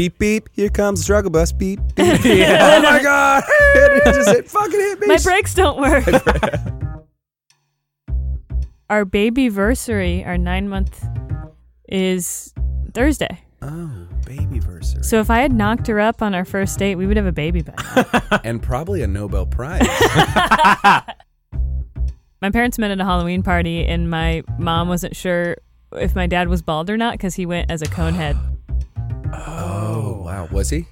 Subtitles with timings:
[0.00, 0.48] beep beep.
[0.52, 1.52] Here comes the struggle bus.
[1.52, 2.08] Beep beep.
[2.16, 3.44] Oh my god!
[3.74, 5.08] it just hit, fucking hit me.
[5.08, 6.06] My brakes don't work.
[8.90, 11.04] our baby versary, our nine month,
[11.86, 12.54] is
[12.94, 13.42] Thursday.
[13.60, 15.04] Oh, baby versary.
[15.04, 17.32] So if I had knocked her up on our first date, we would have a
[17.32, 18.40] baby by now.
[18.42, 19.86] and probably a Nobel Prize.
[22.40, 25.58] my parents met at a Halloween party, and my mom wasn't sure
[25.92, 28.38] if my dad was bald or not because he went as a cone head.
[29.32, 29.79] oh
[30.40, 30.86] wow, was he?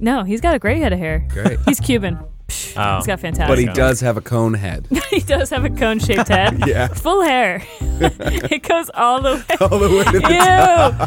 [0.00, 1.26] No, he's got a great head of hair.
[1.30, 1.58] Great.
[1.66, 2.18] He's Cuban.
[2.76, 2.96] Oh.
[2.96, 3.48] He's got fantastic.
[3.48, 4.86] But he does have a cone head.
[5.10, 6.62] he does have a cone shaped head.
[6.66, 6.88] Yeah.
[6.88, 7.62] Full hair.
[7.80, 9.56] it goes all the way.
[9.60, 11.06] All the way to the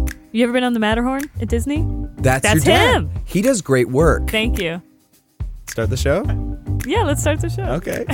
[0.00, 0.28] Ew.
[0.32, 1.84] You ever been on the Matterhorn at Disney?
[2.18, 2.94] That's, That's your dad.
[2.96, 3.10] him.
[3.24, 4.30] He does great work.
[4.30, 4.80] Thank you.
[5.68, 6.22] Start the show?
[6.86, 7.64] Yeah, let's start the show.
[7.64, 8.06] Okay.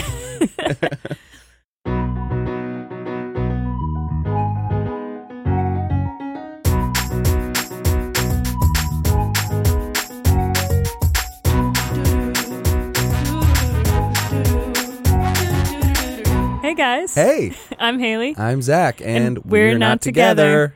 [16.72, 17.14] Hey guys.
[17.14, 18.34] Hey, I'm Haley.
[18.38, 20.74] I'm Zach, and, And we're not together.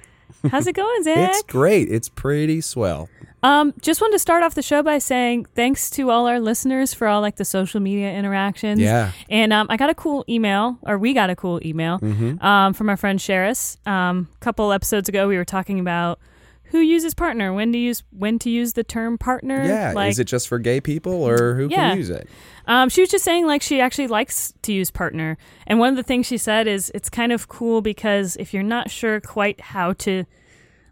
[0.50, 1.30] How's it going, Zach?
[1.30, 1.90] It's great.
[1.90, 3.08] It's pretty swell.
[3.42, 6.92] Um, just wanted to start off the show by saying thanks to all our listeners
[6.92, 8.78] for all like the social media interactions.
[8.78, 9.12] Yeah.
[9.30, 12.44] And um, I got a cool email, or we got a cool email Mm-hmm.
[12.44, 13.78] um, from our friend Sheris.
[13.88, 16.18] Um, a couple episodes ago, we were talking about
[16.70, 19.64] who uses partner, when to use when to use the term partner.
[19.64, 19.92] Yeah.
[19.94, 21.90] like, Is it just for gay people, or who Yeah.
[21.90, 22.28] can use it?
[22.66, 25.96] Um, she was just saying like she actually likes to use partner, and one of
[25.96, 29.60] the things she said is it's kind of cool because if you're not sure quite
[29.60, 30.24] how to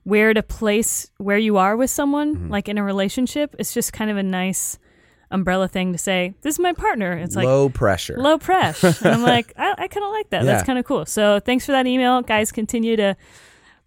[0.05, 2.51] where to place where you are with someone, Mm-hmm.
[2.51, 4.79] like in a relationship, it's just kind of a nice
[5.31, 6.35] umbrella thing to say.
[6.43, 7.15] This is my partner.
[7.15, 8.17] It's like Low pressure.
[8.19, 8.85] low press.
[8.85, 10.45] and I'm like, I, I kind of like that.
[10.45, 11.07] That's kind of cool.
[11.07, 12.53] So thanks for that email, guys.
[12.53, 13.17] Continue to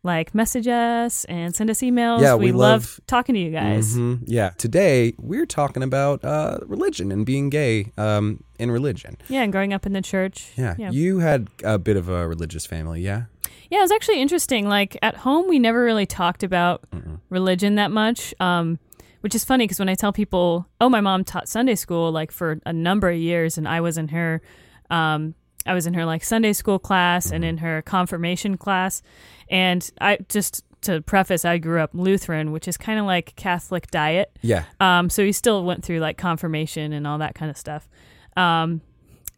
[0.03, 2.21] like message us and send us emails.
[2.21, 3.95] Yeah, we, we love, love- talking to you guys.
[3.97, 4.21] Mhm.
[4.25, 4.51] Yeah.
[4.57, 9.17] Today we're talking about uh, religion and being gay um, in religion.
[9.27, 10.51] Yeah, and growing up in the church.
[10.55, 10.75] Yeah.
[10.77, 10.91] yeah.
[10.91, 13.23] You had a bit of a religious family, yeah?
[13.69, 14.69] Yeah, it was actually interesting.
[14.69, 16.85] Like at home, we never really talked about
[17.29, 18.79] religion that much, um,
[19.21, 22.31] which is funny because when I tell people, "Oh, my mom taught Sunday school like
[22.31, 24.41] for a number of years," and I was in her,
[24.89, 25.35] um,
[25.65, 29.01] I was in her like Sunday school class and in her confirmation class,
[29.49, 33.89] and I just to preface, I grew up Lutheran, which is kind of like Catholic
[33.91, 34.31] diet.
[34.41, 34.63] Yeah.
[34.79, 37.89] Um, so we still went through like confirmation and all that kind of stuff.
[38.37, 38.81] Um,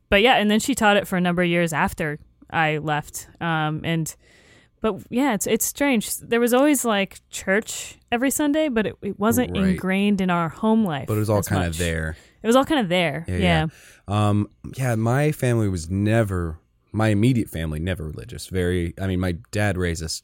[0.09, 3.27] but yeah, and then she taught it for a number of years after I left.
[3.39, 4.13] Um, and
[4.81, 6.17] but yeah, it's it's strange.
[6.17, 9.69] There was always like church every Sunday, but it, it wasn't Right.
[9.71, 11.07] ingrained in our home life.
[11.07, 12.15] But it was all kind of there.
[12.41, 13.25] It was all kind of there.
[13.27, 13.65] Yeah, Yeah.
[14.07, 14.27] yeah.
[14.29, 16.57] Um, yeah, my family was never,
[16.91, 18.47] my immediate family, never religious.
[18.47, 20.21] Very, I mean, my dad raised us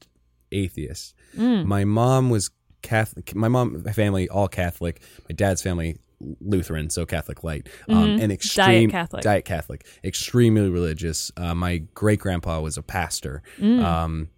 [0.51, 1.13] atheists.
[1.37, 1.65] Mm.
[1.65, 2.49] My mom was
[2.81, 3.35] Catholic.
[3.35, 5.01] My mom family all Catholic.
[5.29, 5.97] My dad's family
[6.39, 8.91] Lutheran, so Catholic light, um, and extreme Mm-hmm.
[8.91, 9.23] Catholic.
[9.23, 11.29] Diet Catholic, extremely religious.
[11.35, 13.83] Uh, my great grandpa was a pastor, Mm.
[13.83, 14.29] um,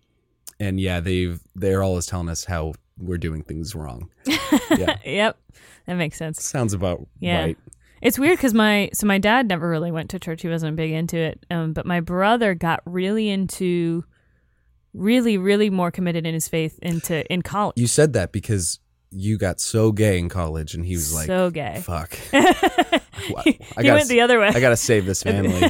[0.59, 4.09] and yeah, they've they're always telling us how we're doing things wrong.
[4.25, 5.37] yeah, Yep.
[5.85, 6.43] That makes sense.
[6.43, 7.41] sounds about Yeah.
[7.41, 7.57] right.
[8.01, 10.41] It's weird because my so my dad never really went to church.
[10.43, 11.45] He wasn't big into it.
[11.49, 14.03] Um, but my brother got really into,
[14.93, 17.73] really, really more committed in his faith into in college.
[17.77, 21.49] You said that because you got so gay in college, and he was like, so
[21.49, 21.81] gay.
[21.83, 24.47] "Fuck." I he gotta went the other way.
[24.49, 25.69] I gotta save this family.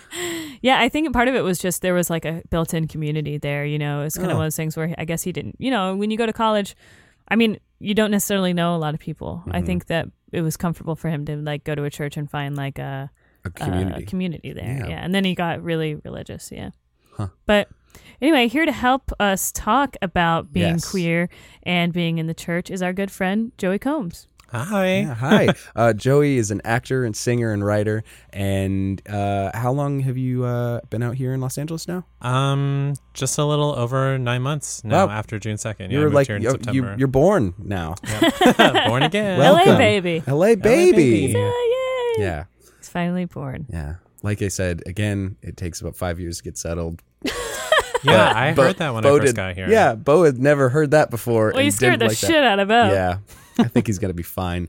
[0.62, 3.64] yeah, I think part of it was just there was like a built-in community there.
[3.64, 4.38] You know, it's kind of Oh.
[4.38, 5.56] one of those things where I guess he didn't.
[5.58, 6.76] You know, when you go to college,
[7.28, 9.42] I mean, you don't necessarily know a lot of people.
[9.46, 9.66] I Mm-hmm.
[9.66, 12.56] think that it was comfortable for him to like go to a church and find
[12.56, 13.10] like a
[13.44, 14.04] A community.
[14.04, 14.78] uh, community there.
[14.82, 14.88] Yeah.
[14.88, 15.04] Yeah.
[15.04, 16.52] And then he got really religious.
[16.52, 16.70] Yeah.
[17.16, 17.28] Huh.
[17.46, 17.68] But
[18.22, 20.88] anyway, here to help us talk about being Yes.
[20.90, 21.28] queer
[21.64, 24.27] and being in the church is our good friend, Joey Combs.
[24.50, 25.00] Hi.
[25.00, 25.48] Yeah, hi.
[25.76, 28.02] Uh, Joey is an actor and singer and writer.
[28.32, 32.06] And uh, how long have you uh, been out here in Los Angeles now?
[32.22, 35.12] Um, just a little over nine months now Wow.
[35.12, 35.90] after June second.
[35.90, 36.94] Yeah, you're like here in you, September.
[36.96, 37.94] you, are born now.
[38.08, 38.86] Yep.
[38.86, 39.38] born again.
[39.38, 39.72] Welcome.
[39.74, 40.22] LA baby.
[40.26, 40.92] LA baby.
[41.26, 41.34] baby.
[41.36, 42.24] Oh, yay.
[42.24, 42.44] Yeah,
[42.78, 43.66] It's finally born.
[43.68, 43.96] yeah.
[44.22, 47.02] Like I said, again, it takes about five years to get settled.
[47.24, 47.30] yeah,
[48.04, 49.68] But I Bo- heard that when Bo I first did- got here.
[49.68, 51.50] Yeah, Bo had never heard that before.
[51.52, 52.26] Well, you and scared the like that.
[52.26, 52.90] shit out of Bo.
[52.92, 53.18] Yeah,
[53.58, 54.68] I think he's gonna be fine.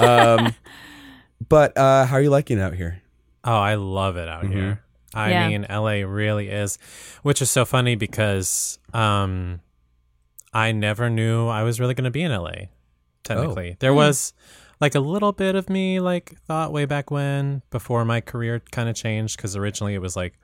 [0.00, 0.54] Um,
[1.48, 3.00] but uh, how are you liking it out here?
[3.44, 4.52] Oh, I love it out Mhm.
[4.52, 4.82] here.
[5.14, 5.48] I Yeah.
[5.48, 6.78] mean, LA really is,
[7.22, 9.60] which is so funny because um,
[10.52, 12.68] I never knew I was really going to be in LA.
[13.24, 13.96] Technically, there Hmm.
[13.98, 14.32] was
[14.80, 18.88] like a little bit of me like thought way back when before my career kind
[18.88, 20.34] of changed because originally it was like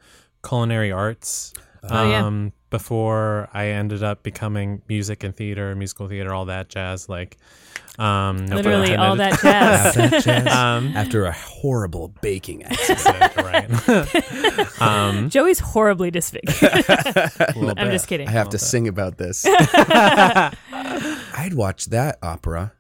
[0.46, 1.52] culinary arts.
[1.84, 2.24] Oh, yeah.
[2.24, 7.08] Um, before I ended up becoming music and theater, musical theater, all that jazz.
[7.08, 7.36] Like,
[7.98, 9.94] um, no Literally all that jazz.
[9.94, 10.46] That jazz.
[10.46, 13.36] Um, After a horrible baking accident.
[13.36, 14.80] right.
[14.80, 16.54] um, Joey's horribly disfigured.
[16.62, 17.90] I'm bit.
[17.90, 18.28] just kidding.
[18.28, 19.44] I have to sing about this.
[19.46, 20.54] I'd
[21.54, 22.72] watch that opera.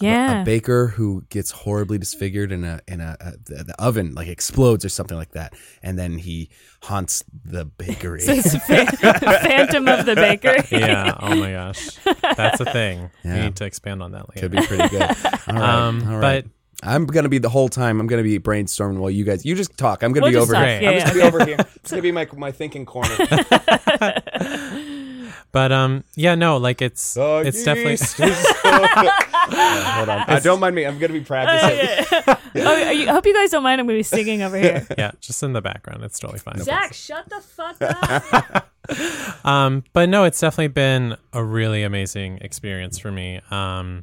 [0.00, 0.42] Yeah.
[0.42, 4.26] A baker who gets horribly disfigured in a in a, a the, the oven like
[4.28, 6.50] explodes or something like that, and then he
[6.82, 8.20] haunts the bakery.
[8.26, 8.86] It's fa-
[9.42, 10.64] Phantom of the Bakery.
[10.78, 11.16] yeah.
[11.20, 11.90] Oh my gosh,
[12.36, 13.10] that's a thing.
[13.24, 13.34] Yeah.
[13.36, 14.40] We need to expand on that later.
[14.40, 15.02] Could be pretty good.
[15.48, 16.44] All right, Um, all right.
[16.44, 16.50] but-
[16.82, 17.98] I'm gonna be the whole time.
[17.98, 19.46] I'm gonna be brainstorming while you guys.
[19.46, 20.02] You just talk.
[20.02, 20.64] I'm gonna We'll be over talk.
[20.66, 20.82] here.
[20.82, 21.56] Yeah, I'm yeah, just gonna be over here.
[21.76, 23.08] It's gonna be my my thinking corner.
[25.54, 27.96] But um, yeah, no, like it's it's definitely
[28.64, 30.24] Hold on.
[30.28, 30.84] Uh, don't mind me.
[30.84, 32.06] I'm gonna be practicing.
[32.26, 32.36] Oh,
[32.86, 33.80] are you- I hope you guys don't mind.
[33.80, 34.84] I'm going to be singing over here.
[34.98, 36.02] yeah, just in the background.
[36.02, 36.58] It's totally fine.
[36.58, 39.46] Zach, shut the fuck up.
[39.46, 43.40] Um, but no, it's definitely been a really amazing experience for me.
[43.52, 44.02] Um,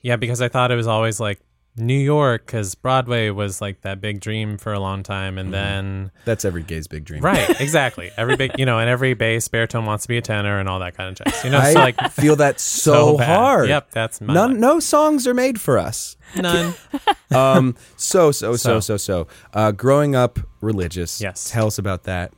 [0.00, 1.40] yeah, because I thought it was always like
[1.78, 6.10] New York, because Broadway was like that big dream for a long time, and then
[6.24, 7.22] That's every gay's big dream.
[7.22, 10.58] right, exactly, every big, you know, and every bass baritone wants to be a tenor
[10.58, 11.44] and all that kind of jazz.
[11.44, 13.36] You know, I so like feel that so, bad.
[13.38, 13.68] hard.
[13.68, 16.16] Yep, that's my None, no songs are made for us.
[16.36, 16.74] none.
[17.30, 18.96] Um, so so so so So.
[18.96, 19.26] so.
[19.52, 21.20] Uh, growing up religious.
[21.20, 21.50] Yes.
[21.50, 22.32] Tell us about that.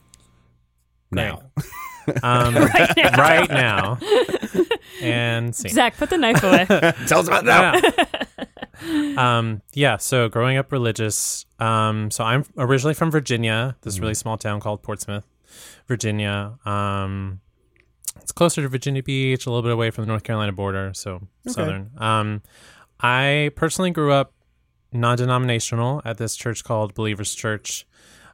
[1.13, 1.43] Now.
[2.25, 3.99] Um, right now,
[5.01, 5.71] and scene.
[5.71, 6.65] Zach, put the knife away.
[7.07, 7.81] Tell us about now.
[8.85, 9.39] Yeah.
[9.39, 9.97] um, yeah.
[9.99, 11.47] So growing up religious.
[11.59, 14.03] Um, so I'm originally from Virginia, this Mm-hmm.
[14.03, 15.25] really small town called Portsmouth,
[15.89, 16.59] Virginia.
[16.65, 17.41] Um,
[18.21, 21.27] it's closer to Virginia Beach, a little bit away from the North Carolina border, so
[21.47, 21.91] southern.
[21.99, 22.43] Um,
[23.01, 24.33] I personally grew up
[24.93, 27.87] non-denominational at this church called Believers Church.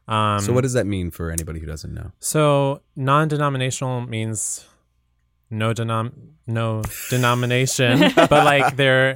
[0.09, 2.13] Um, So what does that mean for anybody who doesn't know?
[2.19, 4.67] so non-denominational means
[5.51, 6.13] no denom
[6.49, 9.15] no denomination, but like they're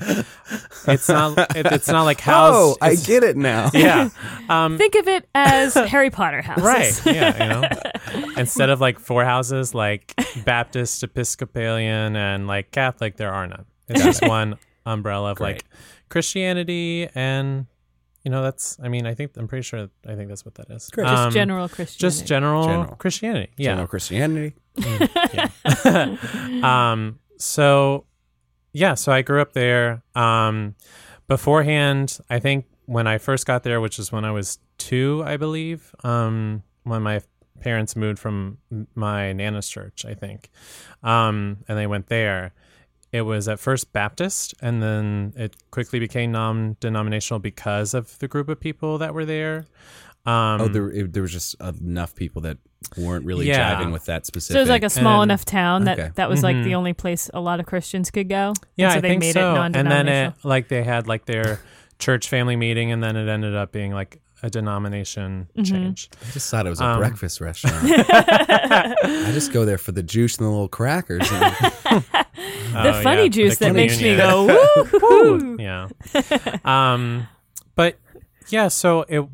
[0.88, 2.54] it's not it, it's not like house.
[2.54, 3.70] oh, I get it now.
[3.74, 4.10] yeah.
[4.48, 6.64] Um, Think of it as Harry Potter houses.
[6.64, 7.06] right.
[7.06, 7.42] Yeah.
[7.44, 7.48] You
[8.22, 10.12] know, instead of like four houses, like
[10.44, 13.64] Baptist, Episcopalian, and like Catholic, there are none.
[13.88, 15.52] It's just one umbrella of Great.
[15.54, 15.64] like
[16.08, 17.66] Christianity and.
[18.22, 20.68] You know, that's, I mean, I think, I'm pretty sure, I think that's what that
[20.70, 20.90] is.
[20.90, 21.06] Great.
[21.06, 21.98] Just Um, general Christianity.
[22.00, 22.96] Just general, General.
[22.96, 23.50] Christianity.
[23.56, 23.70] Yeah.
[23.70, 24.54] General Christianity.
[26.64, 28.04] um so
[28.72, 30.02] yeah so i grew up there.
[30.14, 30.74] Um
[31.30, 35.36] beforehand i think when i first got there which is when i was two i
[35.36, 37.20] believe um when my
[37.60, 38.58] parents moved from
[38.96, 40.50] my nana's church i think
[41.04, 42.52] um and they went there
[43.12, 48.48] it was at first baptist and then it quickly became non-denominational because of the group
[48.48, 49.66] of people that were there
[50.26, 52.58] um Oh, there, it, there was just enough people that
[52.96, 53.74] weren't really Yeah.
[53.80, 54.54] jiving with that specific.
[54.54, 56.10] so it was like a small And- enough town that Okay.
[56.16, 56.64] that was like Mhm.
[56.64, 58.52] the only place a lot of Christians could go.
[58.76, 59.54] Yeah, and so I they think made so.
[59.62, 61.60] it and then it like they had like their
[61.98, 65.62] church family meeting, and then it ended up being like a denomination Mm-hmm.
[65.64, 66.08] change.
[66.26, 67.76] I just thought it was a Um, breakfast restaurant.
[67.84, 71.30] I just go there for the juice and the little crackers.
[71.30, 71.40] And
[71.92, 72.24] the
[72.74, 74.46] Oh, funny yeah, juice the that makes me go
[75.02, 75.56] woo.
[75.60, 75.88] Yeah.
[76.64, 77.28] um,
[77.74, 77.96] but
[78.48, 79.26] yeah, so it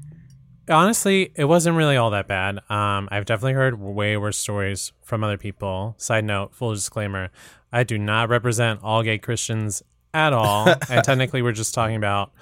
[0.68, 2.58] honestly it wasn't really all that bad.
[2.70, 5.94] Um, I've definitely heard way worse stories from other people.
[5.98, 7.30] Side note, full disclaimer:
[7.72, 9.82] I do not represent all gay Christians
[10.14, 12.32] at all, and technically, we're just talking about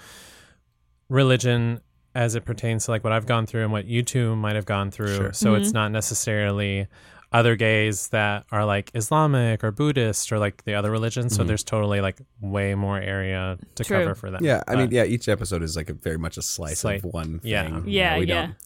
[1.08, 1.80] religion
[2.14, 4.66] as it pertains to like what I've gone through and what you two might have
[4.66, 5.16] gone through.
[5.16, 5.32] Sure.
[5.32, 6.86] So it's not necessarily
[7.34, 11.34] other gays that are like Islamic or Buddhist or like the other religions.
[11.34, 11.48] So mm-hmm.
[11.48, 13.98] there's totally like way more area to True.
[13.98, 14.44] cover for them.
[14.44, 17.12] yeah, I mean, yeah, each episode is like a very much a slice Slight- of
[17.12, 17.50] one thing.
[17.50, 17.64] yeah.
[17.64, 18.46] You know, Yeah, we yeah.
[18.46, 18.56] don't-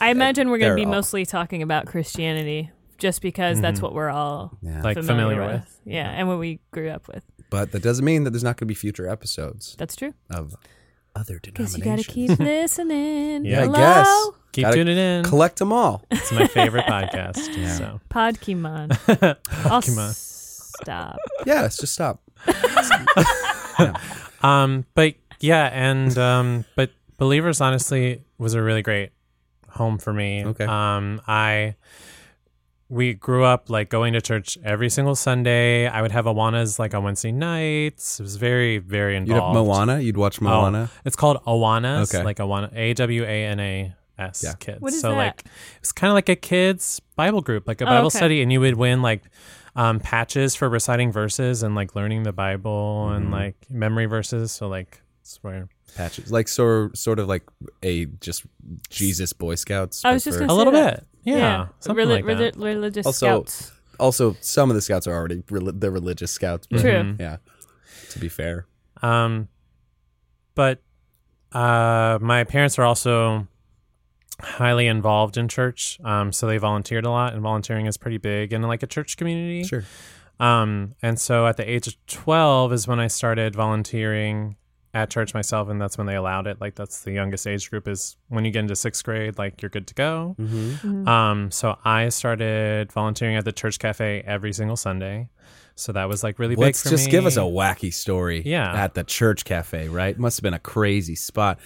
[0.00, 3.84] I imagine we're going to be all- mostly talking about Christianity just because that's mm-hmm.
[3.84, 4.82] what we're all Yeah.
[4.82, 5.60] Like familiar, familiar with.
[5.60, 5.80] with.
[5.84, 7.24] Yeah, and what we grew up with.
[7.50, 10.14] But that doesn't mean that there's not going to be future episodes That's true.
[10.30, 10.54] of
[11.16, 12.16] other Because denominations.
[12.16, 13.44] you got to keep listening.
[13.44, 13.74] Yeah, I Hello?
[13.78, 14.28] guess.
[14.52, 15.24] Keep Gotta tuning in.
[15.24, 16.02] Collect them all.
[16.10, 17.56] it's my favorite podcast.
[17.56, 17.72] Yeah.
[17.74, 18.90] So Podkimon.
[19.70, 20.14] I'll Pokemon.
[20.14, 21.18] stop.
[21.46, 22.20] Yeah, let's just stop.
[24.42, 29.10] Um, but yeah, and um, but Believers honestly was a really great
[29.68, 30.44] home for me.
[30.44, 30.64] Okay.
[30.64, 31.74] Um, I
[32.88, 35.86] we grew up like going to church every single Sunday.
[35.86, 38.18] I would have Awanas like on Wednesday nights.
[38.18, 39.56] It was very very You'd have involved.
[39.68, 40.00] Moana.
[40.00, 40.90] You'd watch Oh, Moana.
[41.04, 42.14] it's called Awanas.
[42.14, 42.24] Okay.
[42.24, 44.54] Like Awana A W A N A S Yeah.
[44.58, 44.80] kids.
[44.80, 45.16] What is so that?
[45.16, 45.44] like
[45.80, 48.18] it's kind of like a kids Bible group, like a Oh, Bible okay.
[48.18, 49.22] study, and you would win like
[49.76, 54.50] um, patches for reciting verses and like learning the Bible and like memory verses.
[54.50, 57.42] So like it's where Patches, like sort sort of like
[57.82, 58.44] a just
[58.90, 60.04] Jesus Boy Scouts.
[60.04, 60.94] I was but just gonna a little that.
[60.96, 62.54] bit, Yeah, something Reli- like that.
[62.56, 63.72] reli- religious Also- scouts.
[64.00, 66.66] Also, some of the scouts are already reli- the religious scouts.
[66.70, 66.92] But True.
[66.92, 67.20] Mhm.
[67.20, 67.36] Yeah.
[68.10, 68.66] To be fair.
[69.02, 69.48] Um,
[70.54, 70.80] but
[71.52, 73.48] uh, my parents are also
[74.40, 75.98] highly involved in church.
[76.04, 79.16] Um, so they volunteered a lot, and volunteering is pretty big in like a church
[79.16, 79.64] community.
[79.64, 79.84] Sure.
[80.38, 84.54] Um, and so at the age of 12 is when I started volunteering
[84.94, 86.60] at church myself, and that's when they allowed it.
[86.60, 89.68] Like, that's the youngest age group is when you get into sixth grade, like, you're
[89.68, 90.36] good to go.
[90.38, 91.06] Mm-hmm.
[91.06, 95.28] Um, so I started volunteering at the church cafe every single Sunday.
[95.74, 97.12] So that was like really Let's big for just me.
[97.12, 98.42] give us a wacky story.
[98.44, 98.72] Yeah.
[98.72, 100.18] At the church cafe, right?
[100.18, 101.60] Must have been a crazy spot.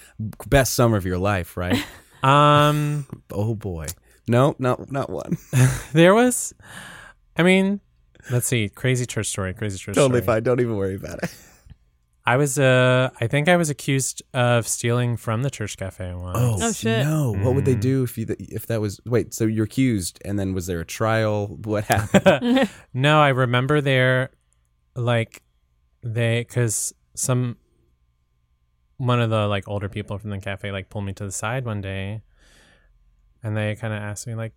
[0.49, 1.83] Best summer of your life, right?
[2.23, 3.87] Um, oh boy.
[4.29, 5.37] No, not not one.
[5.93, 6.55] there was,
[7.37, 7.81] I mean,
[8.31, 10.37] let's see, crazy church story, crazy church totally story.
[10.37, 10.43] fine.
[10.45, 11.35] Don't even worry about it.
[12.25, 16.63] I was, uh, I think I was accused of stealing from the church cafe once.
[16.63, 17.05] Oh, shit.
[17.05, 17.33] No.
[17.33, 17.81] What would they Mhm.
[17.81, 19.35] do if you if that was wait?
[19.35, 21.49] So you're accused, and then was there a trial?
[21.65, 22.69] What happened?
[22.95, 24.31] No, I remember there,
[24.95, 25.43] like,
[26.05, 27.57] they, because some,
[28.99, 31.65] one of the like older people from the cafe like pulled me to the side
[31.65, 32.23] one day,
[33.43, 34.53] and they kind of asked me like,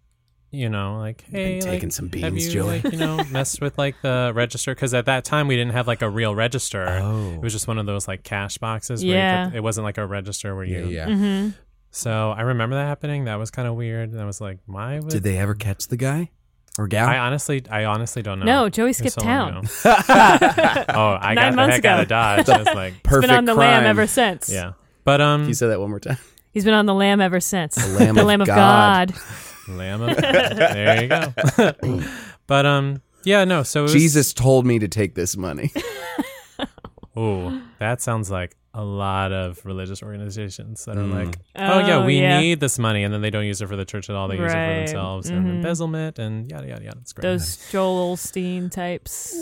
[0.56, 2.82] you know, like, hey, Been like, taking some have beans, you Joey.
[2.82, 4.74] like you know messed with like the register?
[4.74, 6.86] Because at that time we didn't have like a real register.
[7.02, 7.34] oh.
[7.34, 9.04] It was just one of those like cash boxes.
[9.04, 9.46] Where Yeah.
[9.46, 10.86] You could, it wasn't like a register where yeah, you.
[10.88, 11.06] yeah.
[11.08, 11.50] hmm
[11.92, 13.26] So I remember that happening.
[13.26, 14.12] That was kind of weird.
[14.12, 16.32] And I was like, why would Did they ever catch the guy
[16.78, 17.08] or gal?
[17.08, 18.46] I honestly, I honestly don't know.
[18.46, 19.58] No, Joey skipped so long town.
[19.60, 19.66] ago.
[19.86, 22.02] oh, I Nine got the months heck out ago.
[22.04, 22.50] of Dodge.
[22.50, 23.84] I was like, Perfect Been on the crime.
[23.84, 24.50] lam ever since.
[24.52, 24.74] yeah.
[25.04, 26.18] But um, Can you say that one more time?
[26.52, 27.76] He's been on the lamb ever since.
[27.76, 29.14] The Lamb the of Lamb of God.
[29.14, 29.22] God.
[29.68, 31.34] Lamb of there you go.
[32.48, 33.64] but um, yeah, no.
[33.64, 35.72] So it was, Jesus told me to take this money.
[37.18, 41.14] Ooh, that sounds like a lot of religious organizations that are Mm.
[41.28, 42.42] like, oh, yeah, Oh, we yeah.
[42.42, 44.28] need this money, and then they don't use it for the church at all.
[44.28, 45.50] They use it for themselves and Mhm.
[45.56, 46.98] embezzlement and yada yada yada.
[47.02, 47.22] It's great.
[47.24, 49.34] Those Joel Osteen types.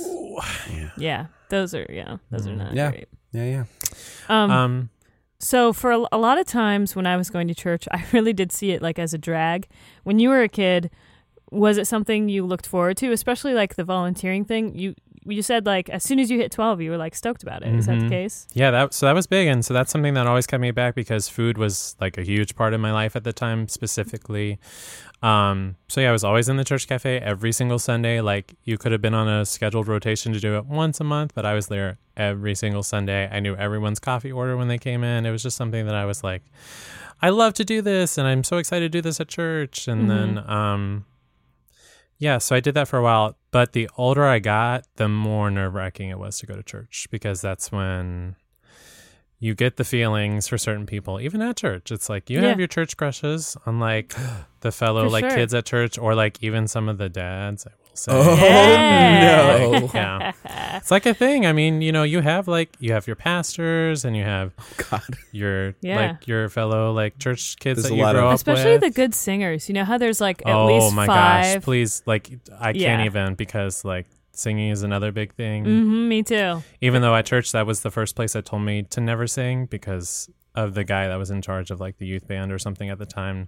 [0.71, 0.89] yeah.
[0.97, 2.57] Yeah, those are yeah, those are Mm.
[2.57, 2.91] not Yeah.
[2.91, 3.07] great.
[3.31, 3.63] Yeah, yeah.
[4.29, 4.89] Um, um,
[5.43, 8.33] so for a, a lot of times when I was going to church, I really
[8.33, 9.67] did see it like as a drag.
[10.03, 10.89] When you were a kid,
[11.51, 14.73] was it something you looked forward to, especially like the volunteering thing?
[14.75, 14.95] You
[15.25, 17.73] you said like as soon as you hit 12, you were like stoked about it.
[17.75, 18.09] Is that the Mhm.
[18.09, 18.45] case?
[18.53, 20.95] Yeah, that so that was big, and so that's something that always kept me back
[20.95, 24.59] because food was like a huge part of my life at the time, specifically.
[25.23, 28.19] Um, so yeah, I was always in the church cafe every single Sunday.
[28.19, 31.31] Like you could have been on a scheduled rotation to do it once a month,
[31.33, 33.29] but I was there every single Sunday.
[33.31, 35.25] I knew everyone's coffee order when they came in.
[35.25, 36.43] It was just something that I was like,
[37.21, 39.87] I love to do this, and I'm so excited to do this at church.
[39.87, 41.05] And then, um,
[42.17, 43.37] yeah, so I did that for a while.
[43.51, 47.07] But the older I got, the more nerve wracking it was to go to church
[47.11, 48.35] because that's when
[49.43, 51.91] you get the feelings for certain people, even at church.
[51.91, 52.49] It's like you Yeah.
[52.49, 54.15] have your church crushes, unlike
[54.61, 55.35] the fellow For like sure.
[55.35, 57.67] kids at church, or like even some of the dads.
[57.67, 59.57] I will say, Oh, Yeah.
[59.79, 59.89] no.
[59.93, 60.31] yeah,
[60.77, 61.45] it's like a thing.
[61.45, 64.65] I mean, you know, you have like you have your pastors and you have oh,
[64.89, 65.03] God.
[65.33, 65.97] your Yeah.
[66.11, 68.71] like your fellow like church kids There's that a you lot grow of- up Especially
[68.73, 68.81] with.
[68.81, 69.67] the good singers.
[69.67, 71.55] You know how there's like at oh least my five.
[71.55, 72.01] gosh, please!
[72.05, 72.95] Like I Yeah.
[72.95, 75.63] can't even because like singing is another big thing.
[75.65, 76.61] hmm me too.
[76.81, 79.65] Even though at church that was the first place that told me to never sing
[79.67, 82.89] because of the guy that was in charge of like the youth band or something
[82.89, 83.47] at the time.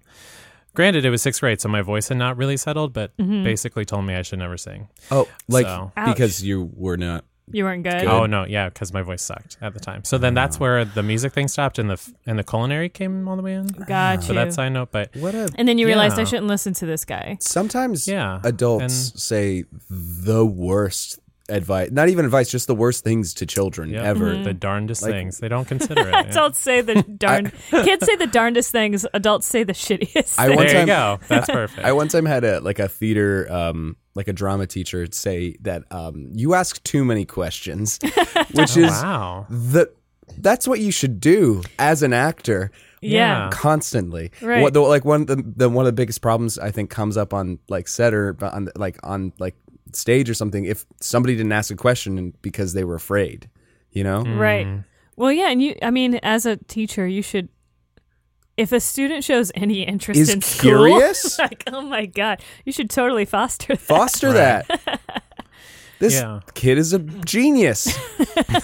[0.73, 3.43] Granted, it was sixth grade, so my voice had not really settled, but Mhm.
[3.43, 4.89] basically told me I should never sing.
[5.09, 7.23] Oh, like So- because you were not.
[7.51, 7.99] You weren't good.
[8.01, 8.07] Good.
[8.07, 10.03] Oh no, yeah, because my voice sucked at the time.
[10.03, 13.27] So then that's where the music thing stopped, and the f- and the culinary came
[13.27, 13.67] all the way in.
[13.67, 14.21] Got ah.
[14.21, 14.39] So you.
[14.39, 15.49] that side note, but What a.
[15.55, 16.25] and then you realized I Yeah.
[16.25, 17.37] shouldn't listen to this guy.
[17.41, 21.91] Sometimes yeah, adults And- say the worst advice.
[21.91, 24.35] Not even advice, just the worst things to children yeah, ever.
[24.41, 26.07] the darndest Like- things they don't consider it.
[26.11, 26.21] yeah.
[26.29, 27.51] Adults say the darn.
[27.69, 29.05] kids say the darndest things.
[29.13, 30.39] Adults say the shittiest.
[30.39, 30.57] I things.
[30.57, 31.19] one there you go.
[31.27, 31.85] That's perfect.
[31.85, 35.83] I one time had a like a theater um like a drama teacher say that
[35.91, 37.99] um you ask too many questions,
[38.53, 39.45] which Oh, is wow.
[39.49, 39.91] the
[40.39, 42.71] that's what you should do as an actor
[43.01, 43.49] yeah.
[43.51, 44.31] constantly.
[44.41, 44.61] Right.
[44.63, 47.15] What the, like one of the, the one of the biggest problems I think comes
[47.17, 49.55] up on like set or on like on like
[49.93, 53.49] stage or something if somebody didn't ask a question and because they were afraid,
[53.91, 54.23] you know?
[54.23, 54.65] Right.
[54.65, 54.83] Mm.
[55.15, 55.75] Well, yeah, and you.
[55.81, 57.47] I mean, as a teacher, you should.
[58.57, 61.37] If a student shows any interest Is in school, curious?
[61.39, 63.79] like oh my god, you should totally foster that.
[63.81, 64.65] Foster Right.
[64.85, 65.01] that.
[65.99, 66.41] This Yeah.
[66.55, 67.97] kid is a genius.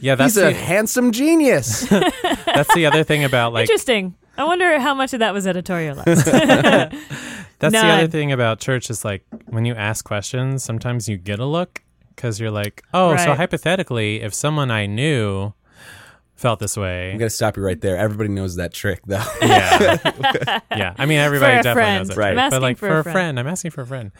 [0.00, 1.80] Yeah, that's He's a the, handsome genius.
[1.88, 4.14] that's the other thing about like Interesting.
[4.38, 6.04] I wonder how much of that was editorialized.
[7.58, 8.10] that's the other None.
[8.10, 11.82] thing about church is like when you ask questions, sometimes you get a look
[12.14, 15.52] because you're like, oh, so hypothetically, if someone I knew
[16.36, 17.10] felt this way.
[17.12, 17.96] I'm gonna stop you right there.
[17.96, 19.16] Everybody knows that trick, though.
[19.42, 19.98] yeah,
[20.70, 20.94] yeah.
[20.96, 22.08] I mean, everybody definitely friend.
[22.08, 22.38] knows it, Right.
[22.38, 23.14] I'm But like for for, a a friend.
[23.14, 23.40] friend.
[23.40, 24.12] I'm asking for a friend.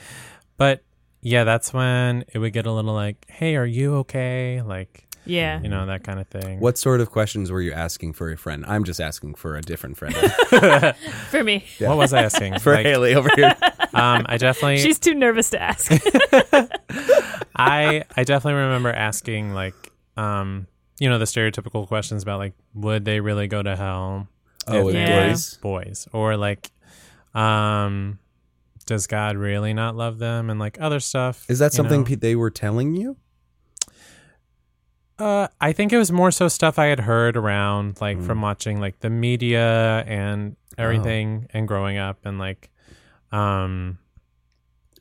[0.57, 0.83] But
[1.23, 5.61] yeah, that's when it would get a little like, "Hey, are you okay?" Like Yeah.
[5.61, 6.59] you know that kind of thing.
[6.61, 8.65] what sort of questions were you asking for a friend?
[8.67, 10.15] I'm just asking for a different friend.
[11.31, 11.65] For me.
[11.79, 12.59] What was I asking?
[12.61, 13.55] for Like, Haley over here.
[13.95, 15.91] um, I definitely, She's too nervous to ask.
[17.57, 19.75] I, I definitely remember asking like,
[20.17, 20.67] um,
[20.99, 24.29] you know, the stereotypical questions about like, would they really go to hell?
[24.67, 25.29] Oh, if Yeah.
[25.29, 25.57] boys.
[25.59, 26.71] boys, or like,
[27.35, 28.19] um,
[28.87, 31.45] does God really not love them, and like other stuff?
[31.49, 32.07] Is that something know?
[32.07, 33.17] pe- they were telling you?
[35.19, 38.27] Uh, I think it was more so stuff I had heard around, like Mm.
[38.27, 42.71] from watching like the media and everything, and growing up, and like,
[43.33, 43.99] um,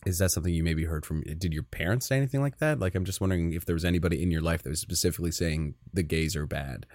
[0.06, 1.22] Is that something you maybe heard from?
[1.22, 2.80] Did your parents say anything like that?
[2.80, 5.74] Like, I'm just wondering if there was anybody in your life that was specifically saying
[5.94, 6.86] the gays are bad.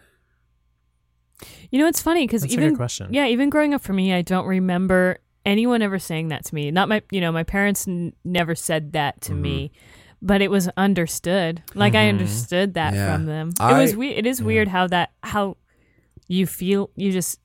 [1.71, 3.09] You know, it's funny because that's a even good question.
[3.13, 6.71] yeah, even growing up for me, I don't remember anyone ever saying that to me.
[6.71, 9.43] Not my, you know, my parents n- never said that to Mm-hmm.
[9.43, 9.73] me,
[10.23, 11.63] but it was understood.
[11.75, 12.09] Like I Mhm.
[12.11, 13.13] understood that Yeah.
[13.15, 13.51] from them.
[13.61, 14.17] I- it was weird.
[14.19, 15.57] It is weird how that how
[16.29, 16.91] you feel.
[16.97, 17.41] You just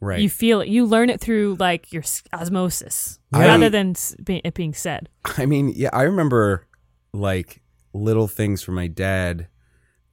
[0.00, 0.20] Right.
[0.20, 0.68] you feel it.
[0.68, 3.94] You learn it through like your osmosis I- rather than
[4.26, 5.08] it being said.
[5.38, 6.66] I mean, yeah, I remember
[7.12, 7.62] like
[7.92, 9.46] little things from my dad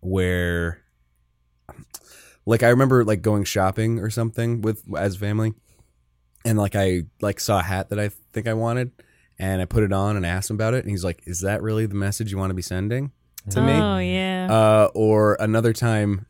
[0.02, 0.80] where
[2.46, 5.54] like I remember like going shopping or something with as family
[6.46, 8.92] and like I like saw a hat that I think I wanted
[9.42, 11.62] and I put it on and asked him about it and he's like, "Is that
[11.62, 13.12] really the message you want to be sending
[13.50, 14.48] to me?" Oh yeah.
[14.50, 16.28] Uh, or another time,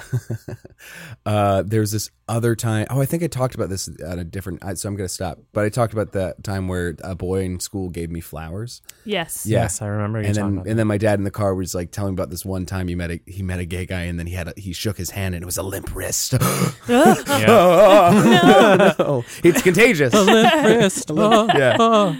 [1.26, 2.86] uh, there's this other time.
[2.90, 4.64] Oh, I think I talked about this at a different.
[4.64, 5.38] I- So I'm going to stop.
[5.52, 8.82] But I talked about that time where a boy in school gave me flowers.
[9.04, 9.44] yes.
[9.46, 9.62] yeah.
[9.62, 11.90] Yes, I remember And then, about and then my dad in the car was like
[11.90, 14.18] telling me about this one time he met a he met a gay guy and
[14.18, 16.30] then he had a, he shook his hand and it was a limp wrist.
[16.38, 17.44] that.
[17.48, 19.24] Oh, no.
[19.44, 20.14] it's contagious.
[20.14, 21.10] A limp wrist.
[21.10, 21.76] Oh, Yeah.
[21.78, 22.16] oh.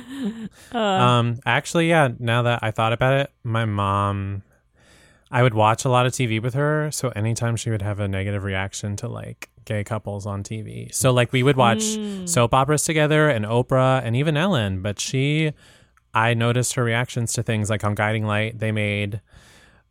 [0.72, 2.08] Uh, Um, actually, yeah.
[2.18, 4.42] Now that I thought about it, my mom,
[5.30, 6.90] I would watch a lot of TV with her.
[6.90, 11.12] So anytime she would have a negative reaction to like gay couples on TV, so
[11.12, 12.28] like we would watch Mm.
[12.28, 14.82] soap operas together and Oprah and even Ellen.
[14.82, 15.52] But she,
[16.12, 19.21] I noticed her reactions to things like on Guiding Light, they made.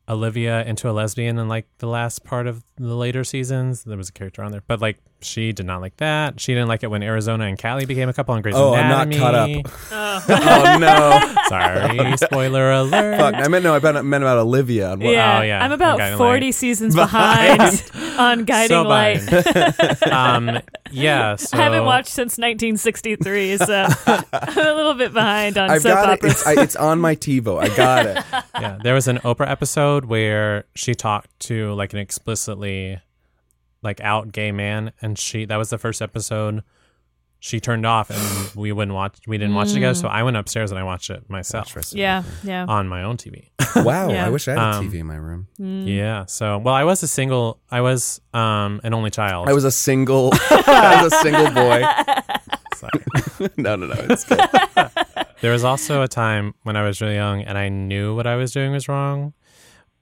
[0.08, 3.84] Olivia into a lesbian in like the last part of the later seasons.
[3.84, 6.40] There was a character on there, but like she did not like that.
[6.40, 8.88] She didn't like it when Arizona and Callie became a couple on Grey's Oh, I'm
[9.10, 9.50] not caught up.
[9.92, 11.44] oh no!
[11.50, 13.18] Sorry, spoiler alert.
[13.20, 13.36] Fuck!
[13.36, 13.76] I meant no.
[13.76, 14.92] I meant, meant about Olivia.
[14.92, 16.56] on what- yeah, oh, yeah, I'm about 40 Light.
[16.56, 17.84] seasons behind,
[18.18, 19.26] on Guiding so Light.
[19.30, 20.04] behind.
[20.12, 20.60] um,
[20.92, 25.82] yeah, so I haven't watched since 1963, so I'm a little bit behind on I've
[25.82, 26.24] soap got it.
[26.24, 27.60] It's, I, it's on my TiVo.
[27.62, 28.24] I got it.
[28.60, 33.00] Yeah, there was an Oprah episode where she talked to like an explicitly
[33.82, 36.64] like out gay man, and she that was the first episode
[37.42, 39.18] she turned off, and we wouldn't watch.
[39.26, 42.24] We didn't watch it together, so I went upstairs and I watched it myself yeah,
[42.44, 42.66] yeah.
[42.68, 43.50] on my own TV.
[43.76, 44.26] Wow, Yeah.
[44.26, 45.48] I wish I had a Um, TV in my room.
[45.60, 45.88] Mm.
[45.88, 46.26] Yeah.
[46.26, 47.60] So, well, I was a single.
[47.70, 49.48] I was um an only child.
[49.48, 50.32] I was a single.
[50.50, 51.84] I was a single boy.
[52.76, 53.50] Sorry.
[53.58, 53.96] no, no, no.
[54.10, 54.40] It's good.
[55.42, 58.36] There was also a time when I was really young and I knew what I
[58.36, 59.34] was doing was wrong,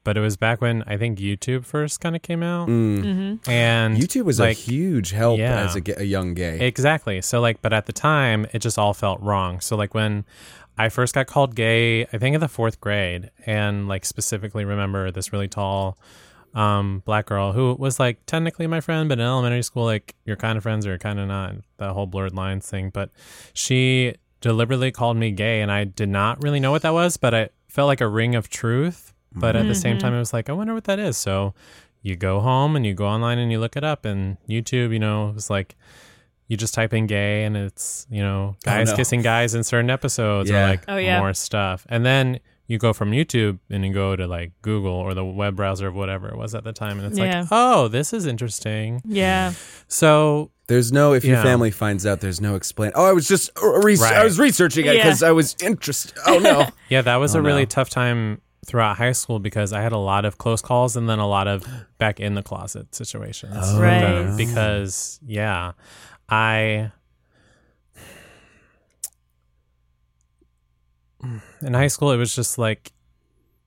[0.07, 2.69] but it was back when I think YouTube first kind of came out.
[2.69, 3.03] Mm.
[3.03, 3.49] Mm-hmm.
[3.49, 5.65] And YouTube was like, a huge help yeah.
[5.65, 6.65] as a, a young gay.
[6.65, 7.21] Exactly.
[7.21, 9.59] So like, but at the time, it just all felt wrong.
[9.59, 10.23] So like when
[10.77, 15.11] I first got called gay, I think in the fourth grade, and like specifically remember
[15.11, 15.97] this really tall
[16.53, 20.37] um black girl who was like technically my friend but in elementary school like you're
[20.37, 23.11] kind of friends or you're kind of not the whole blurred lines thing but
[23.53, 27.33] she deliberately called me gay and i did not really know what that was but
[27.33, 30.49] it felt like a ring of truth but at the same time it was like
[30.49, 31.53] i wonder what that is so
[32.01, 34.99] you go home and you go online and you look it up and youtube you
[34.99, 35.75] know it was like
[36.47, 38.95] you just type in gay and it's you know guys no.
[38.95, 40.65] kissing guys in certain episodes Yeah.
[40.65, 41.19] or like Oh, yeah.
[41.19, 45.13] more stuff and then you go from youtube and you go to like google or
[45.13, 47.41] the web browser of whatever it was at the time and it's Yeah.
[47.41, 49.53] like oh this is interesting Yeah.
[49.87, 51.43] so There's no if your Yeah.
[51.43, 52.19] family finds out.
[52.19, 52.91] There's no explain.
[52.93, 55.03] Oh, I was just uh, re- I was researching it Yeah.
[55.03, 56.11] because I was interested.
[56.25, 56.67] Oh no.
[56.89, 57.65] yeah that was Oh, a really no.
[57.77, 61.19] tough time throughout high school because i had a lot of close calls and then
[61.19, 61.65] a lot of
[61.97, 63.55] back in the closet situations.
[63.57, 64.35] Oh, Right.
[64.37, 65.71] because yeah
[66.29, 66.91] i
[71.61, 72.91] in high school it was just like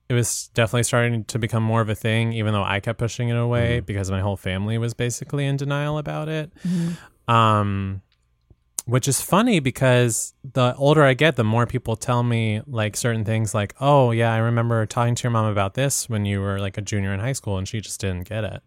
[0.09, 3.29] it was definitely starting to become more of a thing even though i kept pushing
[3.29, 6.51] it away because my whole family was basically in denial about it.
[7.27, 8.01] Um
[8.85, 13.23] which is funny because the older i get the more people tell me like certain
[13.23, 16.59] things like oh yeah i remember talking to your mom about this when you were
[16.59, 18.61] like a junior in high school and she just didn't get it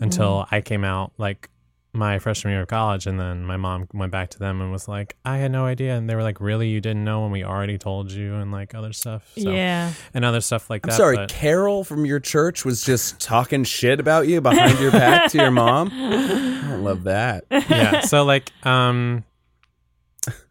[0.00, 0.54] until Mm-hmm.
[0.54, 1.48] I came out like
[1.94, 4.86] my freshman year of college, and then my mom went back to them and was
[4.86, 7.42] like, "I had no idea," and they were like, "Really, you didn't know when we
[7.42, 9.32] already told you?" and like other stuff.
[9.36, 9.92] So, Yeah.
[10.12, 10.96] and other stuff like I'm that.
[10.96, 15.30] sorry, but- Carol from your church was just talking shit about you behind your back
[15.32, 15.88] to your mom.
[15.92, 17.44] I don't love that.
[17.50, 18.02] yeah.
[18.02, 19.24] So like, um,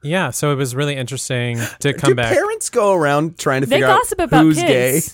[0.03, 0.29] yeah.
[0.31, 2.33] So it was really interesting to come Do back.
[2.33, 5.09] parents go around trying to They figure out gossip about who's kids.
[5.09, 5.13] gay?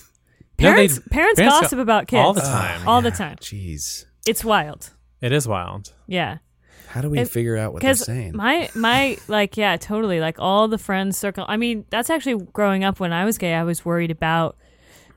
[0.64, 2.86] No, Parents, parents, parents gossip go- about kids all the time.
[2.88, 3.36] all the time.
[3.38, 4.90] Jeez, It's wild.
[5.20, 5.92] It is wild.
[6.06, 6.38] Yeah.
[6.88, 8.36] how do we It- figure out what they're saying?
[8.36, 11.44] my my like yeah totally like all the friends circle.
[11.48, 13.54] I mean that's actually growing up when I was gay.
[13.54, 14.56] I was worried about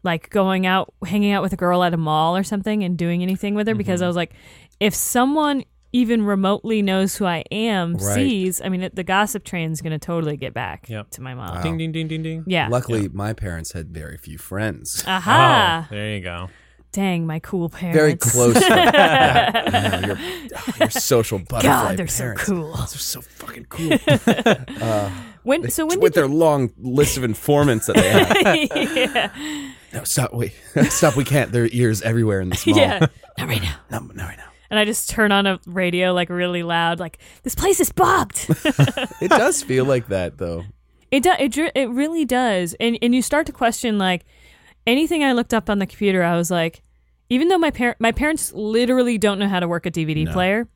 [0.04, 3.22] like going out, hanging out with a girl at a mall or something, and doing
[3.22, 4.06] anything with her because Mm-hmm.
[4.06, 4.34] I was like,
[4.80, 5.66] if someone
[5.98, 8.14] even remotely knows who I am, Right.
[8.16, 11.10] sees, I mean it, the gossip train's gonna totally get back Yep.
[11.12, 11.56] to my mom.
[11.56, 11.62] Wow.
[11.64, 12.44] Ding ding ding ding ding.
[12.46, 12.68] Yeah.
[12.70, 15.04] Luckily, my parents had very few friends.
[15.08, 15.88] Aha!
[15.90, 16.50] Oh, there you go.
[16.92, 17.98] Dang, my cool parents.
[17.98, 18.54] Very close.
[18.66, 18.94] friends.
[18.94, 19.52] yeah.
[19.94, 22.44] I know, your, oh, your social butterfly God, they're parents.
[22.46, 22.74] so cool.
[22.76, 23.92] They're so fucking cool.
[24.82, 25.10] Uh,
[25.44, 28.70] When so when with did their long list of informants that they have.
[28.96, 29.66] yeah.
[29.94, 30.34] No, stop.
[30.34, 30.54] Wait,
[30.90, 31.16] stop.
[31.16, 31.52] We can't.
[31.52, 32.78] There are ears everywhere in this mall.
[32.78, 33.00] yeah,
[33.38, 33.76] not right now.
[33.92, 34.47] No, no, right now.
[34.70, 38.48] And I just turn on a radio like really loud, like this place is bugged.
[39.22, 40.64] It does feel like that, though.
[41.12, 41.38] it does.
[41.40, 42.76] It, it really does.
[42.80, 44.26] And and you start to question like
[44.86, 46.24] anything I looked up on the computer.
[46.24, 46.82] I was like,
[47.30, 50.34] even though my parent my parents literally don't know how to work a DVD No.
[50.34, 50.68] player.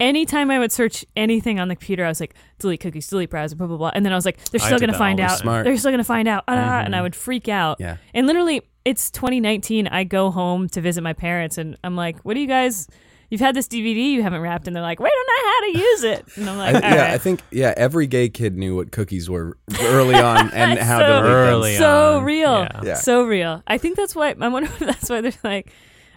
[0.00, 3.54] Anytime I would search anything on the computer, I was like, delete cookies, delete browser,
[3.54, 5.38] blah blah blah, and then I was like, they're still gonna find out.
[5.38, 5.64] Smart.
[5.64, 7.76] They're still gonna find out, ah, and I would freak out.
[7.78, 7.98] Yeah.
[8.12, 9.86] And literally, it's 2019.
[9.86, 12.88] I go home to visit my parents, and I'm like, "What do you guys?
[13.32, 15.78] You've had this DVD you haven't wrapped," and they're like, "We don't know how to
[15.78, 18.76] use it." And I'm I, like, yeah, "All I think yeah, every gay kid knew
[18.76, 21.32] what cookies were early on and how to So- delete them.
[21.54, 22.24] Early so on.
[22.24, 22.80] real, Yeah.
[22.84, 22.94] Yeah.
[22.94, 23.62] so real.
[23.66, 25.72] I think that's why I wonder if that's why they're like.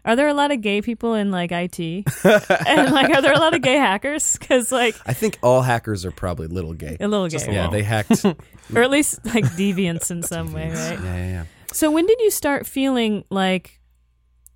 [0.08, 1.80] Are there a lot of gay people in like IT?
[2.23, 4.38] and like, are there a lot of gay hackers?
[4.38, 6.95] Because like I think all hackers are probably little gay.
[6.99, 7.71] a little gay, Just a Yeah, little.
[7.71, 8.23] they hacked.
[8.23, 10.99] or at least like deviants in some way, right?
[11.04, 11.45] yeah, yeah.
[11.73, 13.82] So when did you start feeling like,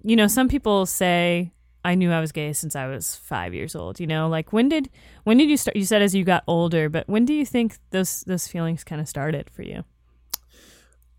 [0.04, 1.52] you know, some people say
[1.90, 4.00] I knew I was gay since I was five years old.
[4.00, 4.90] You know, like when did
[5.24, 5.76] when did you start?
[5.76, 9.02] You said as you got older, but when do you think those those feelings kind
[9.02, 9.84] of started for you?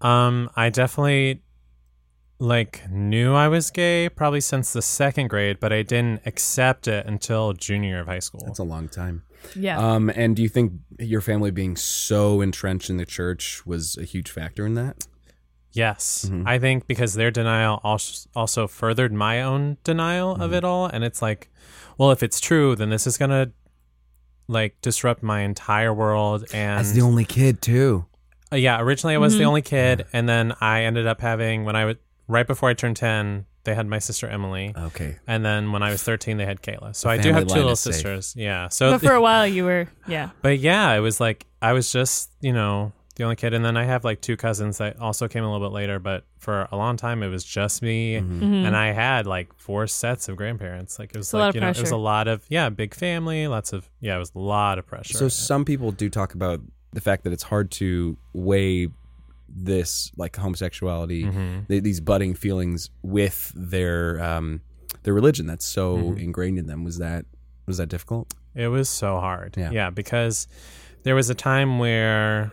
[0.01, 1.43] Um, I definitely
[2.39, 7.05] like knew I was gay probably since the second grade, but I didn't accept it
[7.05, 8.45] until junior year of high school.
[8.47, 9.25] That's a long time.
[9.57, 13.97] Yeah, Um, and do you think your family being so entrenched in the church was
[13.97, 15.07] a huge factor in that?
[15.73, 16.43] Yes, Mhm.
[16.47, 20.55] I think because their denial als- also furthered my own denial of Mm-hmm.
[20.55, 21.49] it all, and it's like,
[21.97, 23.51] well, if it's true, then this is gonna
[24.49, 26.45] like disrupt my entire world.
[26.53, 28.07] And As the only kid too.
[28.53, 29.49] Uh, yeah, originally I was the Mhm.
[29.49, 32.97] only kid, and then I ended up having when I was right before I turned
[32.97, 35.19] ten, they had my sister Emily, Okay.
[35.27, 36.97] and then when I was thirteen, they had Kayla.
[36.97, 37.95] So The I do have two little is safe.
[37.95, 38.35] sisters.
[38.37, 38.69] Yeah.
[38.69, 40.31] So, but for a while you were yeah.
[40.43, 43.77] but yeah, it was like I was just you know the only kid, and then
[43.77, 45.99] I have like two cousins that also came a little bit later.
[45.99, 48.41] But for a long time, it was just me, Mhm.
[48.41, 48.65] Mhm.
[48.67, 50.99] and I had like four sets of grandparents.
[50.99, 52.45] Like it was It's a lot like of you know it was a lot of
[52.49, 55.19] yeah big family, lots of yeah, it was a lot of pressure.
[55.19, 56.61] So some people do talk about
[56.93, 58.89] the fact that it's hard to weigh
[59.49, 61.69] this like homosexuality, Mhm.
[61.69, 64.61] th- these budding feelings with their um,
[65.03, 66.23] their religion that's so Mhm.
[66.23, 66.85] ingrained in them.
[66.85, 67.27] Was that
[67.67, 68.33] was that difficult?
[68.55, 69.57] It was so hard.
[69.59, 69.71] Yeah.
[69.71, 69.91] Yeah.
[69.91, 70.49] because
[71.03, 72.53] there was a time where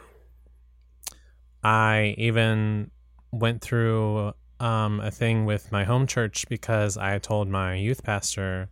[1.64, 2.92] I even
[3.32, 8.70] went through um, a thing with my home church because I told my youth pastor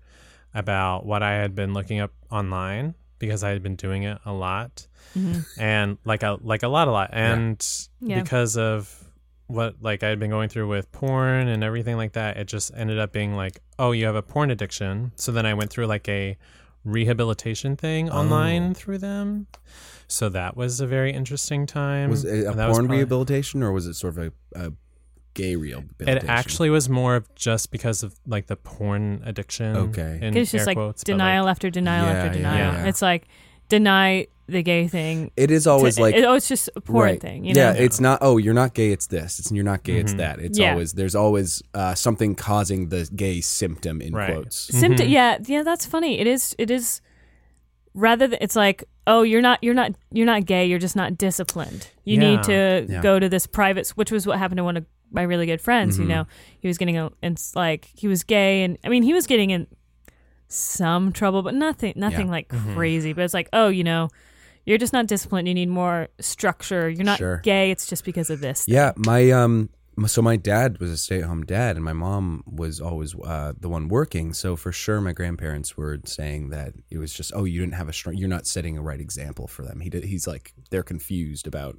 [0.54, 4.34] about what I had been looking up online because I had been doing it a
[4.34, 5.46] lot Mhm.
[5.58, 7.64] and like a like a lot a lot and
[8.02, 8.22] Yeah.
[8.22, 9.04] because of
[9.48, 12.72] what like I had been going through with porn and everything like that it just
[12.76, 15.86] ended up being like oh you have a porn addiction so then I went through
[15.88, 16.36] like a
[16.86, 18.20] rehabilitation thing Oh.
[18.20, 19.48] online through them
[20.08, 22.98] so that was a very interesting time Was it a and that was porn probably-
[22.98, 24.72] rehabilitation or was it sort of a, a
[25.34, 26.18] gay rehabilitation?
[26.18, 30.20] it actually was more of just because of like the porn addiction Okay.
[30.22, 32.74] in It's just air like quotes, but, denial after denial Yeah, after yeah, denial.
[32.76, 32.86] yeah.
[32.88, 33.28] It's like
[33.70, 35.32] deny the gay thing.
[35.36, 37.22] It is always to- like it- oh, it's just a porn right.
[37.22, 37.46] thing.
[37.46, 37.62] You know?
[37.62, 38.20] Yeah, it's not.
[38.22, 38.92] Oh, you're not gay.
[38.92, 39.40] It's this.
[39.40, 39.98] It's you're not gay.
[39.98, 40.18] It's Mhm.
[40.18, 40.40] that.
[40.40, 40.72] It's Yeah.
[40.74, 44.32] always there's always uh, something causing the gay symptom in Right.
[44.34, 44.56] quotes.
[44.56, 45.08] Symptom.
[45.08, 45.12] Mhm.
[45.12, 45.64] Yeah, yeah.
[45.64, 46.20] That's funny.
[46.20, 46.56] It is.
[46.60, 47.02] It is.
[47.94, 50.66] Rather than it's like, oh, you're not, you're not, you're not gay.
[50.66, 51.88] You're just not disciplined.
[52.04, 52.30] You Yeah.
[52.32, 53.02] need to Yeah.
[53.02, 55.98] go to this private, which was what happened to one of my really good friends.
[55.98, 56.02] Mhm.
[56.02, 56.28] You know,
[56.60, 59.26] he was getting a, and it's like he was gay, and I mean, he was
[59.28, 59.68] getting in
[60.56, 62.32] some trouble, but nothing, nothing Yeah.
[62.32, 62.74] like Mhm.
[62.76, 63.14] crazy.
[63.14, 64.10] But it's like, oh, you know,
[64.66, 65.48] you're just not disciplined.
[65.48, 66.90] You need more structure.
[66.90, 67.38] You're not Sure.
[67.44, 67.72] gay.
[67.72, 68.66] It's just because of this.
[68.68, 69.70] Yeah, my um
[70.08, 73.88] so my dad was a stay-at-home dad, and my mom was always uh, the one
[73.88, 74.34] working.
[74.34, 77.88] So for sure, my grandparents were saying that it was just, oh, you didn't have
[77.88, 79.80] a strong, you're not setting a right example for them.
[79.80, 80.04] He did.
[80.04, 81.78] He's like, they're confused about,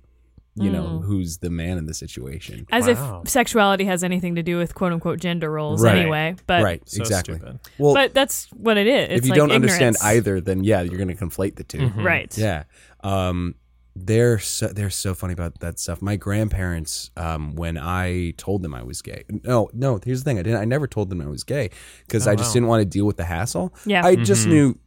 [0.58, 2.66] you know, who's the man in the situation.
[2.72, 3.20] As Wow.
[3.24, 5.98] if sexuality has anything to do with quote unquote gender roles Right.
[5.98, 6.34] anyway.
[6.46, 6.82] But right.
[6.88, 7.36] So exactly.
[7.36, 7.60] stupid.
[7.78, 9.08] Well, but that's what it is.
[9.10, 11.78] It's if you like don't understand either, then yeah, you're going to conflate the 2
[11.78, 12.04] Mhm.
[12.04, 12.36] Right.
[12.38, 12.64] Yeah.
[13.04, 13.54] Um,
[13.94, 16.02] they're so, they're so funny about that stuff.
[16.02, 19.98] My grandparents, um, when I told them I was gay, no, no.
[20.04, 20.60] Here's the thing: I didn't.
[20.60, 21.70] I never told them I was gay
[22.06, 22.54] because Oh, I just wow.
[22.54, 23.74] didn't want to deal with the hassle.
[23.86, 24.04] Yeah.
[24.04, 24.50] I just Mhm.
[24.50, 24.78] knew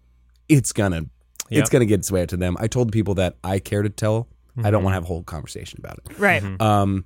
[0.47, 1.05] it's gonna
[1.49, 1.61] Yep.
[1.61, 2.55] it's gonna get its way out to them.
[2.59, 4.27] I told the people that I care to tell.
[4.57, 4.71] I Mm-hmm.
[4.71, 6.17] don't want to have a whole conversation about it.
[6.19, 6.41] Right.
[6.43, 6.61] Mhm.
[6.61, 7.05] Um,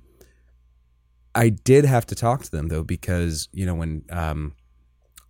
[1.34, 4.54] I did have to talk to them though because you know when um,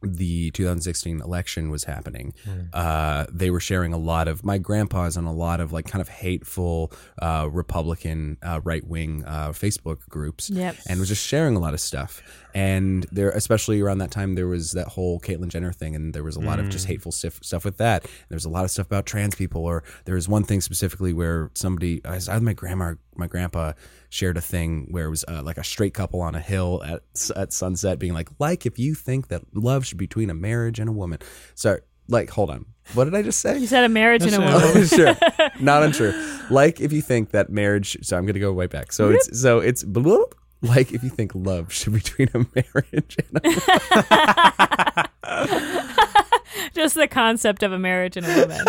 [0.02, 2.68] the 2016 election was happening, Mm.
[2.74, 6.02] uh, they were sharing a lot of my grandpa's on a lot of like kind
[6.02, 10.50] of hateful uh, Republican uh, right wing uh, Facebook groups.
[10.50, 10.76] Yep.
[10.88, 12.22] And was just sharing a lot of stuff,
[12.54, 16.22] and there, especially around that time, there was that whole Caitlyn Jenner thing, and there
[16.22, 18.04] was a lot of just hateful stuff, stuff with that.
[18.28, 21.12] There was a lot of stuff about trans people, or there was one thing specifically
[21.12, 23.72] where somebody, I was either my grandma, my grandpa
[24.08, 27.02] shared a thing where it was uh, like a straight couple on a hill at
[27.34, 30.78] at sunset, being like, like if you think that love should be between a marriage
[30.78, 31.18] and a woman.
[31.56, 33.58] So, like, hold on, what did I just say?
[33.58, 34.86] You said a marriage and a woman.
[34.86, 35.16] Sure.
[35.60, 36.12] Not untrue.
[36.50, 37.96] Like if you think that marriage.
[38.02, 38.92] So I'm going to go way back.
[38.92, 43.16] So it's so it's bloop, like if you think love should be between a marriage
[43.18, 45.08] and a,
[46.74, 48.64] Just the concept of a marriage and a woman.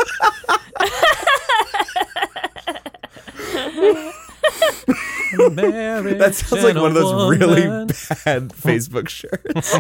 [5.34, 9.74] that sounds like one of those really bad Facebook shirts.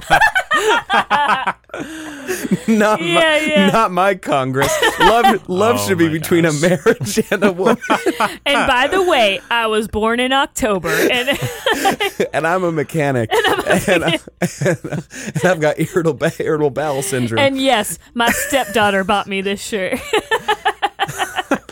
[2.67, 3.69] not Yeah, my, yeah.
[3.69, 4.71] not my Congress.
[4.99, 6.63] Love love Oh should be between gosh.
[6.63, 7.77] a marriage and a woman.
[8.45, 11.37] And by the way, I was born in October, and
[12.33, 14.19] and I'm a mechanic, and, I,
[15.43, 17.39] have got irritable irritable bowel syndrome.
[17.39, 19.99] and yes, my stepdaughter bought me this shirt.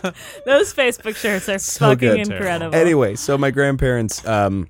[0.45, 2.19] Those Facebook shirts are So fucking good.
[2.31, 2.75] incredible.
[2.75, 4.67] Anyway, so my grandparents, um,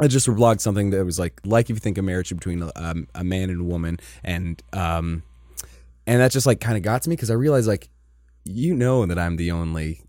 [0.00, 3.06] I just vlogged something that was like, like if you think a marriage between um,
[3.14, 5.22] a man and a woman, and um,
[6.06, 7.88] and that just like kind of got to me because I realized like,
[8.44, 10.02] you know that I'm the only,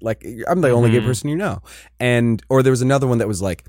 [0.00, 1.04] like I'm the only gay Mhm.
[1.06, 1.62] person you know,
[1.98, 3.64] and or there was another one that was like,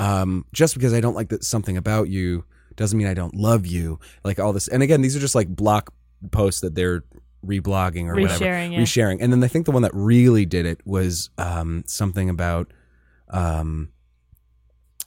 [0.00, 2.44] um, just because I don't like that something about you
[2.76, 5.48] doesn't mean I don't love you, like all this, and again, these are just like
[5.48, 5.92] block
[6.30, 7.02] posts that they're
[7.44, 8.80] reblogging or whatever Resharing, yeah.
[8.80, 9.18] resharing.
[9.20, 12.72] And then I think the one that really did it was um, something about
[13.30, 13.90] um,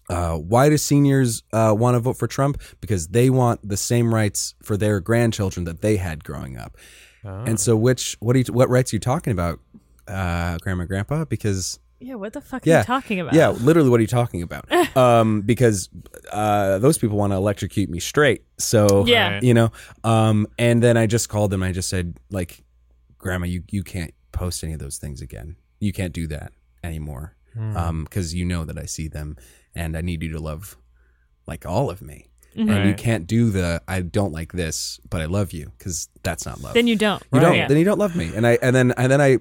[0.10, 2.62] uh, why do seniors uh, want to vote for Trump?
[2.82, 6.78] Because they want the same rights for their grandchildren that they had growing up.
[7.24, 7.44] Oh.
[7.46, 9.60] And so, which what are you, what rights are you talking about,
[10.08, 11.26] uh, grandma, grandpa?
[11.26, 13.34] Because yeah, what the fuck are you talking about?
[13.34, 14.66] yeah, literally, what are you talking about?
[14.98, 15.90] um, because
[16.32, 18.44] uh, those people want to electrocute me straight.
[18.58, 19.34] So Yeah.
[19.36, 19.44] Right.
[19.44, 19.72] you know
[20.04, 22.64] um and then i just called them and i just said like
[23.18, 26.52] grandma you you can't post any of those things again you can't do that
[26.84, 27.76] anymore Hmm.
[27.76, 29.36] um because you know that i see them
[29.76, 30.78] and i need you to love
[31.48, 32.98] like all of me and you Right.
[32.98, 36.74] can't do the i don't like this but i love you because that's not love
[36.76, 37.22] Then you don't.
[37.34, 37.42] you Right.
[37.48, 37.68] don't Yeah.
[37.68, 39.38] then you don't love me and i and then and then i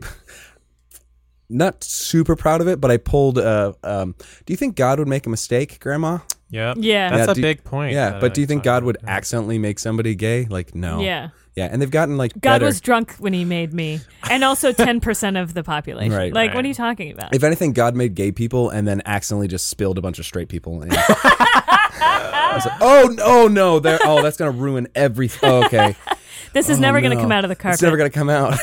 [1.51, 4.15] not super proud of it but i pulled uh um
[4.47, 6.19] do you think god would make a mistake grandma
[6.53, 6.79] Yep.
[6.81, 7.11] Yeah.
[7.11, 7.93] That's Yeah, a do- big point.
[7.93, 9.09] yeah but I do you think god would about.
[9.09, 11.29] accidentally make somebody gay like no Yeah.
[11.55, 12.65] yeah and they've gotten like God better.
[12.65, 16.13] was drunk when he made me, and also ten percent of the population.
[16.13, 16.33] Right.
[16.35, 17.33] like, what are you talking about?
[17.37, 20.49] If anything, God made gay people and then accidentally just spilled a bunch of straight
[20.49, 20.83] people.
[20.83, 20.89] In.
[20.93, 24.01] I was like, oh no, no, there.
[24.05, 25.49] Oh, that's gonna ruin everything.
[25.49, 25.95] Oh, okay,
[26.53, 27.75] this is Oh, never going to come out of the carpet.
[27.75, 28.59] it's never gonna come out.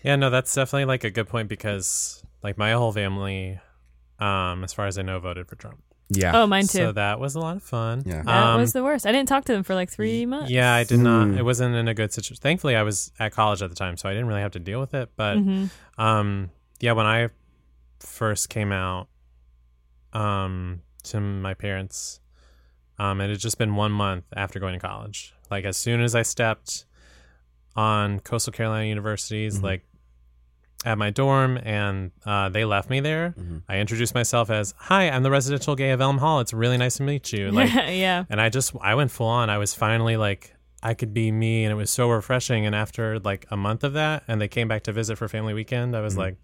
[0.00, 0.04] Fuck.
[0.06, 3.58] Yeah, no, that's definitely like a good point because like my whole family,
[4.18, 5.82] um, as far as I know, voted for Trump.
[6.08, 6.32] yeah.
[6.34, 6.78] Oh, mine too.
[6.78, 8.02] So that was a lot of fun.
[8.04, 8.22] Yeah.
[8.22, 9.06] that Um, was the worst.
[9.06, 10.50] I didn't talk to them for like three months.
[10.50, 11.28] Yeah, I did not.
[11.28, 11.38] Mm.
[11.38, 12.40] It wasn't in a good situation.
[12.42, 14.80] Thankfully, I was at college at the time, so I didn't really have to deal
[14.80, 15.10] with it.
[15.16, 15.66] But hmm
[15.98, 17.28] um, yeah, when I
[18.00, 19.08] first came out
[20.12, 22.20] um, to my parents,
[22.98, 25.34] um, it had just been one month after going to college.
[25.50, 26.84] Like as soon as I stepped
[27.76, 29.62] on Coastal Carolina University's Mhm.
[29.62, 29.84] like
[30.84, 33.34] at my dorm, and uh, they left me there.
[33.38, 33.62] Mhm.
[33.68, 36.40] I introduced myself as, "Hi, I'm the residential gay of Elm Hall.
[36.40, 38.24] It's really nice to meet you." Like, yeah.
[38.30, 39.50] and I just I went full on.
[39.50, 42.64] I was finally like I could be me, and it was so refreshing.
[42.64, 45.52] And after like a month of that, and they came back to visit for family
[45.52, 46.18] weekend, I was Mhm.
[46.18, 46.36] like,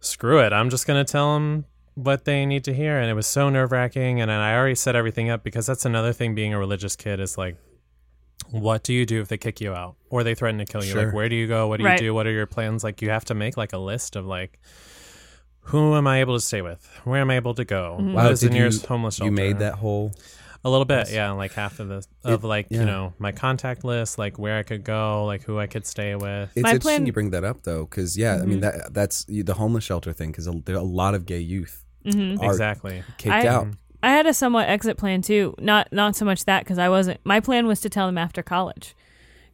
[0.00, 2.98] screw it, I'm just gonna tell them what they need to hear.
[2.98, 4.20] And it was so nerve wracking.
[4.20, 6.34] And I already set everything up because that's another thing.
[6.34, 7.56] Being a religious kid is like.
[8.50, 10.92] What do you do if they kick you out or they threaten to kill you?
[10.92, 11.06] Sure.
[11.06, 11.66] Like, where do you go?
[11.68, 12.00] What do Right.
[12.00, 12.14] you do?
[12.14, 12.84] What are your plans?
[12.84, 14.58] Like, you have to make like a list of like
[15.62, 16.88] who am I able to stay with?
[17.04, 17.96] Where am I able to go?
[18.00, 18.12] Mm-hmm.
[18.12, 19.26] Wow, is the did nearest you- homeless shelter?
[19.30, 20.12] You made that whole.
[20.64, 22.80] a little bit, yeah, like half of the of It- like yeah.
[22.80, 26.14] you know my contact list, like where I could go, like who I could stay
[26.16, 26.50] with.
[26.54, 29.24] It's My interesting plan- you bring that up though, because yeah, I mean that that's
[29.26, 30.30] the homeless shelter thing.
[30.30, 32.40] Because there are a lot of gay youth Mhm.
[32.40, 33.02] are exactly.
[33.18, 33.68] kicked I- out.
[34.02, 35.54] I had a somewhat exit plan too.
[35.58, 37.20] Not not so much that because I wasn't.
[37.24, 38.94] My plan was to tell them after college,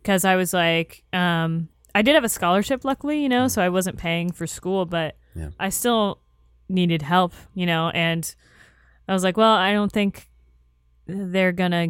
[0.02, 3.68] because I was like, um, I did have a scholarship, luckily, you know, so I
[3.68, 5.50] wasn't paying for school, but Yeah.
[5.61, 6.18] I still
[6.68, 8.35] needed help, you know, and
[9.09, 10.28] I was like, well, I don't think
[11.07, 11.88] they're gonna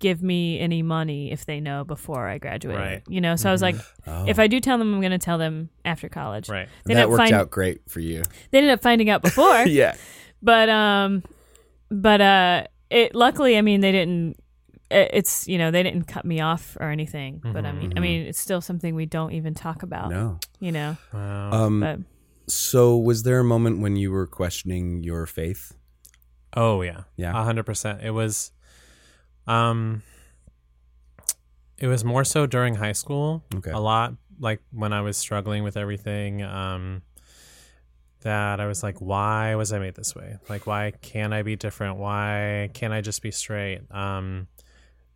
[0.00, 3.02] give me any money if they know before I graduate, Right.
[3.08, 3.36] you know.
[3.36, 4.24] So I was like, Oh.
[4.26, 6.48] if I do tell them, I'm gonna tell them after college.
[6.48, 6.68] Right.
[6.84, 8.22] They that worked find- out great for you.
[8.50, 9.94] They ended up finding out before, yeah.
[10.42, 11.22] but um
[11.90, 14.36] but uh it luckily i mean they didn't
[14.90, 17.98] it- it's you know they didn't cut me off or anything but i mean i
[17.98, 18.02] Mhm.
[18.02, 20.38] mean it's still something we don't even talk about No.
[20.60, 21.52] you know Wow.
[21.52, 21.80] Um.
[21.80, 21.98] but
[22.50, 25.74] So was there a moment when you were questioning your faith?
[26.56, 27.02] oh yeah.
[27.16, 27.38] Yeah.
[27.38, 28.00] A hundred percent.
[28.02, 28.52] It was,
[29.46, 30.02] um,
[31.76, 33.44] it was more so during high school.
[33.54, 33.70] Okay.
[33.70, 36.42] A lot like when I was struggling with everything.
[36.42, 37.02] Um,
[38.22, 40.36] that I was like, why was I made this way?
[40.48, 41.96] Like, why can't I be different?
[41.98, 43.80] Why can't I just be straight?
[43.92, 44.48] Um,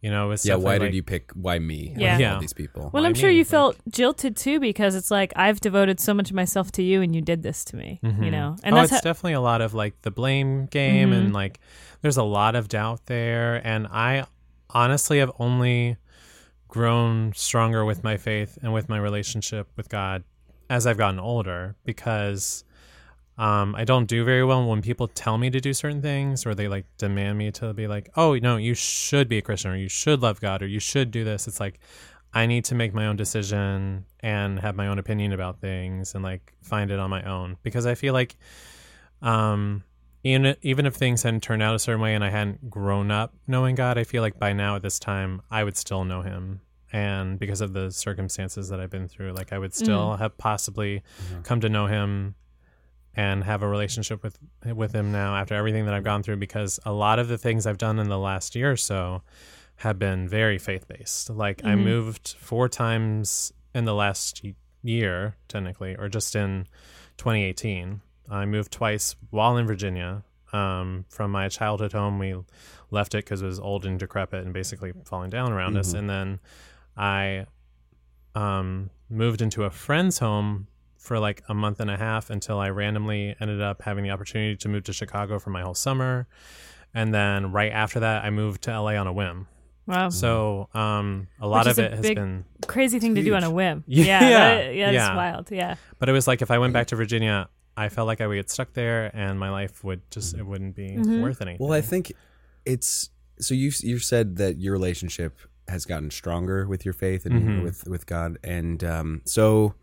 [0.00, 0.56] you know, it was yeah.
[0.56, 1.30] Why that, did you pick?
[1.32, 1.94] Why me?
[1.96, 2.18] Yeah.
[2.18, 2.34] Yeah.
[2.34, 2.90] All these people.
[2.92, 3.36] well Why i'm sure me?
[3.36, 6.82] you Like- felt jilted too because it's like i've devoted so much of myself to
[6.82, 8.30] you and you did this to me you Mhm.
[8.32, 11.16] know and oh, that's it's how, definitely a lot of like the blame game, Mhm.
[11.18, 11.60] and like
[12.00, 13.60] there's a lot of doubt there.
[13.64, 14.24] And I
[14.70, 15.98] honestly have only
[16.68, 20.24] grown stronger with my faith and with my relationship with God
[20.70, 22.64] as I've gotten older because
[23.42, 26.54] um, I don't do very well when people tell me to do certain things or
[26.54, 29.76] they like demand me to be like, oh, no, you should be a Christian or
[29.76, 31.48] you should love God or you should do this.
[31.48, 31.80] It's like,
[32.32, 36.22] I need to make my own decision and have my own opinion about things and
[36.22, 38.36] like find it on my own because I feel like
[39.22, 39.82] um
[40.22, 43.34] even even if things hadn't turned out a certain way and I hadn't grown up
[43.48, 46.60] knowing God, I feel like by now at this time I would still know him.
[46.92, 51.02] And because of the circumstances that I've been through, like I would still have possibly
[51.42, 52.36] come to know him
[53.14, 56.80] and have a relationship with with him now after everything that I've gone through because
[56.86, 59.22] a lot of the things I've done in the last year or so
[59.76, 61.28] have been very faith based.
[61.30, 61.84] Like I Mhm.
[61.84, 64.42] moved four times in the last
[64.82, 66.66] year, technically, or just in
[67.18, 68.00] 2018.
[68.30, 70.24] I moved twice while in Virginia.
[70.52, 72.34] Um, from my childhood home, we
[72.90, 75.92] left it because it was old and decrepit and basically falling down around us.
[75.94, 75.98] Mhm.
[75.98, 76.40] And then
[76.96, 77.46] I
[78.34, 80.66] um, moved into a friend's home
[81.02, 84.56] for like a month and a half until I randomly ended up having the opportunity
[84.56, 86.28] to move to Chicago for my whole summer.
[86.94, 89.48] And then right after that, I moved to LA on a whim.
[89.86, 93.22] wow So um, a lot is of a it has big- been, crazy thing to
[93.24, 94.04] do on a whim Yeah.
[94.04, 95.16] yeah that- yeah, that's Yeah.
[95.16, 98.20] wild yeah but it was like if I went back to Virginia, I felt like
[98.20, 101.22] I would get stuck there, and my life would just it wouldn't be Mhm.
[101.22, 101.58] worth anything.
[101.66, 102.12] Well, I think
[102.64, 103.10] it's
[103.40, 105.38] so you you said that your relationship
[105.68, 107.62] has gotten stronger with your faith and Mhm.
[107.64, 109.74] with with God, and um, so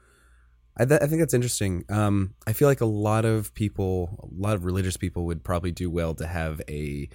[0.80, 1.84] I, th- I think that's interesting.
[1.90, 5.72] Um, I feel like a lot of people, a lot of religious people, would probably
[5.72, 7.10] do well to have a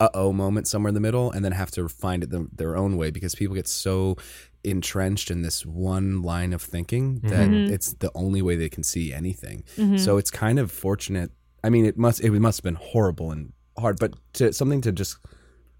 [0.00, 2.76] uh oh moment somewhere in the middle, and then have to find it the, their
[2.76, 4.16] own way because people get so
[4.64, 7.70] entrenched in this one line of thinking that Mhm.
[7.70, 9.64] it's the only way they can see anything.
[9.76, 9.98] Mhm.
[9.98, 11.30] So it's kind of fortunate.
[11.64, 14.92] I mean, it must it must have been horrible and hard, but to something to
[14.92, 15.16] just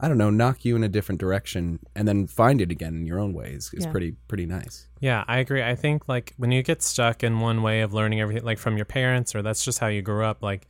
[0.01, 3.07] I don't know knock you in a different direction and then find it again in
[3.07, 3.91] your own ways is, is Yeah.
[3.91, 4.89] pretty pretty nice.
[5.01, 5.63] Yeah, I agree.
[5.63, 8.77] I think like when you get stuck in one way of learning everything, like from
[8.77, 10.67] your parents, or that's just how you grew up, like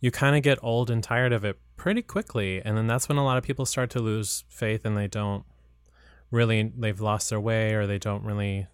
[0.00, 2.60] you kind of get old and tired of it pretty quickly.
[2.64, 5.44] And then that's when a lot of people start to lose faith and they don't
[6.30, 8.66] really, they've lost their way or they don't really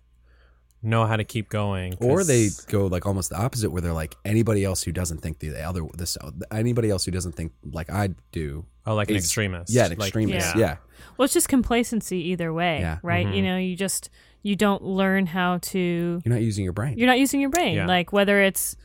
[0.82, 1.94] know how to keep going.
[2.00, 5.38] or they go like almost the opposite, where they're like anybody else who doesn't think
[5.40, 6.16] the other this
[6.50, 8.64] anybody else who doesn't think like I do.
[8.86, 9.72] oh, like an extremist.
[9.72, 10.54] Yeah, an Like, extremist.
[10.56, 10.60] yeah.
[10.60, 10.76] yeah.
[11.16, 12.98] well it's just complacency either way Yeah.
[13.02, 13.44] right you Mhm.
[13.44, 14.08] know you just
[14.42, 16.96] you don't learn how to You're not using your brain.
[16.96, 17.86] you're not using your brain Yeah.
[17.86, 18.76] like whether it's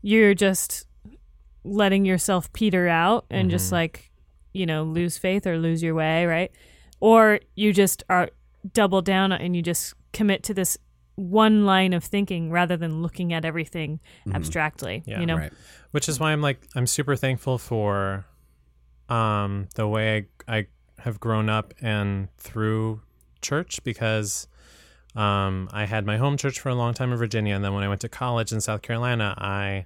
[0.00, 0.86] you're just
[1.64, 3.72] letting yourself peter out and just Mhm.
[3.72, 4.10] like
[4.52, 6.50] you know lose faith or lose your way right
[7.00, 8.30] or you just are
[8.72, 10.76] double down and you just commit to this
[11.16, 14.00] one line of thinking rather than looking at everything
[14.32, 15.20] abstractly Yeah.
[15.20, 15.52] you know Right.
[15.90, 18.24] which is why I'm like I'm super thankful for
[19.08, 20.66] um the way I, I
[21.00, 23.02] have grown up and through
[23.42, 24.46] church because
[25.14, 27.84] um I had my home church for a long time in Virginia and then when
[27.84, 29.84] I went to college in South Carolina I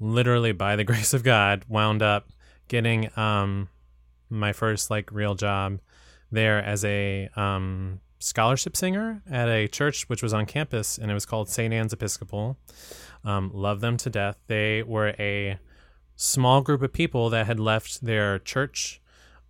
[0.00, 2.28] literally by the grace of God wound up
[2.68, 3.68] getting um
[4.28, 5.78] my first like real job
[6.30, 11.14] there as a um scholarship singer at a church which was on campus and it
[11.14, 11.72] was called St.
[11.72, 12.56] Anne's Episcopal
[13.24, 14.36] Um, love them to death.
[14.48, 15.58] They were a
[16.16, 19.00] small group of people that had left their church,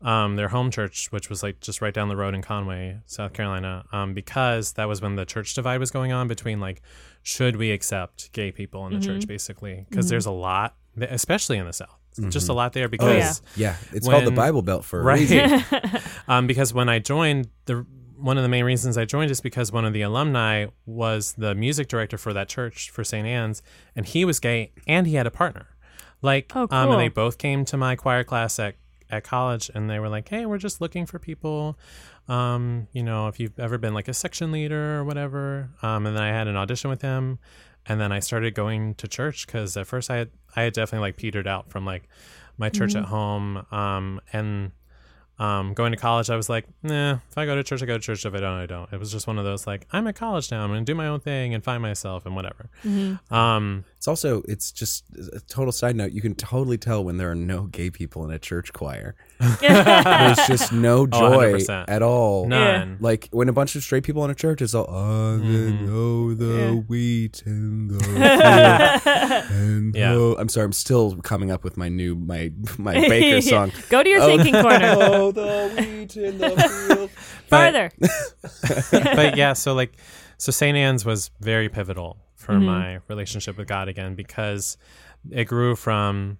[0.02, 3.32] um, their home church, which was like just right down the road in Conway, South
[3.32, 6.82] Carolina, um, because that was when the church divide was going on between like,
[7.22, 9.86] should we accept gay people in the church, basically?
[9.88, 11.98] Because there's a lot, especially in the South,
[12.28, 15.64] just a lot there because Yeah, it's called the Bible Belt for a right reason.
[16.28, 17.84] um, because when i joined the
[18.18, 21.54] one of the main reasons i joined is because one of the alumni was the
[21.54, 23.62] music director for that church for st anne's
[23.96, 25.66] and he was gay and he had a partner.
[26.22, 28.76] Like Oh, um, and they both came to my choir class at,
[29.10, 31.78] at college and they were like hey we're just looking for people
[32.28, 35.70] um, you know if you've ever been like a section leader or whatever.
[35.82, 37.38] Um, and then i had an audition with him
[37.86, 41.06] and then i started going to church because at first i had i had definitely
[41.08, 42.08] like petered out from like
[42.56, 44.70] my church at home um, and
[45.38, 47.94] um, going to college, I was like, nah, if I go to church, I go
[47.94, 48.24] to church.
[48.24, 48.92] If I don't, I don't.
[48.92, 50.62] It was just one of those like, I'm at college now.
[50.62, 52.68] I'm going to do my own thing and find myself and whatever.
[53.30, 56.12] Um, It's also it's just a total side note.
[56.12, 59.14] You can totally tell when there are no gay people in a church choir.
[59.62, 61.86] There's just no joy 100%.
[61.88, 62.46] at all.
[62.46, 62.98] none.
[63.00, 65.86] Like when a bunch of straight people in a church, it's all I Mm-hmm.
[65.86, 66.70] know the Yeah.
[66.80, 70.12] wheat and the field and Yeah.
[70.12, 73.72] the- I'm sorry, I'm still coming up with my new my my Baker song.
[73.88, 74.96] Go to your Oh, thinking corner.
[74.98, 76.50] Oh, the wheat in the
[76.88, 77.10] field.
[77.48, 77.90] Farther.
[79.16, 79.94] but yeah, so like,
[80.36, 80.76] so St.
[80.76, 84.76] Anne's was very pivotal for my relationship with God again because
[85.30, 86.38] it grew from,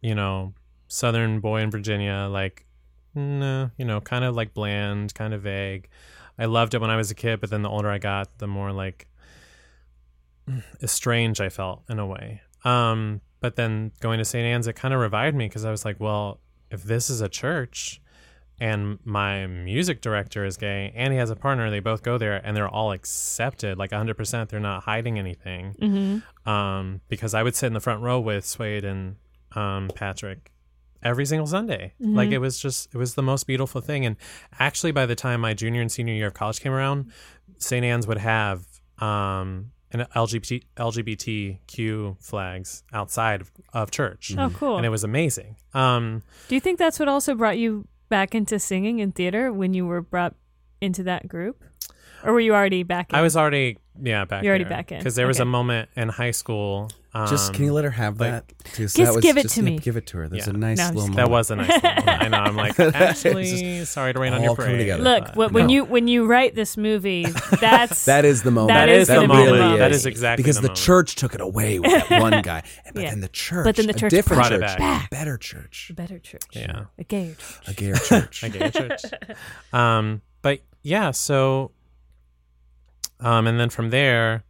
[0.00, 0.54] you know,
[0.88, 2.66] Southern boy in Virginia, like,
[3.14, 5.88] no, you know, kind of like bland, kind of vague.
[6.38, 8.46] I loved it when I was a kid, but then the older I got, the
[8.46, 9.06] more like
[10.82, 12.42] estranged I felt in a way.
[12.64, 14.44] Um, but then going to St.
[14.44, 16.40] Anne's, it kind of revived me because I was like, well,
[16.70, 18.01] if this is a church
[18.60, 22.36] and my music director is gay and he has a partner, they both go there
[22.44, 24.48] and they're all accepted, like 100%.
[24.48, 25.74] They're not hiding anything.
[25.80, 29.16] hmm Um, because I would sit in the front row with Swade and
[29.56, 30.50] um, Patrick
[31.02, 31.94] every single Sunday.
[31.98, 34.06] Like it was just, it was the most beautiful thing.
[34.06, 34.16] And
[34.60, 37.10] actually, by the time my junior and senior year of college came around,
[37.58, 37.84] St.
[37.84, 38.64] Anne's would have
[38.98, 44.34] um, an LGBT, LGBTQ flags outside of, of church.
[44.38, 44.76] Oh, cool.
[44.76, 45.56] And it was amazing.
[45.74, 49.72] Um, Do you think that's what also brought you back into singing and theater when
[49.72, 50.34] you were brought
[50.82, 51.64] into that group?
[52.22, 53.18] Or were you already back in?
[53.18, 54.44] I was already yeah back.
[54.44, 54.98] You're already back in.
[54.98, 56.90] because there was a moment in high school.
[57.14, 58.74] Um, Just can you let her have like- that?
[58.74, 59.78] Just, Just give it to me.
[59.78, 60.28] Give it to her.
[60.28, 60.54] There's Yeah.
[60.54, 61.30] a nice No, little just that moment.
[61.30, 61.68] was a nice.
[61.68, 62.08] Moment.
[62.08, 62.36] I know.
[62.38, 64.78] I'm like actually sorry to rain on your parade.
[64.78, 65.02] together.
[65.02, 65.72] Look, but when no.
[65.74, 67.26] you when you write this movie,
[67.60, 68.68] that's That is the moment.
[68.78, 69.26] That is the really
[69.58, 69.78] moment.
[69.78, 69.98] That is.
[69.98, 73.02] is exactly because the the, church took it away with that one guy, and but
[73.02, 73.10] Yeah.
[73.10, 75.06] then the church, But then the a church different brought it church, back.
[75.06, 76.84] a better church, a better church, Yeah.
[76.98, 77.68] a gayer church.
[77.68, 78.42] a gayer church.
[78.44, 79.02] I gay church.
[79.74, 81.72] Um, but yeah, so,
[83.20, 84.44] um, and then from there,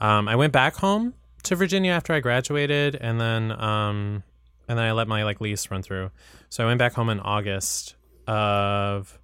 [0.00, 1.14] um, I went back home
[1.44, 4.22] to Virginia after I graduated, and then, um,
[4.68, 6.10] and then I let my like lease run through.
[6.48, 7.94] So I went back home in August
[8.26, 9.18] of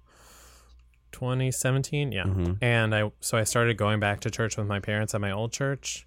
[1.11, 2.11] 2017.
[2.11, 2.57] Yeah, Mhm.
[2.61, 5.51] and I so I started going back to church with my parents at my old
[5.53, 6.05] church.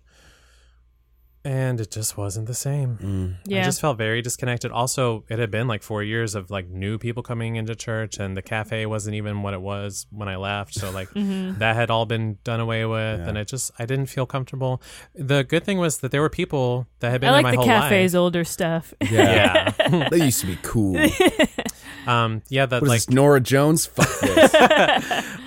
[1.42, 2.98] And it just wasn't the same.
[2.98, 3.34] Mm.
[3.46, 4.70] Yeah, I just felt very disconnected.
[4.70, 8.36] Also, it had been like four years of like new people coming into church, and
[8.36, 10.74] the cafe wasn't even what it was when I left.
[10.74, 11.58] So like Mm-hmm.
[11.58, 13.26] that had all been done away with, Yeah.
[13.28, 14.82] and it just I didn't feel comfortable.
[15.14, 17.50] The good thing was that there were people that had been I there like my
[17.52, 18.18] the whole cafe's life.
[18.20, 18.92] older stuff.
[19.00, 20.94] Yeah, Yeah, they used to be cool.
[22.06, 23.86] um, yeah, that like this, Norah Jones?
[23.86, 24.54] Fuck this.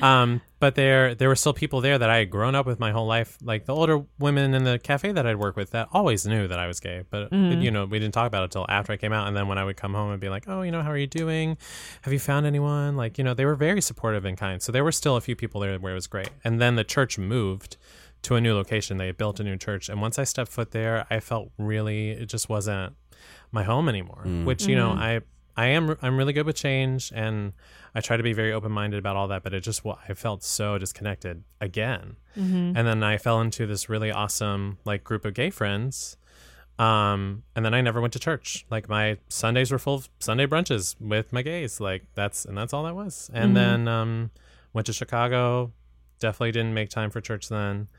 [0.02, 2.92] um, but there there were still people there that I had grown up with my
[2.92, 3.38] whole life.
[3.42, 6.58] Like the older women in the cafe that I'd work with that always knew that
[6.60, 7.62] I was gay, but Mm-hmm.
[7.62, 9.28] you know we didn't talk about it until after I came out.
[9.28, 10.98] And then when I would come home and be like, oh, you know, how are
[10.98, 11.58] you doing?
[12.04, 12.96] Have you found anyone?
[12.96, 14.62] Like you know, they were very supportive and kind.
[14.62, 16.30] So there were still a few people there where it was great.
[16.44, 17.76] And then the church moved
[18.24, 18.98] to a new location.
[18.98, 22.28] They built a new church, and once I stepped foot there, I felt really it
[22.28, 22.96] just wasn't
[23.52, 24.24] my home anymore.
[24.46, 25.22] Which you know I
[25.56, 27.54] I am I'm really good with change and
[27.94, 30.44] I try to be very open minded about all that, but it just I felt
[30.44, 32.18] so disconnected again.
[32.38, 32.76] Mm-hmm.
[32.76, 36.18] And then I fell into this really awesome like group of gay friends.
[36.80, 38.66] Um, and then I never went to church.
[38.72, 41.80] Like my Sundays were full of Sunday brunches with my gays.
[41.80, 43.30] Like that's and that's all that was.
[43.34, 44.32] And then um,
[44.74, 45.72] went to Chicago.
[46.20, 47.90] Definitely didn't make time for church then.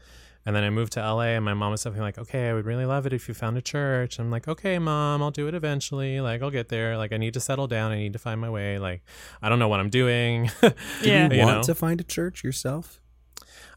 [0.47, 2.67] And then I moved to LA, and my mom was something like, "Okay, I would
[2.67, 5.55] really love it if you found a church." I'm like, "Okay, mom, I'll do it
[5.55, 6.21] eventually.
[6.21, 6.99] Like, I'll get there.
[6.99, 7.93] Like, I need to settle down.
[7.93, 8.79] I need to find my way.
[8.79, 9.03] Like,
[9.43, 10.51] I don't know what I'm doing."
[11.03, 11.29] Yeah.
[11.31, 11.63] you You want know?
[11.63, 13.01] to find a church yourself?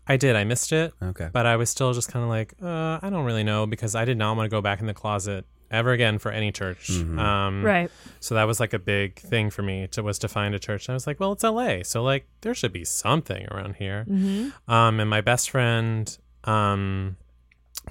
[0.10, 0.36] I did.
[0.38, 1.30] I missed it, Okay.
[1.34, 4.06] but I was still just kind of like, uh, I don't really know because I
[4.06, 6.90] did not want to go back in the closet ever again for any church.
[6.90, 7.92] Um, Right.
[8.22, 10.88] So that was like a big thing for me to was to find a church.
[10.88, 14.06] And I was like, well, it's LA, so like there should be something around here.
[14.10, 14.72] Mm-hmm.
[14.72, 17.18] Um, and my best friend, um,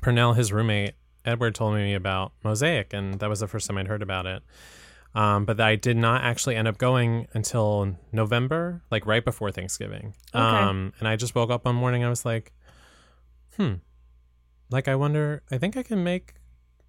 [0.00, 0.94] Pernell, his roommate,
[1.24, 4.42] Edward told me about Mosaic, and that was the first time I'd heard about it.
[5.14, 10.14] Um, but I did not actually end up going until November, like right before Thanksgiving.
[10.34, 10.38] Okay.
[10.44, 12.04] Um, and I just woke up one morning.
[12.04, 12.52] I was like,
[13.57, 13.74] hmm,
[14.70, 15.42] like I wonder.
[15.50, 16.34] I think I can make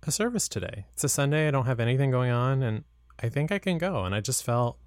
[0.05, 0.85] a service today.
[0.93, 1.47] It's a Sunday.
[1.47, 2.83] I don't have anything going on, and
[3.23, 4.03] I think I can go.
[4.03, 4.77] And I just felt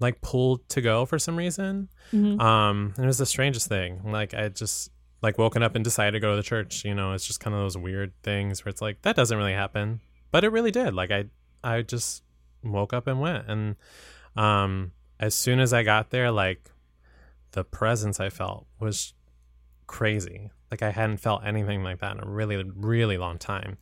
[0.00, 1.90] like pulled to go for some reason.
[2.12, 2.40] Mhm.
[2.40, 4.10] Um, and it was the strangest thing.
[4.10, 4.90] Like I just
[5.22, 6.84] like woken up and decided to go to the church.
[6.84, 9.52] You know, it's just kind of those weird things where it's like that doesn't really
[9.52, 10.00] happen,
[10.30, 10.94] but it really did.
[10.94, 11.26] Like I,
[11.62, 12.22] I just
[12.62, 13.76] woke up and went, and
[14.36, 16.70] um, as soon as I got there, like
[17.52, 19.14] the presence I felt was
[19.86, 20.50] crazy.
[20.70, 23.78] Like I hadn't felt anything like that in a really, really long time.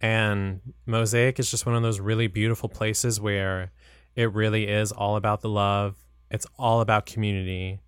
[0.00, 3.72] And Mosaic is just one of those really beautiful places where
[4.16, 5.96] it really is all about the love.
[6.30, 7.80] It's all about community.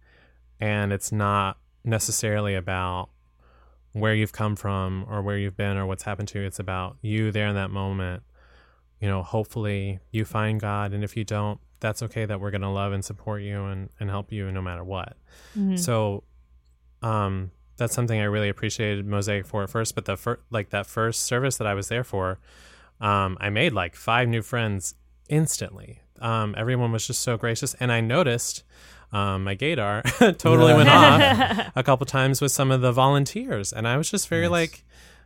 [0.61, 3.09] And it's not necessarily about
[3.93, 6.45] where you've come from or where you've been or what's happened to you.
[6.47, 8.23] It's about you there in that moment.
[9.01, 10.93] You know, hopefully you find God.
[10.93, 13.89] And if you don't, that's okay that we're going to love and support you and,
[14.01, 15.17] and help you no matter what.
[15.57, 15.79] Mhm.
[15.79, 16.25] So,
[17.03, 19.95] um, that's something I really appreciated Mosaic for at first.
[19.95, 22.39] But the first, like that first service that I was there for,
[23.01, 24.95] um, I made like five new friends
[25.29, 26.01] instantly.
[26.19, 28.65] Um, everyone was just so gracious, and I noticed
[29.13, 30.03] um, my gaydar
[30.39, 34.29] totally went off a couple times with some of the volunteers, and I was just
[34.29, 34.51] very Nice.
[34.51, 34.85] like,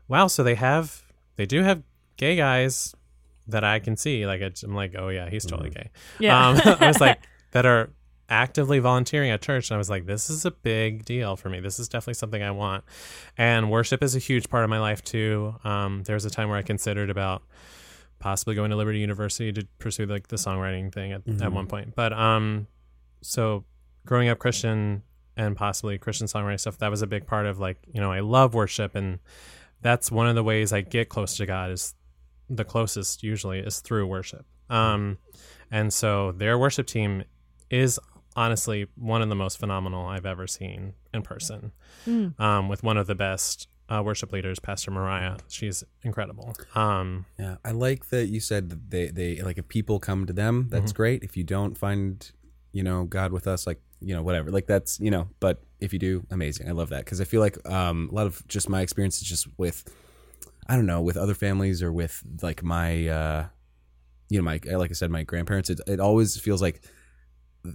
[0.09, 0.26] wow.
[0.26, 1.03] So they have,
[1.37, 1.83] they do have
[2.16, 2.95] gay guys
[3.49, 4.26] that I can see.
[4.26, 5.91] Like it's- I'm like, oh yeah, he's totally gay.
[6.18, 6.49] Yeah.
[6.49, 7.20] Um, I was like,
[7.53, 7.91] that are
[8.28, 9.70] actively volunteering at church.
[9.70, 11.59] And I was like, this is a big deal for me.
[11.59, 12.85] This is definitely something I want.
[13.37, 15.57] And worship is a huge part of my life too.
[15.64, 17.43] Um, there was a time where I considered about
[18.20, 21.53] possibly going to Liberty University to pursue like the songwriting thing at, at Mhm.
[21.53, 21.95] one point.
[21.97, 22.68] But um,
[23.20, 23.64] so
[24.06, 25.02] growing up Christian
[25.36, 28.20] and possibly Christian songwriting stuff, that was a big part of like, you know, I
[28.20, 29.18] love worship and
[29.82, 31.94] that's one of the ways I get close to God is
[32.48, 34.44] the closest usually is through worship.
[34.68, 35.18] Um,
[35.70, 37.24] and so their worship team
[37.70, 37.98] is
[38.36, 41.72] honestly one of the most phenomenal I've ever seen in person.
[42.06, 42.38] Mm.
[42.38, 45.36] Um, with one of the best uh, worship leaders, Pastor Mariah.
[45.48, 46.54] She's incredible.
[46.74, 50.32] Um, Yeah, I like that you said that they they like if people come to
[50.32, 51.24] them, that's great.
[51.24, 52.30] If you don't find,
[52.72, 55.28] you know, God with us, like you know, whatever, like that's you know.
[55.40, 56.68] But if you do, amazing.
[56.68, 59.46] I love that because I feel like um, a lot of just my experiences just
[59.58, 59.84] with,
[60.68, 63.46] I don't know, with other families or with like my, uh,
[64.28, 65.70] you know, my like I said, my grandparents.
[65.70, 66.82] It it always feels like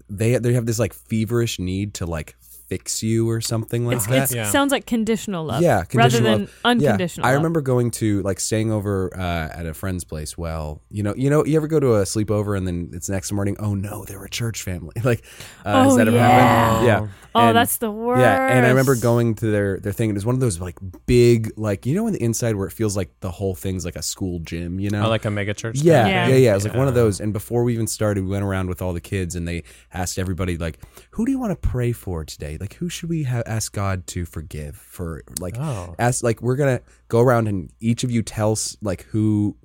[0.10, 2.36] they they have this like feverish need to like
[2.68, 4.24] fix you or something like It's, that.
[4.24, 4.50] it's Yeah.
[4.50, 5.62] sounds like conditional love.
[5.62, 6.52] Yeah, rather conditional than love.
[6.66, 7.26] unconditional.
[7.28, 10.38] Yeah, I remember going to like staying over uh, at a friend's place.
[10.38, 13.32] Well, you know, you know, you ever go to a sleepover and then it's next
[13.32, 13.56] morning.
[13.60, 14.94] Oh no, they were a church family.
[15.04, 15.24] like,
[15.64, 16.28] uh, has Oh, that ever yeah.
[16.30, 16.88] happened?
[16.88, 17.08] Yeah.
[17.36, 18.22] Oh, And- that's the worst.
[18.22, 20.10] Yeah, and I remember going to their their thing.
[20.10, 22.72] It was one of those like big, like you know, on the inside where it
[22.72, 24.80] feels like the whole thing's like a school gym.
[24.80, 25.80] You know, oh, like a mega church.
[25.82, 26.36] yeah, yeah, Yeah.
[26.36, 27.20] yeah, It was like one of those.
[27.20, 29.64] And before we even started, we went around with all the kids and they
[29.94, 30.80] asked everybody, like,
[31.12, 32.58] who do you want to pray for today?
[32.60, 35.24] Like, who should we have ask God to forgive for?
[35.40, 35.96] Like, Oh.
[36.00, 39.56] ask, like, we're going to go around and each of you tells, like, who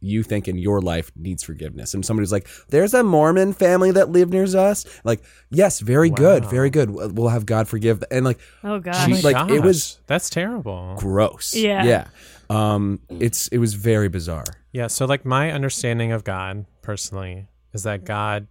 [0.00, 1.94] you think in your life needs forgiveness.
[1.94, 4.84] And somebody's like, there's a Mormon family that live near us.
[5.04, 6.90] Like, yes, very good, very good.
[6.90, 8.04] We'll we'll have God forgive.
[8.10, 8.94] And like, Oh god.
[8.94, 10.96] Oh my She- like, it was- that's terrible.
[10.98, 11.54] gross.
[11.54, 11.82] Yeah.
[11.84, 12.06] Yeah.
[12.50, 14.44] Um, it's, it was very bizarre.
[14.70, 18.46] Yeah, so like my understanding of God personally is that God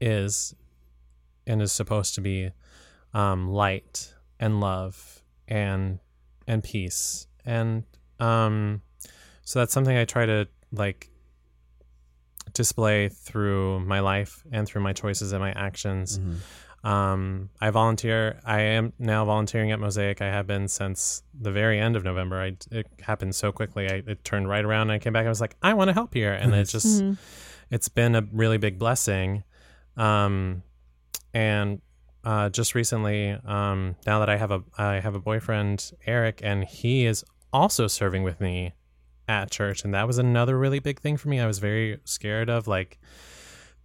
[0.00, 0.54] is
[1.46, 2.50] and is supposed to be
[3.14, 5.98] um, light and love and
[6.46, 7.84] and peace and
[8.20, 8.82] um,
[9.42, 11.10] so that's something I try to like
[12.54, 16.20] display through my life and through my choices and my actions.
[16.84, 18.40] Um, I volunteer.
[18.44, 20.20] I am now volunteering at Mosaic.
[20.20, 22.40] I have been since the very end of November.
[22.42, 23.88] I, it happened so quickly.
[23.88, 25.24] I it turned right around and I came back.
[25.26, 27.18] I was like, I want to help here, and it just Mhm.
[27.70, 29.44] it's been a really big blessing.
[29.96, 30.62] Um,
[31.32, 31.80] and
[32.24, 36.64] uh, just recently, um, now that I have a I have a boyfriend, Eric, and
[36.64, 38.72] he is also serving with me
[39.28, 41.40] at church, and that was another really big thing for me.
[41.40, 42.98] I was very scared of like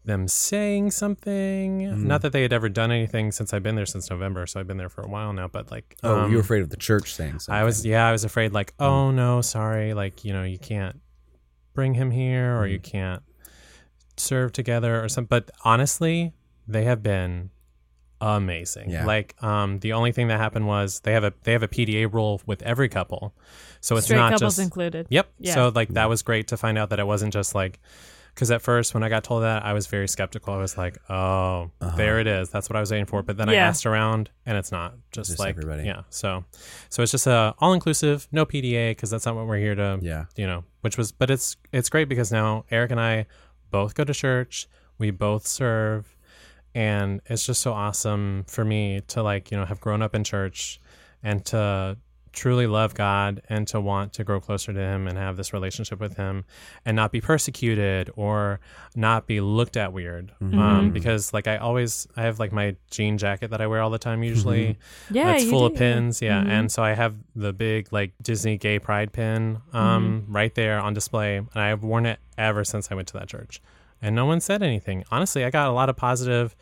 [0.07, 1.81] them saying something.
[1.81, 2.03] Mm.
[2.03, 4.67] Not that they had ever done anything since I've been there since November, so I've
[4.67, 5.47] been there for a while now.
[5.47, 7.53] But like, Oh, um, you were afraid of the church saying something.
[7.59, 10.99] I was, yeah, I was afraid, like, oh no, sorry, like, you know, you can't
[11.73, 13.21] bring him here or you can't
[14.15, 15.27] serve together or something.
[15.27, 16.33] But honestly,
[16.67, 17.51] they have been
[18.21, 18.89] amazing.
[18.89, 19.05] Yeah.
[19.05, 22.11] Like, um, the only thing that happened was they have a they have a PDA
[22.11, 23.33] rule with every couple,
[23.81, 25.07] so it's Straight not couples just included.
[25.09, 25.29] Yep.
[25.39, 25.53] Yeah.
[25.53, 27.79] So like that was great to find out that it wasn't just like
[28.33, 30.53] Because at first, when I got told that, I was very skeptical.
[30.53, 31.95] I was like, "Oh, Uh-huh.
[31.97, 32.51] there it is.
[32.51, 33.67] That's what I was waiting for." But then I Yeah.
[33.67, 35.85] asked around, and it's not just, Just like everybody.
[35.85, 36.03] yeah.
[36.11, 36.45] So,
[36.89, 39.97] so it's just a all inclusive, no PDA, because that's not what we're here to
[40.03, 40.25] Yeah.
[40.35, 43.25] you know, which was, but it's it's great because now Eric and I
[43.71, 44.67] both go to church,
[44.99, 46.15] we both serve,
[46.77, 50.23] and it's just so awesome for me to like you know have grown up in
[50.23, 50.79] church
[51.23, 51.97] and to
[52.33, 55.99] truly love God and to want to grow closer to Him and have this relationship
[55.99, 56.45] with Him
[56.85, 58.59] and not be persecuted or
[58.95, 60.31] not be looked at weird.
[60.39, 60.59] Mm-hmm.
[60.59, 63.89] Um, because like I always, I have like my jean jacket that I wear all
[63.89, 64.77] the time usually.
[65.09, 66.21] Yeah, That's you full of pins.
[66.21, 66.43] Yeah.
[66.43, 66.47] Mhm.
[66.49, 70.35] And so I have the big like Disney gay pride pin um, Mm-hmm.
[70.35, 71.37] right there on display.
[71.37, 73.61] And I've worn it ever since I went to that church.
[74.01, 75.03] And no one said anything.
[75.11, 76.55] Honestly, I got a lot of positive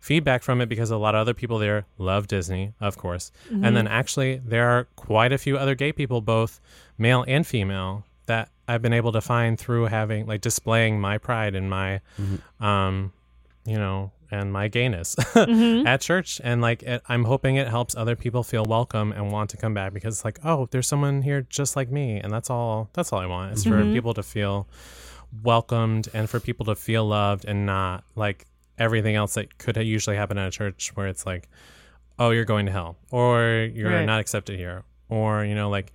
[0.00, 3.30] feedback from it because a lot of other people there love Disney, of course.
[3.50, 3.64] Mm-hmm.
[3.64, 6.60] And then actually, there are quite a few other gay people, both
[6.98, 11.54] male and female, that I've been able to find through having like displaying my pride
[11.54, 12.00] and my,
[12.60, 13.12] um,
[13.64, 15.86] you know, and my gayness Mm-hmm.
[15.86, 16.40] at church.
[16.42, 19.74] And like, it, I'm hoping it helps other people feel welcome and want to come
[19.74, 22.88] back because it's like, oh, there's someone here just like me, and that's all.
[22.94, 23.92] That's all I want is for Mm-hmm.
[23.92, 24.66] people to feel
[25.42, 28.46] welcomed and for people to feel loved and not like
[28.78, 31.48] everything else that could usually happen at a church where it's like,
[32.18, 34.04] oh, you're going to hell or you're Right.
[34.04, 35.92] not accepted here or you know like.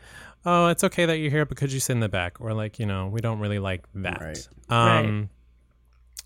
[0.50, 2.40] Oh, it's okay that you're here, but could you sit in the back?
[2.40, 4.22] Or like, you know, we don't really like that.
[4.22, 4.48] Right.
[4.70, 5.30] Um,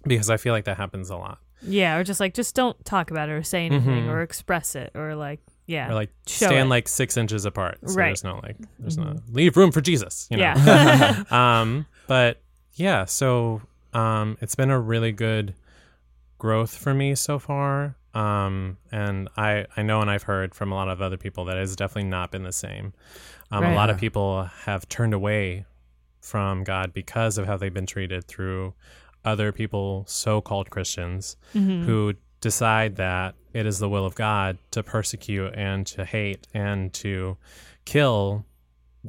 [0.06, 1.40] because I feel like that happens a lot.
[1.64, 4.10] Yeah, or just like just don't talk about it or say anything Mhm.
[4.10, 5.90] or express it or like yeah.
[5.90, 6.70] or like Show stand it.
[6.70, 7.80] like six inches apart.
[7.88, 8.08] So Right.
[8.08, 10.28] there's no like there's no leave room for Jesus.
[10.30, 10.44] You know?
[10.44, 11.24] Yeah.
[11.62, 12.42] um, but
[12.74, 13.62] yeah, so
[13.94, 15.54] um, it's been a really good
[16.38, 17.96] growth for me so far.
[18.14, 21.58] Um, and I I know and I've heard from a lot of other people that
[21.58, 22.94] it's definitely not been the same.
[23.52, 23.72] Um, Right.
[23.74, 25.66] A lot of people have turned away
[26.20, 28.74] from God because of how they've been treated through
[29.24, 31.86] other people, so-called Christians, Mhm.
[31.86, 36.92] who decide that it is the will of God to persecute and to hate and
[36.96, 37.38] to
[37.86, 38.46] kill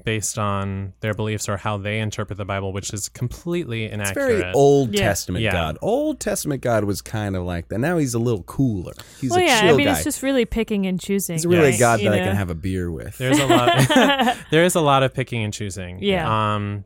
[0.04, 4.30] based on their beliefs or how they interpret the Bible, which is completely inaccurate.
[4.32, 5.00] It's very Old Yeah.
[5.00, 5.52] Testament Yeah.
[5.52, 5.78] God.
[5.82, 7.78] Old Testament God was kind of like that.
[7.78, 8.94] Now he's a little cooler.
[9.20, 9.92] He's well, a yeah, chill I mean, guy.
[9.92, 11.34] it's just really picking and choosing.
[11.34, 11.74] he's really right?
[11.74, 13.18] a God You that I can have a beer with.
[13.18, 14.36] There's a lot.
[14.50, 16.02] there is a lot of picking and choosing.
[16.02, 16.54] Yeah.
[16.54, 16.84] Um,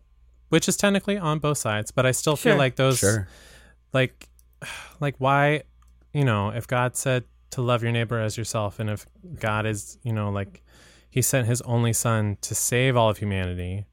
[0.48, 3.28] which is technically on both sides, but I still feel like those sure.
[3.92, 4.28] like
[5.00, 5.62] like why
[6.12, 9.06] you know if god said to love your neighbor as yourself and if
[9.38, 10.62] god is you know like
[11.16, 13.86] he sent his only son to save all of humanity.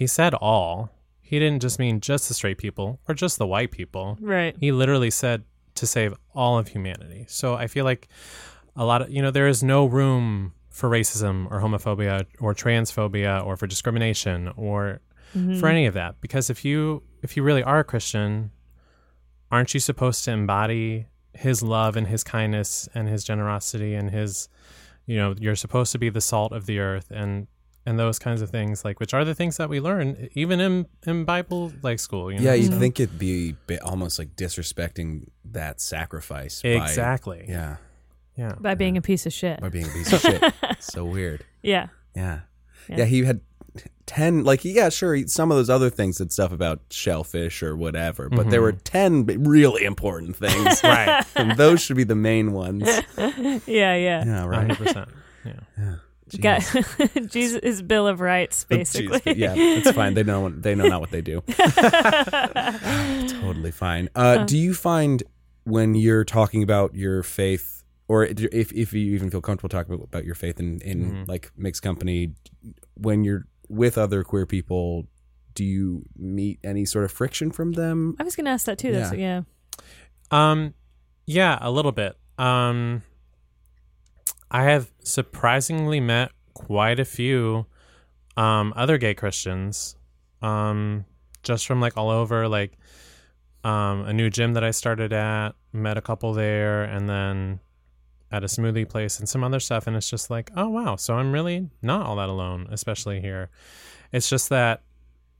[0.00, 0.90] He said all.
[1.20, 4.18] He didn't just mean just the straight people or just the white people.
[4.20, 4.56] Right.
[4.58, 5.44] he literally said
[5.76, 7.22] to save all of humanity.
[7.28, 8.08] So i feel like
[8.76, 13.32] a lot of you know there is no room for racism or homophobia or transphobia
[13.46, 15.00] or for discrimination or
[15.34, 15.58] Mm-hmm.
[15.58, 16.20] for any of that.
[16.20, 18.50] Because if you if you really are a christian
[19.50, 21.06] aren't you supposed to embody
[21.46, 24.48] his love and his kindness and his generosity and his
[25.06, 27.46] you know you're supposed to be the salt of the earth and
[27.86, 30.86] and those kinds of things like which are the things that we learn even in
[31.06, 32.80] in bible like school you know Yeah, you'd Mm-hmm.
[32.80, 36.62] think it'd be almost like disrespecting that sacrifice.
[36.62, 37.76] by- exactly yeah,
[38.36, 39.60] yeah By being a piece of shit.
[39.60, 40.54] by being a piece of shit.
[40.80, 41.44] so weird.
[41.62, 41.88] Yeah.
[42.16, 42.40] Yeah.
[42.88, 42.96] Yeah.
[42.98, 43.04] yeah.
[43.04, 43.40] he had
[44.06, 48.28] 10 like yeah sure some of those other things said stuff about shellfish or whatever
[48.28, 49.24] but there were mm-hmm.
[49.26, 50.82] 10 really important things.
[50.84, 51.24] Right.
[51.36, 52.84] And those should be the main ones.
[53.66, 54.24] Yeah, yeah.
[54.24, 54.68] yeah right.
[54.68, 55.08] 100%
[55.44, 55.96] yeah.
[56.40, 59.20] Got Jesus' Bill of Rights, oh, basically.
[59.20, 60.14] Jeez, yeah it's fine.
[60.14, 61.40] They know they know not what they do.
[63.40, 64.08] Totally fine.
[64.16, 65.22] Uh, uh, do you find
[65.64, 70.04] when you're talking about your faith or if, if you even feel comfortable talking about,
[70.04, 71.24] about your faith in, in mm-hmm.
[71.26, 72.32] like mixed company
[72.94, 75.06] when you're with other queer people
[75.54, 78.78] do you meet any sort of friction from them I was going to ask that
[78.78, 78.92] too.
[78.92, 79.42] That's, yeah.
[80.30, 80.74] Um,
[81.26, 82.16] yeah, a little bit.
[82.38, 83.02] Um,
[84.50, 87.66] I have surprisingly met quite a few
[88.36, 89.96] um other gay Christians,
[90.42, 91.04] um,
[91.42, 92.48] just from like all over.
[92.48, 92.76] Like,
[93.62, 97.60] um, a new gym that I started at, met a couple there, and then
[98.34, 99.86] at a smoothie place and some other stuff.
[99.86, 103.48] And it's just like, oh wow, so I'm really not all that alone, especially here.
[104.12, 104.82] It's just that,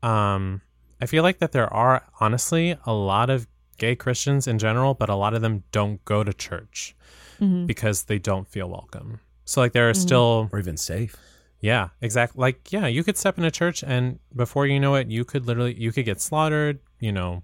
[0.03, 0.61] um,
[1.01, 3.47] I feel like that there are honestly a lot of
[3.79, 6.95] gay Christians in general, but a lot of them don't go to church
[7.41, 7.67] Mhm.
[7.67, 9.19] because they don't feel welcome.
[9.45, 11.17] So like there are still or even safe
[11.61, 12.41] yeah, exactly.
[12.41, 15.47] Like yeah, you could step in a church and before you know it, you could
[15.47, 17.43] literally you could get slaughtered, you know,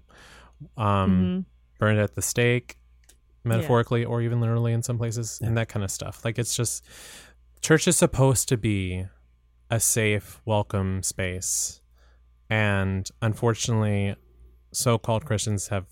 [0.77, 1.45] um Mhm.
[1.79, 2.77] burned at the stake
[3.43, 6.23] metaphorically or even literally in some places and that kind of stuff.
[6.23, 6.85] Like it's just
[7.61, 9.05] church is supposed to be
[9.69, 11.81] a safe, welcome space.
[12.49, 14.15] And unfortunately,
[14.73, 15.85] so-called Christians have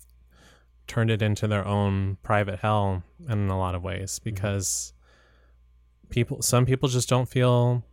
[0.86, 4.92] turned it into their own private hell in a lot of ways because
[6.08, 7.84] people some people just don't feel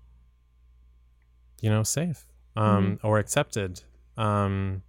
[1.62, 3.82] you know safe um, or accepted
[4.18, 4.82] um,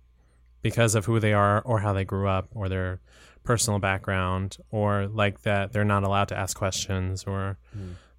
[0.62, 3.00] because of who they are or how they grew up or their
[3.48, 7.56] personal background or like that they're not allowed to ask questions or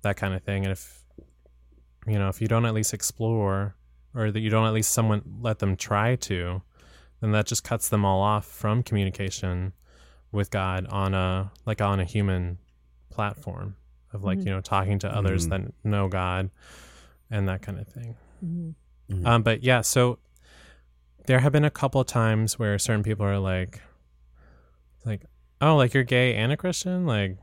[0.02, 1.04] that kind of thing and if
[2.08, 3.76] you know if you don't at least explore
[4.16, 6.64] or that you don't at least someone let them try to
[7.22, 9.72] then that just cuts them all off from communication
[10.32, 12.58] with god on a like on a human
[13.12, 13.76] platform
[14.12, 15.50] of like you know talking to others Mhm.
[15.52, 16.50] that know god
[17.30, 18.74] and that kind of thing Mhm.
[19.12, 19.26] Mhm.
[19.28, 20.18] um but yeah so
[21.28, 23.82] there have been a couple of times where certain people are like
[25.06, 25.24] like
[25.62, 27.38] oh like you're gay and a christian like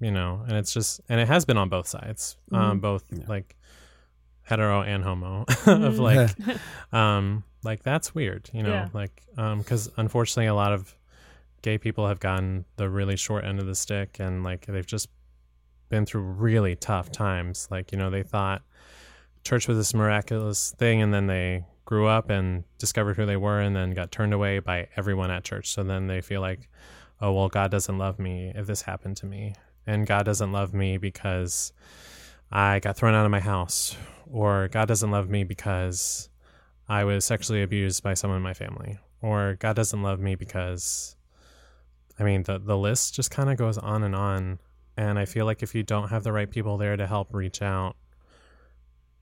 [0.00, 2.80] you know and it's just and it has been on both sides um Mhm.
[2.82, 3.24] both Yeah.
[3.28, 3.56] like
[4.42, 5.98] hetero and homo of Mhm.
[5.98, 6.58] like
[6.92, 8.88] um like that's weird you know Yeah.
[8.92, 10.94] like um because unfortunately a lot of
[11.62, 15.08] gay people have gotten the really short end of the stick and like they've just
[15.88, 18.62] been through really tough times like you know they thought
[19.44, 23.60] church was this miraculous thing and then they grew up and discovered who they were
[23.60, 25.70] and then got turned away by everyone at church.
[25.70, 26.68] So then they feel like
[27.20, 29.54] oh well god doesn't love me if this happened to me.
[29.86, 31.72] And god doesn't love me because
[32.50, 33.96] i got thrown out of my house.
[34.30, 36.28] Or god doesn't love me because
[36.88, 38.98] i was sexually abused by someone in my family.
[39.20, 41.16] Or god doesn't love me because
[42.18, 44.58] i mean the, the list just kind of goes on and on.
[44.96, 47.60] And i feel like if you don't have the right people there to help reach
[47.60, 47.96] out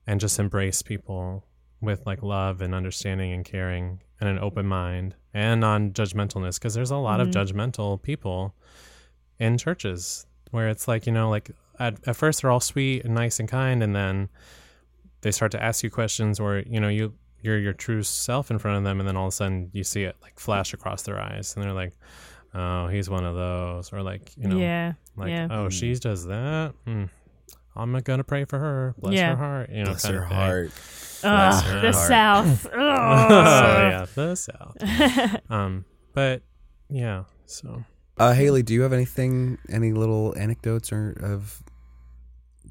[0.07, 1.43] and just embrace people
[1.83, 6.91] with like love and understanding and caring and an open mind and non-judgmentalness because there's
[6.91, 7.23] a lot Mhm.
[7.23, 8.55] of judgmental people
[9.39, 13.13] in churches where it's like you know like at, at first they're all sweet and
[13.15, 14.29] nice and kind and then
[15.21, 18.57] they start to ask you questions or you know you you're your true self in
[18.59, 21.01] front of them and then all of a sudden you see it like flash across
[21.03, 21.93] their eyes and they're like
[22.53, 24.93] oh he's one of those or like you know yeah.
[25.17, 25.47] like yeah.
[25.49, 27.05] oh she does that Hmm.
[27.75, 29.31] I'm gonna pray for her bless Yeah.
[29.31, 30.37] her heart you know Bless her of thing.
[30.37, 30.71] heart.
[31.25, 32.07] Ugh, her the heart.
[32.07, 32.67] South.
[32.73, 33.91] oh Ugh.
[33.91, 34.77] yeah the south
[35.51, 36.41] um but
[36.89, 37.83] yeah so
[38.17, 41.63] Uh, Haley, do you have anything, any little anecdotes or of,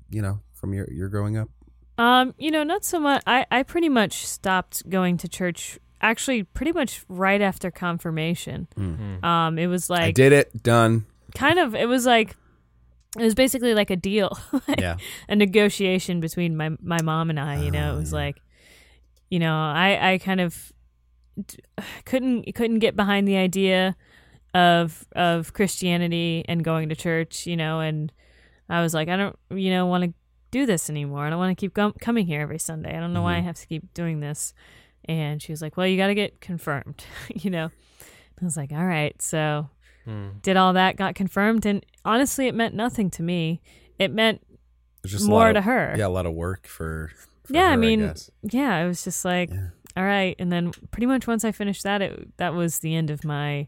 [0.09, 1.49] you know, from your your growing up?
[1.99, 3.23] Um, you know, not so much.
[3.27, 8.69] I, I pretty much stopped going to church actually pretty much right after confirmation.
[8.79, 9.23] mm.
[9.25, 10.63] Um, it was like I like did it.
[10.63, 11.07] Done.
[11.35, 12.37] kind of it was like
[13.19, 14.39] it was basically like a deal,
[14.79, 14.97] Yeah.
[15.29, 17.63] a negotiation between my my mom and I.
[17.63, 18.19] You know, it was yeah.
[18.19, 18.37] like,
[19.31, 20.73] you know, I I kind of
[22.05, 23.97] couldn't couldn't get behind the idea
[24.55, 27.47] of of Christianity and going to church.
[27.47, 28.13] You know, and
[28.69, 30.13] I was like, I don't, you know, want to
[30.51, 31.27] do this anymore.
[31.27, 32.97] I don't want to keep com- coming here every Sunday.
[32.97, 33.45] I don't know why I Mhm.
[33.45, 34.53] have to keep doing this.
[35.07, 37.05] And she was like, Well, you got to get confirmed.
[37.35, 37.71] you know,
[38.41, 39.69] I was like, All right, so
[40.07, 40.43] Mm.
[40.43, 43.61] did all that, got confirmed, and honestly, it meant nothing to me.
[43.99, 44.41] It meant
[45.05, 45.95] just more lot to her.
[45.97, 47.11] Yeah, a lot of work for.
[47.45, 48.31] for Yeah, I mean, guess.
[48.43, 49.69] Yeah, it was just like, Yeah.
[49.97, 53.11] all right, and then pretty much once I finished that, it that was the end
[53.11, 53.67] of my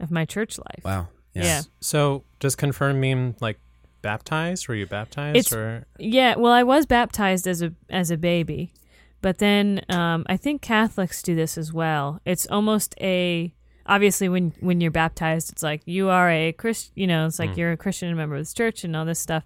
[0.00, 0.84] of my church life.
[0.84, 1.08] Wow.
[1.34, 1.42] Yeah.
[1.44, 1.60] Yeah.
[1.80, 3.58] so does confirm mean like
[4.02, 8.16] baptized were you baptized It's- or Yeah, well, I was baptized as a as a
[8.16, 8.72] baby,
[9.20, 12.20] but then um, I think Catholics do this as well.
[12.24, 13.52] It's almost a
[13.86, 17.50] obviously when when you're baptized, it's like you are a christian You know, it's like
[17.50, 17.56] Mm.
[17.56, 19.44] you're a Christian and a member of this church and all this stuff.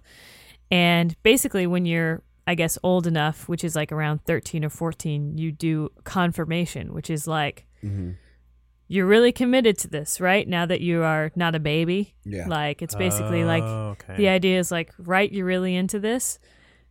[0.71, 5.37] And basically, when you're I guess old enough, which is like around thirteen or fourteen,
[5.37, 8.11] you do confirmation, which is like hmm
[8.91, 10.47] you're really committed to this, right?
[10.47, 12.47] Now that you are not a baby, Yeah.
[12.47, 14.15] like it's basically like Oh, okay.
[14.17, 16.39] the idea is like, right, you're really into this,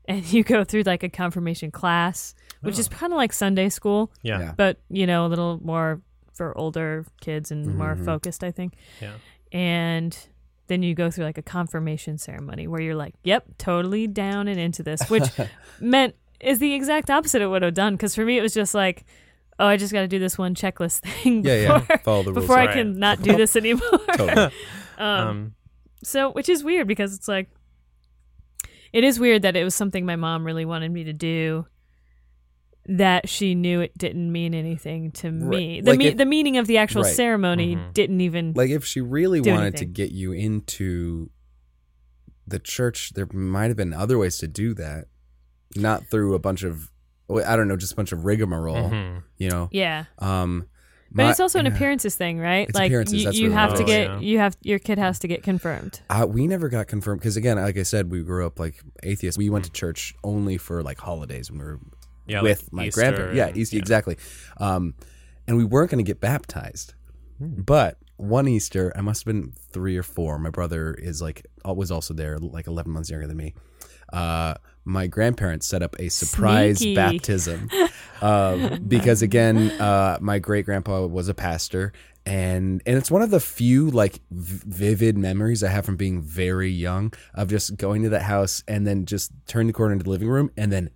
[0.05, 4.13] and you go through like a confirmation class, which is kind of like Sunday school,
[4.23, 4.53] Yeah.
[4.57, 6.01] but you know, a little more
[6.39, 8.05] for older kids and more Mhm.
[8.07, 8.73] focused, I think.
[9.03, 9.13] yeah
[9.53, 10.17] And
[10.69, 14.59] then you go through like a confirmation ceremony where you're like, yep, totally down and
[14.61, 15.25] into this, which
[15.81, 17.95] meant is the exact opposite of what I've done.
[17.95, 19.05] Because for me, it was just like,
[19.59, 21.79] oh, I just got to do this one checklist thing Yeah, yeah.
[21.79, 22.45] before, Follow the rules.
[22.45, 23.99] before I can not do this anymore.
[24.17, 24.53] Totally.
[24.99, 25.55] um, um
[26.05, 27.49] so, which is weird because it's like,
[28.93, 31.67] it is weird that it was something my mom really wanted me to do.
[32.91, 35.77] That she knew it didn't mean anything to me.
[35.77, 35.85] Right.
[35.85, 37.15] The Like me- if- the meaning of the actual Right.
[37.15, 37.93] ceremony Mhm.
[37.93, 38.55] didn't even.
[38.57, 41.29] like if she really Do wanted to get you into
[42.47, 45.05] the church, there might have been other ways to do that,
[45.77, 46.91] not through a bunch of
[47.45, 48.89] I don't know, just a bunch of rigmarole.
[48.89, 49.23] mhm.
[49.37, 49.69] You know.
[49.71, 50.65] yeah, Um.
[51.13, 51.75] but my- it's also an yeah.
[51.75, 52.67] appearances thing, right?
[52.67, 54.19] It's like appearances, you, that's you really have to get yeah.
[54.21, 56.01] you have your kid has to get confirmed.
[56.09, 59.37] Uh, we never got confirmed because again, like I said, we grew up like atheists.
[59.37, 61.81] We went to church only for like holidays when we were
[62.29, 63.37] yeah with like my Easter grandparents.
[63.37, 64.17] Yeah, Easter exactly.
[64.59, 64.95] Um,
[65.47, 66.95] and we weren't going to get baptized.
[67.41, 70.39] But one Easter, I must have been three or four.
[70.39, 73.55] My brother is like was also there, like eleven months younger than me.
[74.13, 74.55] Uh,
[74.85, 76.95] my grandparents set up a surprise Sneaky.
[76.95, 77.69] baptism
[78.23, 81.93] uh, because again, uh, my great grandpa was a pastor,
[82.25, 86.21] and and it's one of the few like v- vivid memories I have from being
[86.21, 90.05] very young of just going to that house and then just turn the corner into
[90.05, 90.91] the living room and then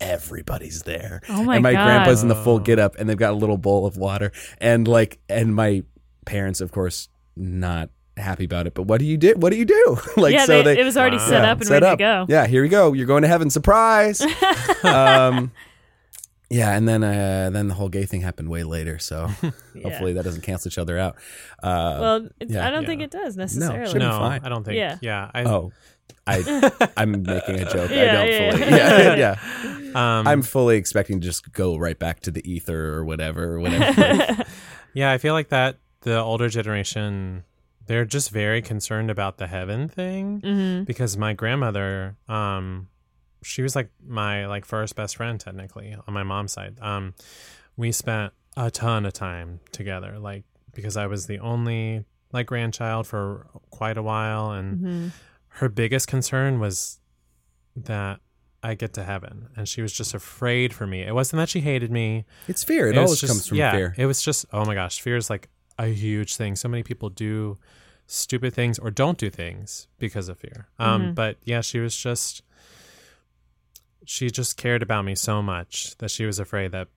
[0.00, 1.20] everybody's there.
[1.28, 1.84] Oh my and my God.
[1.84, 4.86] grandpa's in the full get up and they've got a little bowl of water and
[4.88, 5.82] like and my
[6.26, 9.64] parents of course not happy about it but what do you do what do you
[9.64, 11.28] do like yeah, so they, they it was already Wow.
[11.28, 11.98] set yeah, up and set ready up.
[11.98, 12.26] to go.
[12.28, 14.20] yeah here we go you're going to heaven surprise
[14.84, 15.50] um
[16.50, 19.26] yeah and then uh then the whole gay thing happened way later so
[19.82, 21.16] hopefully that doesn't cancel each other out
[21.62, 22.66] uh Well, it's, yeah.
[22.66, 22.88] I don't Yeah.
[22.88, 23.86] think it does necessarily.
[23.86, 24.40] shouldn't be no, fine.
[24.44, 24.76] I don't think.
[24.76, 24.98] Yeah.
[25.02, 25.30] Yeah.
[25.34, 25.72] I, oh
[26.26, 26.38] i
[26.96, 27.90] i'm making a joke.
[27.90, 28.98] I Yeah, don't yeah, fully yeah.
[29.16, 29.80] yeah yeah.
[29.94, 33.60] Um, i'm fully expecting to just go right back to the ether or whatever or
[33.60, 34.44] whatever.
[34.92, 37.44] Yeah, I feel like that the older generation
[37.86, 42.88] they're just very concerned about the heaven thing hmm because my grandmother um
[43.42, 46.76] she was like my like first best friend technically on my mom's side.
[46.80, 47.14] Um
[47.76, 50.44] we spent a ton of time together like
[50.74, 55.08] because I was the only like grandchild for quite a while and hmm
[55.58, 56.98] her biggest concern was
[57.76, 58.20] that
[58.62, 61.02] I get to heaven and she was just afraid for me.
[61.02, 62.24] It wasn't that she hated me.
[62.48, 64.74] it's fear it It always just- comes from yeah, fear It was just, oh my
[64.74, 65.48] gosh, fear is like
[65.78, 66.56] a huge thing.
[66.56, 67.58] So many people do
[68.06, 70.68] stupid things or don't do things because of fear.
[70.78, 71.14] Um, Mhm.
[71.14, 72.42] But yeah, she was just,
[74.06, 76.88] she just cared about me so much that she was afraid that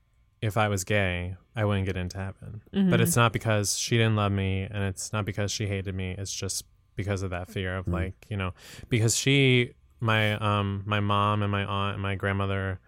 [0.42, 2.62] if I was gay, I wouldn't get into heaven.
[2.74, 2.90] Mm-hmm.
[2.92, 6.16] But it's not because she didn't love me and it's not because she hated me.
[6.18, 6.66] It's just
[6.98, 7.94] because of that fear of Mm.
[7.94, 8.54] like, you know,
[8.90, 12.80] because she, my, um, my mom and my aunt and my grandmother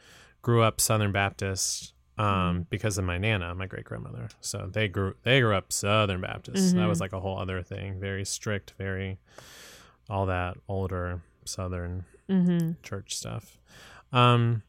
[0.41, 4.27] grew up Southern Baptist um, because of my nana, my great grandmother.
[4.41, 6.75] So they grew they grew up Southern Baptist.
[6.75, 7.97] That was like a whole other thing.
[7.97, 9.19] Very strict, very
[10.09, 13.57] all that older Southern hmm church stuff.
[14.11, 14.63] Um,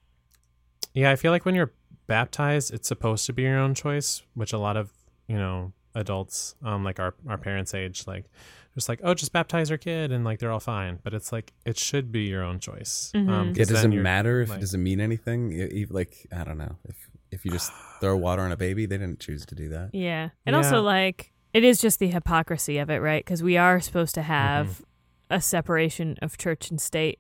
[0.95, 1.73] yeah, I feel like when you're
[2.07, 4.93] baptized, it's supposed to be your own choice, which a lot of
[5.27, 8.27] you know adults, um, like our our parents' age, like
[8.75, 10.99] just like oh, just baptize your kid and like they're all fine.
[11.03, 13.11] But it's like it should be your own choice.
[13.15, 13.29] Mhm.
[13.29, 16.45] Um, it 'cause then doesn't matter if like- it doesn't mean anything e- like i
[16.45, 19.55] don't know if if you just throw water on a baby they didn't choose to
[19.55, 20.31] do that Yeah.
[20.47, 20.59] And Yeah.
[20.59, 23.25] also, like, it is just the hypocrisy of it, right?
[23.25, 25.35] Because we are supposed to have Mm-hmm.
[25.35, 27.19] a separation of church and state.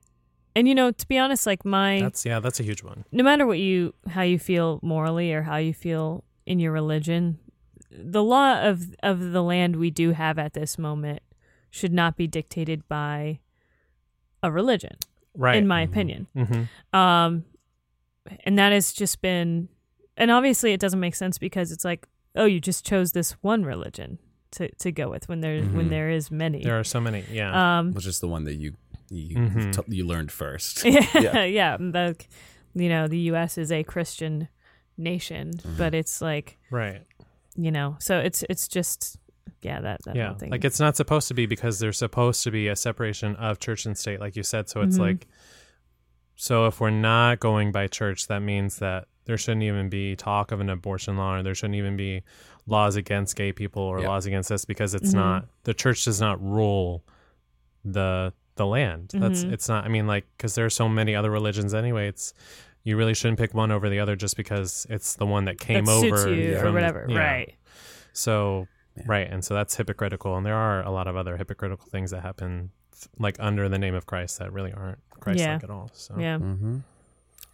[0.57, 3.05] And, you know, to be honest, like, my, That's yeah, that's a huge one.
[3.12, 7.38] no matter what you, how you feel morally or how you feel in your religion,
[7.90, 11.22] the law of, of the land we do have at this moment
[11.71, 13.39] should not be dictated by
[14.43, 14.97] a religion,
[15.35, 15.57] Right.
[15.57, 16.27] in my opinion.
[16.35, 16.62] hmm
[16.97, 17.45] Um,
[18.45, 19.68] and that has just been,
[20.16, 22.07] and obviously it doesn't make sense because it's like,
[22.37, 24.18] oh, you just chose this one religion
[24.53, 25.91] to, to go with when there when Mhm.
[25.91, 26.62] there is many.
[26.62, 27.25] There are so many.
[27.31, 27.79] Yeah.
[27.79, 28.75] um, was just the one that you
[29.12, 29.73] you Mhm.
[29.75, 31.45] t- you learned first yeah, Yeah.
[31.61, 31.77] yeah.
[31.77, 32.16] The,
[32.75, 33.59] you know, the U.S.
[33.59, 34.49] is a Christian
[34.97, 35.77] nation, Mm-hmm.
[35.79, 37.03] but it's like, right.
[37.57, 39.18] you know, so it's it's just,
[39.62, 40.51] yeah, that that yeah thing.
[40.51, 43.86] like it's not supposed to be because there's supposed to be a separation of church
[43.86, 45.01] and state like you said so it's Mhm.
[45.01, 45.26] like
[46.36, 50.53] so if we're not going by church that means that there shouldn't even be talk
[50.53, 52.22] of an abortion law or there shouldn't even be
[52.66, 54.09] laws against gay people or Yep.
[54.09, 55.14] laws against this because it's Mhm.
[55.16, 57.05] not the church does not rule
[57.84, 59.53] the the land that's Mhm.
[59.53, 62.34] it's not i mean like because there are so many other religions anyway it's
[62.84, 65.84] you really shouldn't pick one over the other just because it's the one that came
[65.84, 66.57] that over you yeah.
[66.57, 67.18] or from- whatever, yeah.
[67.18, 67.55] right?
[68.14, 68.68] So,
[69.01, 69.07] Yeah.
[69.07, 72.22] right, and so that's hypocritical, and there are a lot of other hypocritical things that
[72.22, 72.70] happen,
[73.18, 75.61] like under the name of Christ, that really aren't Christ-like Yeah.
[75.62, 75.90] at all.
[75.92, 76.38] So, Yeah.
[76.38, 76.78] mm-hmm.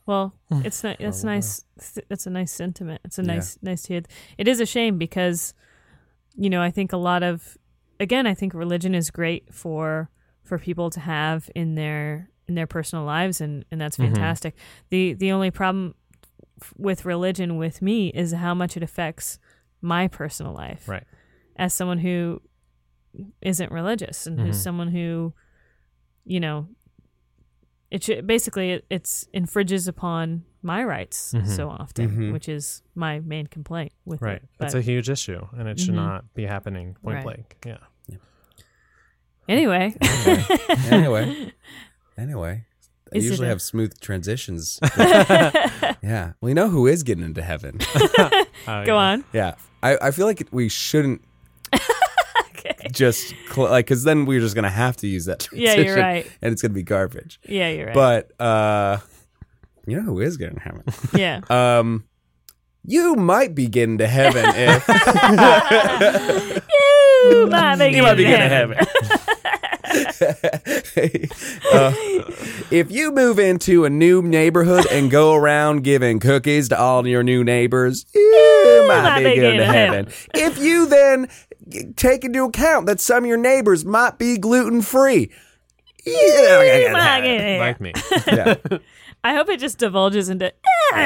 [0.06, 0.62] Well, Hmm.
[0.64, 1.64] it's not, it's nice.
[2.10, 3.00] It's a nice sentiment.
[3.04, 3.34] It's a Yeah.
[3.34, 4.02] nice nice to hear.
[4.38, 5.52] It is a shame because,
[6.36, 7.58] you know, I think a lot of,
[7.98, 10.10] again, I think religion is great for
[10.44, 14.12] for people to have in their in their personal lives, and and that's Mhm.
[14.12, 14.54] fantastic.
[14.90, 15.96] The the only problem
[16.62, 19.40] f- with religion with me is how much it affects
[19.80, 20.88] my personal life.
[20.88, 21.02] Right.
[21.58, 22.40] As someone who
[23.40, 24.46] isn't religious and Mhm.
[24.46, 25.32] who's someone who,
[26.24, 26.68] you know,
[27.90, 31.46] it should, basically it, it's infringes upon my rights Mhm.
[31.46, 32.32] so often, Mhm.
[32.32, 34.48] which is my main complaint with right, it.
[34.60, 36.04] it's a huge issue, and it should Mhm.
[36.06, 37.24] not be happening point Right.
[37.24, 37.56] blank.
[37.64, 37.78] Yeah,
[39.48, 39.94] anyway,
[40.90, 41.52] anyway
[42.18, 42.64] anyway
[43.12, 44.80] I Is it usually a- have smooth transitions
[46.02, 47.78] yeah we know who is getting into heaven
[48.18, 48.28] Uh,
[48.84, 48.94] go yeah.
[48.94, 49.24] on.
[49.32, 51.22] yeah I, I feel like we shouldn't
[52.50, 52.74] Okay.
[52.90, 56.26] just cl- like because then we're just gonna have to use that Yeah, you're right.
[56.42, 57.94] and it's gonna be garbage Yeah, you're right.
[57.94, 58.98] but uh
[59.86, 60.82] you know who is getting to heaven
[61.14, 61.40] yeah.
[61.48, 62.04] um
[62.84, 64.88] You might be getting to heaven if
[67.30, 68.78] You might be you might be getting to heaven.
[71.72, 71.92] Uh,
[72.70, 77.22] if you move into a new neighborhood and go around giving cookies to all your
[77.22, 80.08] new neighbors, you might be getting to heaven.
[80.34, 81.28] If you then
[81.96, 85.30] take into account that some of your neighbors might be gluten free,
[86.04, 87.92] You might get like me.
[88.26, 88.54] yeah.
[89.24, 90.52] I hope it just divulges into.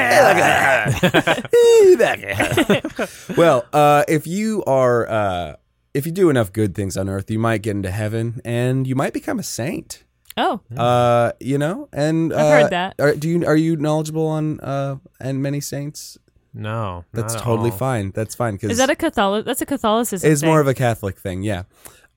[3.37, 5.55] well, uh, if you are, uh,
[5.93, 8.95] if you do enough good things on earth, you might get into heaven, and you
[8.95, 10.03] might become a saint.
[10.37, 12.95] Oh, Uh, you know, and uh, I've heard that.
[12.99, 16.17] Are, do you are you knowledgeable on uh and many saints?
[16.53, 17.77] No, That's not at totally all.
[17.77, 18.11] fine.
[18.11, 19.45] That's fine because is that a Catholic?
[19.45, 20.29] That's a Catholicism.
[20.29, 20.49] it's thing.
[20.49, 21.43] more of a Catholic thing.
[21.43, 21.63] Yeah.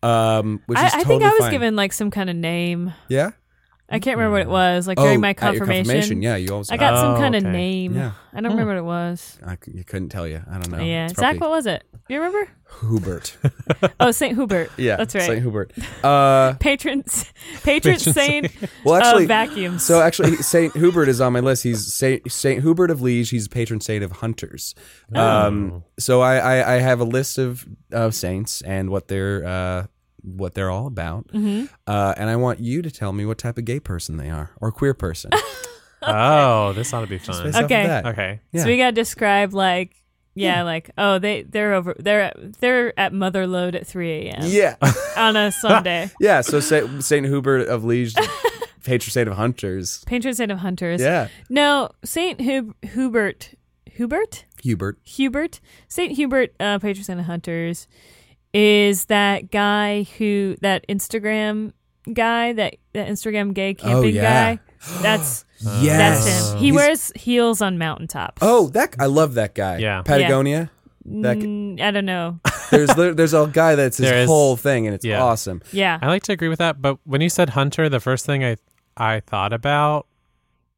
[0.03, 1.51] Um, which I, is I totally think I was fine.
[1.53, 2.93] given like some kind of name.
[3.09, 3.31] Yeah.
[3.89, 4.87] I can't remember what it was.
[4.89, 5.85] Like during oh, my at your confirmation.
[5.85, 6.23] confirmation.
[6.23, 6.71] Yeah, you always.
[6.71, 7.53] I got some Oh, kind of okay.
[7.53, 7.95] name.
[7.95, 8.13] Yeah.
[8.33, 9.39] I don't remember what it was.
[9.47, 10.43] I c- you couldn't tell you.
[10.51, 10.83] I don't know.
[10.83, 11.85] yeah, It's Zach, probably what was it?
[12.09, 12.51] You remember?
[12.81, 13.37] Hubert.
[14.01, 14.71] Oh, Saint Hubert.
[14.79, 15.25] Yeah, that's right.
[15.25, 15.73] Saint Hubert.
[16.03, 17.03] Uh, patron,
[17.63, 18.51] patron Patron saint
[18.85, 19.83] well, actually, of vacuums.
[19.85, 21.63] So actually, Saint Hubert is on my list.
[21.63, 23.31] He's Saint Saint Hubert of Liege.
[23.31, 24.75] He's patron saint of hunters.
[25.15, 29.87] Um, so I, I I have a list of uh, saints and what they're uh,
[30.25, 31.29] what they're all about.
[31.29, 31.67] Mm-hmm.
[31.87, 34.51] Uh, and I want you to tell me what type of gay person they are
[34.61, 35.31] or queer person.
[36.07, 37.43] Oh, this ought to be fun.
[37.45, 37.87] Based off of Okay.
[37.87, 38.05] that.
[38.09, 38.41] Okay.
[38.53, 38.63] Yeah.
[38.63, 39.97] So we gotta describe like
[40.35, 44.43] yeah, like oh they they're over they're they're at mother Motherlode at three a.m.
[44.45, 44.77] Yeah.
[45.17, 46.11] on a Sunday.
[46.21, 46.43] yeah.
[46.43, 48.15] So Saint, Saint Hubert of Liege,
[48.85, 50.05] patron saint of hunters.
[50.05, 51.01] Patron saint of hunters.
[51.01, 51.29] Yeah.
[51.49, 53.55] No, Saint Hub- Hubert
[53.87, 54.99] Hubert Hubert.
[55.05, 57.87] Hubert Saint Hubert uh, patron saint of hunters
[58.55, 61.73] is that guy who that Instagram
[62.13, 64.55] guy that that Instagram gay camping Oh, yeah.
[64.57, 64.61] guy.
[65.03, 65.45] That's
[65.81, 66.25] Yes.
[66.25, 66.59] that's him.
[66.59, 68.39] He He's- wears heels on mountaintops.
[68.43, 69.79] Oh, that I love that guy.
[69.79, 70.03] Yeah.
[70.03, 70.71] Patagonia.
[71.07, 72.41] That Mm, I don't know.
[72.71, 75.23] there's there's a guy that's his There is- whole thing, and it's yeah.
[75.23, 75.61] awesome.
[75.73, 75.99] Yeah.
[76.01, 78.57] I like to agree with that, but when you said hunter, the first thing I
[78.97, 80.07] I thought about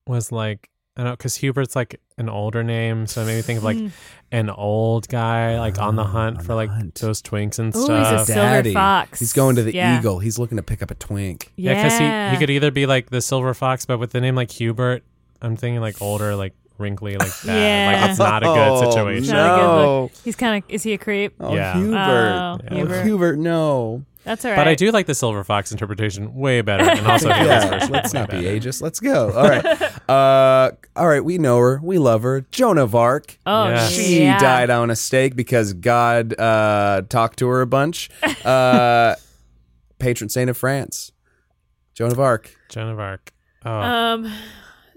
[0.06, 3.58] was like I don't know because Hubert's like an older name, so it made think
[3.58, 3.90] of like Mm.
[4.32, 6.94] An old guy like on the Oh, hunt on for the like hunt.
[6.96, 8.22] those twinks and Ooh, he's stuff.
[8.28, 9.18] a silver fox.
[9.20, 9.98] He's going to the Yeah.
[9.98, 10.18] eagle.
[10.18, 11.52] He's looking to pick up a twink.
[11.56, 12.30] Yeah, because Yeah.
[12.30, 15.04] he, he could either be like the silver fox, but with the name like Hubert,
[15.40, 17.56] I'm thinking like older, like wrinkly, like that.
[17.58, 18.00] Yeah.
[18.02, 19.34] Like it's not a Oh, good It's situation.
[19.34, 20.02] not a good No.
[20.02, 20.12] look.
[20.24, 20.70] He's kind of.
[20.70, 21.34] Is he a creep?
[21.40, 21.74] Oh, Yeah.
[21.74, 21.96] Hubert.
[21.98, 23.02] Oh, Oh, Hubert.
[23.04, 24.02] Hubert, no.
[24.26, 24.56] That's all right.
[24.56, 28.12] But I do like the silver fox interpretation way better, and also Hubert's Yeah, let's
[28.12, 28.58] way not be better.
[28.68, 28.82] ageist.
[28.82, 29.32] Let's go.
[29.32, 29.64] All right.
[30.06, 31.24] Uh, all right.
[31.24, 31.80] We know her.
[31.82, 32.42] We love her.
[32.52, 33.38] Joan of Arc.
[33.44, 33.88] Oh, Yeah.
[33.88, 34.38] She yeah.
[34.38, 38.10] died on a stake because God uh, talked to her a bunch.
[38.44, 39.16] Uh,
[39.98, 41.10] patron saint of France.
[41.94, 42.54] Joan of Arc.
[42.68, 43.32] Joan of Arc.
[43.64, 44.32] Oh, Um.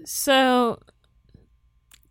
[0.04, 0.78] So.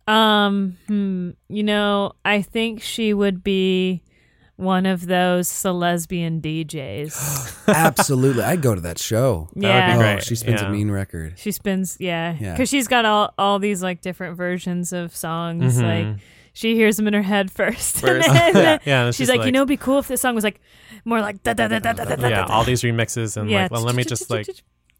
[0.06, 0.76] Um.
[0.86, 4.02] Hmm, you know, I think she would be
[4.60, 7.66] one of those lesbian DJs.
[7.68, 8.42] Absolutely.
[8.42, 9.48] I'd go to that show.
[9.56, 10.16] That would be yeah.
[10.16, 10.68] Oh, she spins Yeah.
[10.68, 11.34] a mean record.
[11.38, 12.52] She spins, yeah, Yeah.
[12.52, 15.78] because she's got all all these like different versions of songs.
[15.78, 15.82] Mhm.
[15.82, 16.20] Like
[16.52, 18.28] she hears them in her head first, First.
[18.28, 18.78] and then Yeah.
[18.84, 19.04] yeah.
[19.06, 20.60] and she's just like, you know, it'd be cool if this song was like
[21.04, 22.28] more like da da da da da da da.
[22.28, 23.62] yeah, all these remixes and yeah.
[23.62, 24.46] like, well, let me just like,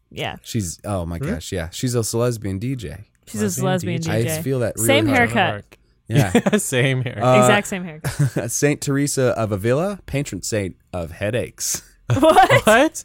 [0.09, 1.69] yeah, She's oh my gosh, yeah.
[1.71, 3.03] She's a lesbian DJ.
[3.27, 4.09] she's a lesbian DJ.
[4.11, 5.17] I just feel that really Same hard.
[5.17, 5.77] Joan of haircut.
[6.19, 6.33] Arc.
[6.51, 6.57] Yeah.
[6.57, 7.17] same here.
[7.21, 8.51] Uh, exact same haircut.
[8.51, 11.81] Saint Teresa of Avila, patron saint of headaches.
[12.19, 12.65] what?
[12.65, 13.03] what?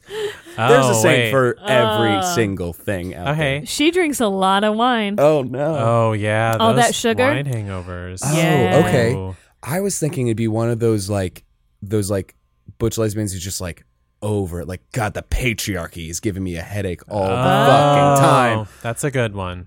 [0.56, 1.30] There's oh, a saint wait.
[1.30, 3.64] for every Uh, single thing out Okay.
[3.64, 5.16] She drinks a lot of wine.
[5.18, 5.76] Oh no.
[5.78, 7.24] Oh yeah, All that sugar?
[7.26, 8.20] wine hangovers.
[8.24, 8.82] Oh, Yeah.
[8.86, 9.12] okay.
[9.14, 9.36] Ooh.
[9.62, 11.44] I was thinking it'd be one of those like
[11.82, 12.34] those like
[12.78, 13.84] butch lesbians who's just like
[14.22, 14.66] over it.
[14.68, 18.58] Like, God, the patriarchy is giving me a headache all the fucking time.
[18.60, 19.66] Oh, That's a good one.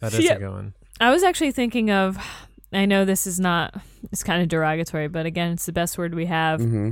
[0.00, 0.34] That is Yeah.
[0.34, 0.74] a good one.
[1.00, 2.16] I was actually thinking of.
[2.72, 3.74] I know this is not.
[4.10, 6.60] It's kind of derogatory, but again, it's the best word we have.
[6.60, 6.90] hmm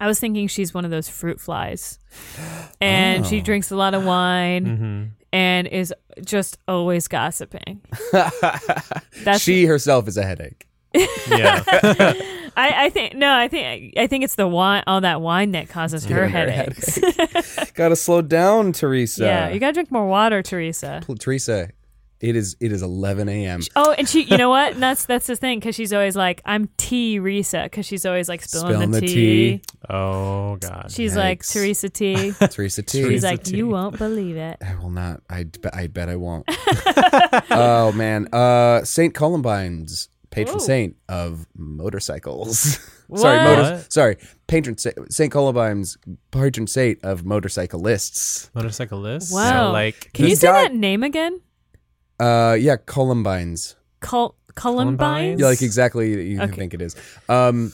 [0.00, 1.98] I was thinking she's one of those fruit flies,
[2.80, 3.44] and she Oh.
[3.44, 5.04] drinks a lot of wine hmm
[5.34, 5.94] and is
[6.24, 7.80] just always gossiping.
[9.24, 10.66] That's she herself is a headache.
[11.28, 11.62] Yeah.
[12.54, 15.70] I, I think no, I think I think it's the wine, all that wine that
[15.70, 17.70] causes her Giving her a headaches.
[17.72, 19.24] Gotta slow down, Teresa.
[19.24, 21.00] yeah, you gotta drink more water, Teresa.
[21.02, 21.70] Pl- Teresa,
[22.22, 23.60] it is it is 11 a.m.
[23.76, 24.72] Oh, and she, you know what?
[24.74, 28.28] And that's that's the thing because she's always like, "I'm T Risa," because she's always
[28.28, 29.58] like spilling, Spilling the, the tea.
[29.58, 29.62] tea.
[29.90, 30.90] oh God.
[30.90, 31.52] She's like Yikes.
[31.52, 32.32] Teresa T.
[32.40, 32.98] Teresa T.
[32.98, 33.56] she's Teresa like, T.
[33.56, 35.20] "You won't believe it." I will not.
[35.28, 36.44] I, I bet I won't.
[37.50, 38.28] oh man.
[38.32, 40.60] Uh, Saint Columbine's patron Ooh.
[40.60, 42.58] saint of motorcycles.
[43.14, 43.44] sorry, What?
[43.58, 43.92] motor, What?
[43.92, 44.16] sorry.
[44.46, 45.98] Patron saint, Saint Columbine's
[46.30, 48.50] patron saint of motorcyclists.
[48.54, 49.32] motorcyclist.
[49.34, 49.68] Wow.
[49.68, 51.40] So like Can you He say died- that name again?
[52.22, 53.76] Uh, yeah, Columbine's.
[54.00, 55.38] Col- Columbine.
[55.38, 56.52] Yeah, like exactly you Okay.
[56.54, 56.94] think it is.
[57.28, 57.72] Um,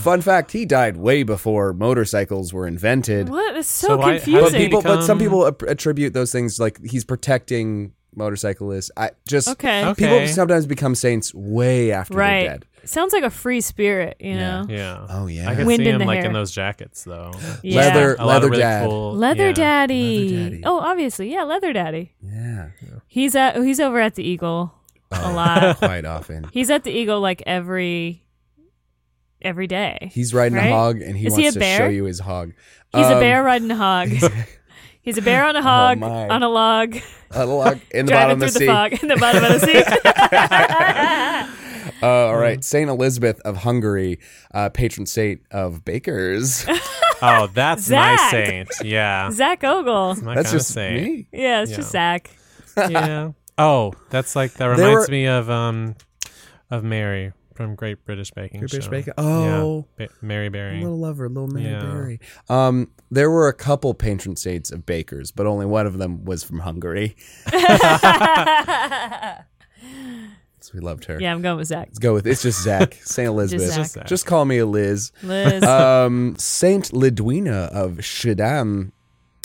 [0.00, 3.28] fun fact: he died way before motorcycles were invented.
[3.28, 3.56] What?
[3.56, 4.60] It's so, So why- But confusing.
[4.60, 8.90] he people, but some people attribute those things like he's protecting motorcyclists.
[8.96, 9.84] I just okay.
[9.86, 10.04] Okay.
[10.04, 12.40] people sometimes become saints way after Right.
[12.40, 12.66] they're dead.
[12.84, 14.62] Sounds like a free spirit, you Yeah.
[14.62, 14.66] know?
[14.68, 15.06] Yeah.
[15.08, 16.26] Oh yeah, I could Wind see in him the like hair.
[16.26, 17.32] in those jackets though.
[17.62, 17.76] Yeah.
[17.80, 18.88] leather A lot leather really dad.
[18.88, 19.14] cool.
[19.14, 19.52] Leather yeah.
[19.54, 20.18] Daddy.
[20.28, 20.62] Leather Daddy.
[20.64, 21.32] Oh, obviously.
[21.32, 22.14] Yeah, Leather Daddy.
[22.22, 22.68] Yeah,
[23.06, 24.74] He's at he's over at the Eagle
[25.12, 25.76] a Oh, lot.
[25.78, 26.46] quite often.
[26.52, 28.22] he's at the Eagle like every
[29.42, 30.10] every day.
[30.12, 30.66] He's riding Right?
[30.66, 32.52] a hog, and he Is he wants a to show you his hog.
[32.94, 34.08] He's a Um, bear riding a hog.
[35.02, 36.28] he's a bear on a hog my.
[36.28, 36.96] on a log
[37.32, 38.66] on a log in the bottom driving of through the the, sea.
[38.66, 39.66] fog in the bottom of the
[41.50, 41.59] sea.
[42.02, 44.18] Uh, all right, Saint Elizabeth of Hungary,
[44.54, 46.66] uh, patron saint of bakers.
[47.22, 48.30] Oh, that's my Zach.
[48.30, 48.68] saint.
[48.82, 49.30] Yeah.
[49.30, 50.14] Zach Ogle.
[50.22, 51.02] My That's kinda just saint.
[51.02, 51.26] me.
[51.32, 52.30] Yeah, it's just Zach.
[52.78, 53.32] yeah.
[53.58, 55.96] Oh, that's like that reminds were- me of um
[56.70, 58.90] of Mary from Great British Baking Great British Show.
[58.90, 59.84] Baking- oh.
[59.98, 60.06] yeah.
[60.06, 60.80] Ba- Mary Berry.
[60.80, 61.80] Little lover, little Mary Yeah.
[61.82, 62.20] Berry.
[62.48, 66.42] Um, there were a couple patron saints of bakers, but only one of them was
[66.42, 67.16] from Hungary.
[70.62, 71.18] So we loved her.
[71.20, 71.88] Yeah, I'm going with Zach.
[71.88, 73.68] Let's go with it's just Zach, Saint Elizabeth.
[73.68, 73.76] Zach.
[73.78, 74.06] Just Zach.
[74.06, 75.12] Just call me a Liz.
[75.22, 75.62] Liz.
[75.64, 78.92] um, Saint Lidwina of Shadam.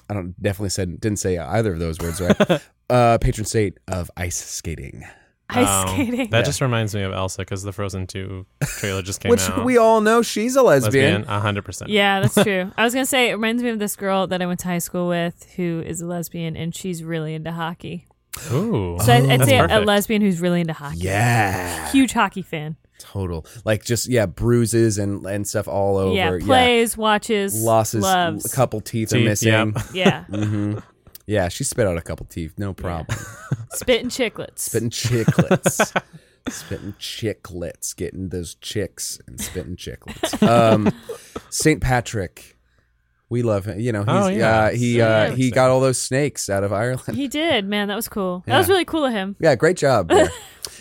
[0.10, 2.62] I don't definitely said didn't say either of those words right.
[2.90, 5.04] uh, patron saint of ice skating,
[5.50, 6.30] Ice Um, skating.
[6.30, 9.58] That just reminds me of Elsa because the Frozen 2 trailer just came which out.
[9.58, 11.24] Which we all know she's a lesbian.
[11.26, 11.84] lesbian, 100%.
[11.88, 12.72] Yeah, that's true.
[12.78, 14.78] I was gonna say it reminds me of this girl that I went to high
[14.80, 18.06] school with who is a lesbian and she's really into hockey.
[18.52, 18.98] Ooh.
[19.04, 20.98] So I- I'd say a, a lesbian who's really into hockey.
[21.00, 22.76] Yeah, Huge hockey fan.
[23.00, 23.46] total.
[23.66, 26.16] Like just yeah, bruises and and stuff all over.
[26.16, 28.02] yeah, plays, watches, losses.
[28.04, 28.46] loves.
[28.52, 29.52] A couple teeth, are missing.
[29.52, 29.68] yep.
[29.94, 30.80] Yeah, hmm
[31.26, 33.18] Yeah, she spit out a couple teeth, no problem.
[33.72, 34.60] spitting chicklets.
[34.60, 36.02] Spitting chicklets.
[36.50, 40.42] spitting chicklets, getting those chicks and spitting chicklets.
[40.48, 40.92] Um,
[41.50, 42.55] Saint Patrick,
[43.36, 43.78] we love him.
[43.80, 44.60] You know, he's, Oh, yeah.
[44.60, 47.16] uh, he uh, he got all those snakes out of Ireland.
[47.18, 47.90] He did, man.
[47.90, 48.44] That was cool.
[48.46, 48.58] That Yeah.
[48.60, 49.36] was really cool of him.
[49.40, 50.08] Yeah, great job.
[50.16, 50.30] there.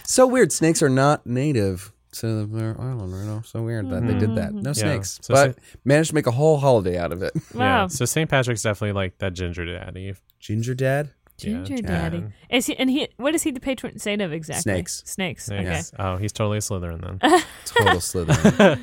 [0.04, 0.52] so weird.
[0.52, 3.10] Snakes are not native to their island.
[3.12, 4.54] You know, so weird that they did that.
[4.54, 4.72] No Yeah.
[4.72, 7.32] snakes, So but Saint- managed to make a whole holiday out of it.
[7.54, 7.60] Wow.
[7.82, 7.86] Yeah.
[7.88, 8.30] So St.
[8.30, 10.14] Patrick's definitely like that ginger daddy.
[10.38, 11.10] Ginger Dad.
[11.36, 12.18] Ginger Yeah, Daddy.
[12.20, 12.32] Dad.
[12.50, 12.76] Is he?
[12.78, 13.08] And he?
[13.16, 14.62] What is he the patron saint of exactly?
[14.62, 15.02] Snakes.
[15.04, 15.46] Snakes.
[15.46, 15.90] Snakes.
[15.98, 17.18] Oh, he's totally a Slytherin then.
[17.64, 18.78] Total Slytherin.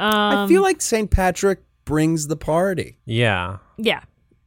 [0.00, 2.98] Um, I feel like Saint Patrick brings the party.
[3.06, 3.58] yeah.
[3.76, 4.00] Yeah.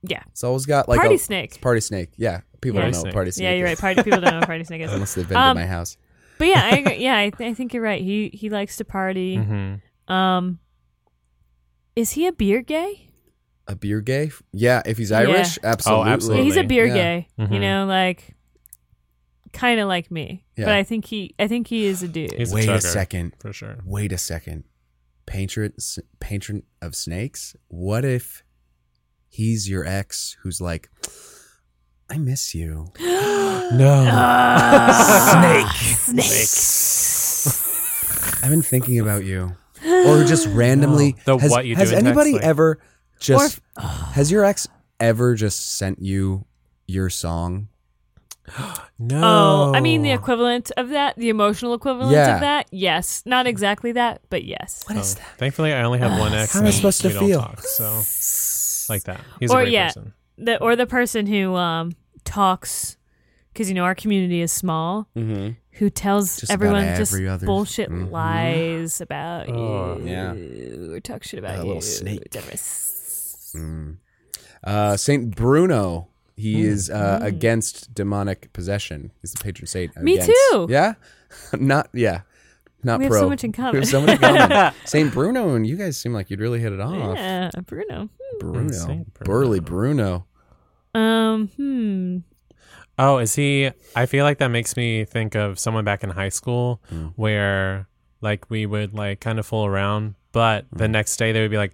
[0.03, 0.23] Yeah.
[0.31, 1.59] It's always got like Party a, snake.
[1.61, 2.09] Party snake.
[2.17, 2.85] Yeah, people Yeah.
[2.85, 3.43] don't Party know what party snake.
[3.43, 3.71] Yeah, you're is.
[3.71, 3.95] right.
[3.95, 4.91] Party people don't know what party snake is.
[4.93, 5.97] Unless they've been Um, to my house.
[6.39, 6.95] But yeah, I agree.
[6.97, 8.01] yeah, I, th- I think you're right.
[8.01, 9.35] He he likes to party.
[9.37, 9.75] hmm
[10.11, 10.59] Um,
[11.95, 13.09] is he a beer gay?
[13.67, 14.31] A beer gay?
[14.51, 15.19] Yeah, if he's Yeah.
[15.19, 16.07] Irish, absolutely.
[16.07, 16.43] Yeah, absolutely.
[16.45, 16.93] he's a beer Yeah.
[16.95, 17.27] gay.
[17.37, 17.61] You Mhm.
[17.61, 18.33] know, like
[19.53, 20.43] kind of like me.
[20.57, 20.65] Yeah.
[20.65, 22.33] But I think he I think he is a dude.
[22.33, 22.81] He's a Wait a, chugger.
[22.81, 23.35] second.
[23.39, 23.77] For sure.
[23.85, 24.63] Wait a second.
[25.31, 25.73] Patron,
[26.19, 27.55] patron of snakes.
[27.69, 28.43] What if
[29.29, 30.89] he's your ex who's like,
[32.09, 32.87] I miss you.
[33.71, 34.05] No.
[34.05, 35.63] Ah.
[36.11, 36.19] Snake.
[36.19, 37.53] Snake.
[38.43, 39.55] I've been thinking about you.
[39.85, 41.15] Or just randomly.
[41.25, 41.37] No.
[41.37, 42.79] The has, what you do has in text, anybody like- ever
[43.21, 44.67] just has your ex
[44.99, 46.45] ever just sent you
[46.85, 47.69] your song?
[48.99, 49.21] no.
[49.23, 52.35] Oh, I mean the equivalent of that, the emotional equivalent Yeah.
[52.35, 52.67] of that.
[52.71, 54.83] Yes, not exactly that, but yes.
[54.87, 55.37] What is Oh, that?
[55.37, 56.53] Thankfully, I only have one ex.
[56.53, 57.39] How am I and supposed to we don't feel?
[57.41, 59.21] Talk, so like that.
[59.39, 59.87] He's Or, a great yeah.
[59.87, 60.13] person.
[60.37, 61.91] The or the person who um
[62.23, 62.97] talks
[63.53, 65.07] because you know our community is small.
[65.15, 65.51] Mm-hmm.
[65.75, 68.11] Who tells Just about everyone just every other- bullshit Mhm.
[68.11, 70.33] lies about Oh, you, yeah.
[70.95, 72.19] or talk shit about That you, little snake.
[72.19, 72.51] whatever.
[72.51, 73.97] Mm.
[74.63, 76.09] Uh, Saint Bruno.
[76.41, 76.65] He Mm.
[76.65, 79.11] is uh, against demonic possession.
[79.21, 79.95] He's the patron saint.
[79.97, 80.67] Me against- too.
[80.69, 80.93] Yeah,
[81.59, 82.21] not yeah,
[82.83, 83.75] not We have so much in We common.
[83.81, 84.73] have so much in common.
[84.85, 87.15] Saint Bruno and you guys seem like you'd really hit it off.
[87.17, 88.09] Yeah, Bruno.
[88.39, 89.05] Bruno, Bruno.
[89.23, 90.25] burly Bruno.
[90.95, 92.17] Um, hmm.
[92.97, 93.71] Oh, is he?
[93.95, 97.13] I feel like that makes me think of someone back in high school Mm.
[97.15, 97.87] where
[98.21, 100.91] like we would like kind of fool around, but the Mm.
[100.91, 101.73] next day they would be like,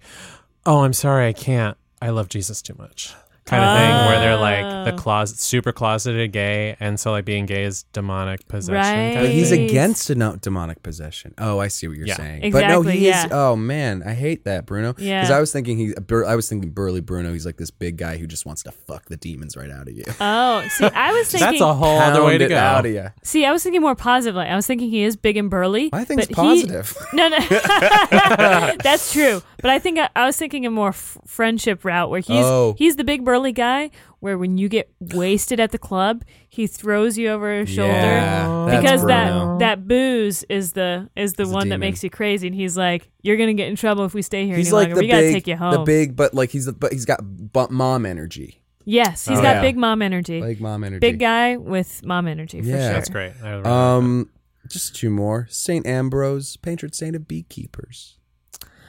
[0.66, 1.76] "Oh, I'm sorry, I can't.
[2.02, 3.14] I love Jesus too much."
[3.48, 4.98] Kind of thing where they're like the Oh.
[4.98, 8.76] closet, super closeted gay, and so like being gay is demonic possession.
[8.76, 9.14] Right.
[9.14, 9.62] kind But of he's thing.
[9.62, 9.70] Right.
[9.70, 11.34] against deno- demonic possession.
[11.38, 12.18] Oh, I see what you're Yeah.
[12.18, 12.52] saying.
[12.52, 13.26] but no, Exactly, he yeah.
[13.26, 13.32] is.
[13.32, 14.96] Oh man, I hate that Bruno.
[14.98, 15.22] Yeah.
[15.22, 17.32] Because I was thinking he, Bur- I was thinking burly Bruno.
[17.34, 19.94] He's like this big guy who just wants to fuck the demons right out of
[19.96, 20.04] you.
[20.20, 21.48] Oh, see, I was thinking.
[21.52, 22.58] That's a whole other way Pound to it go.
[22.58, 23.08] out of you.
[23.24, 24.46] See, I was thinking more positively.
[24.46, 25.90] I was thinking he is big and burly.
[25.94, 26.98] I think it's but he- positive.
[27.14, 27.38] no, no,
[28.84, 29.42] that's true.
[29.62, 32.76] But I think I, I was thinking a more f- friendship route where he's Oh.
[32.78, 33.90] he's the big burly guy
[34.20, 38.66] where when you get wasted at the club, he throws you over his shoulder Yeah,
[38.70, 39.58] that's because Bruno.
[39.58, 41.80] that that booze is the is the He's a one that demon.
[41.82, 44.56] makes you crazy, and he's like, "You're gonna get in trouble if we stay here
[44.58, 44.96] He's any like longer.
[44.96, 47.06] the we gotta big, take you home." the big, but like he's the, but he's
[47.06, 49.62] got bu- mom energy, yes, he's Oh, got yeah.
[49.62, 50.40] big mom energy.
[50.42, 51.00] big mom energy.
[51.00, 52.78] big guy with mom energy for Yeah.
[52.86, 52.94] sure.
[52.94, 53.34] That's great.
[53.44, 54.30] I really Um,
[54.68, 55.48] just two more.
[55.50, 58.17] Saint Ambrose, patron saint of beekeepers.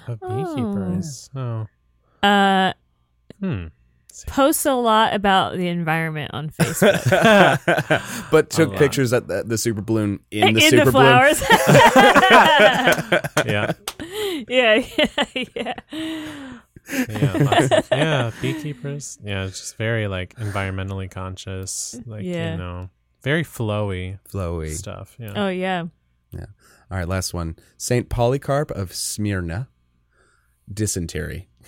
[0.09, 0.27] Like that.
[0.27, 1.31] of beekeepers.
[1.37, 1.67] Oh.
[2.23, 2.73] Uh,
[3.41, 3.67] Hmm.
[4.27, 8.27] posts a lot about the environment on Facebook.
[8.33, 11.35] but took pictures at the, the super bloom in the in super the balloon.
[11.35, 11.41] flowers.
[13.47, 13.73] Yeah.
[14.49, 15.25] yeah, yeah,
[15.55, 15.75] yeah.
[17.09, 17.33] Yeah.
[17.39, 18.31] lots of- yeah.
[18.43, 19.19] Beekeepers.
[19.23, 19.45] Yeah.
[19.45, 21.97] It's just very like environmentally conscious.
[22.07, 22.53] Like, Yeah.
[22.53, 22.91] you know,
[23.23, 24.71] very flowy Flowy.
[24.75, 25.15] stuff.
[25.19, 25.33] Yeah.
[25.37, 25.85] Oh yeah.
[26.33, 26.47] yeah.
[26.91, 27.57] All right, last one.
[27.77, 29.69] Saint Polycarp of Smyrna,
[30.73, 31.49] dysentery.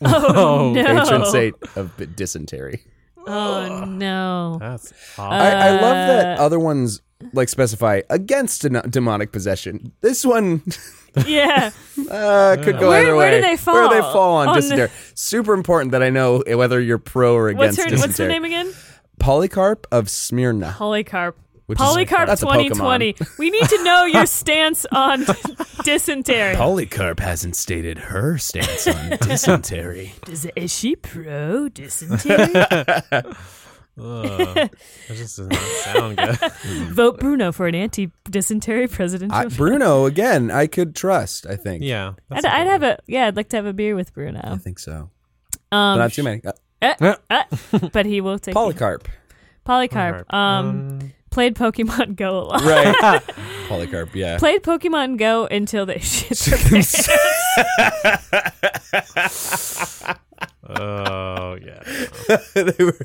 [0.02, 0.84] Oh, no.
[0.84, 2.82] Patron saint of dysentery.
[3.26, 4.58] Oh no.
[4.60, 5.32] That's Uh, awful.
[5.32, 7.00] I, I love that other ones
[7.32, 9.92] like specify against deno- demonic possession.
[10.02, 10.60] This one
[11.26, 11.70] Yeah.
[12.10, 13.74] uh, could go Where- either where do they fall?
[13.74, 14.12] Where do they fall?
[14.12, 14.90] fall on, On the- dysentery?
[15.14, 18.08] Super important that I know whether you're pro or What's against her dysentery.
[18.08, 18.74] What's her name again?
[19.18, 20.74] Polycarp of Smyrna.
[20.76, 21.38] Polycarp.
[21.66, 23.16] Which Polycarp that's a 2020.
[23.38, 25.24] We need to know your stance on
[25.84, 26.56] dysentery.
[26.56, 30.12] Polycarp hasn't stated her stance on dysentery.
[30.28, 32.54] Is, is she pro dysentery?
[33.96, 34.54] Ugh.
[34.56, 34.70] that
[35.08, 36.52] just does not sound good.
[36.92, 39.38] Vote Bruno for an anti-dysentery presidential.
[39.38, 40.50] I, Bruno again.
[40.50, 41.46] I could trust.
[41.46, 41.82] I think.
[41.82, 42.14] Yeah.
[42.30, 43.26] I'd, I'd have a yeah.
[43.28, 44.40] I'd like to have a beer with Bruno.
[44.42, 45.10] I think so.
[45.70, 46.42] Um, not too many.
[46.44, 47.44] Uh, uh, uh,
[47.92, 49.08] but he will take Polycarp.
[49.64, 50.32] Polycarp.
[50.34, 52.62] Um, played Pokemon Go a lot.
[52.62, 53.22] Right.
[53.68, 54.14] Polycarp.
[54.14, 54.38] Yeah.
[54.38, 57.08] Played Pokemon Go until they shit their pants.
[60.66, 61.82] Oh yeah.
[62.54, 62.98] they were.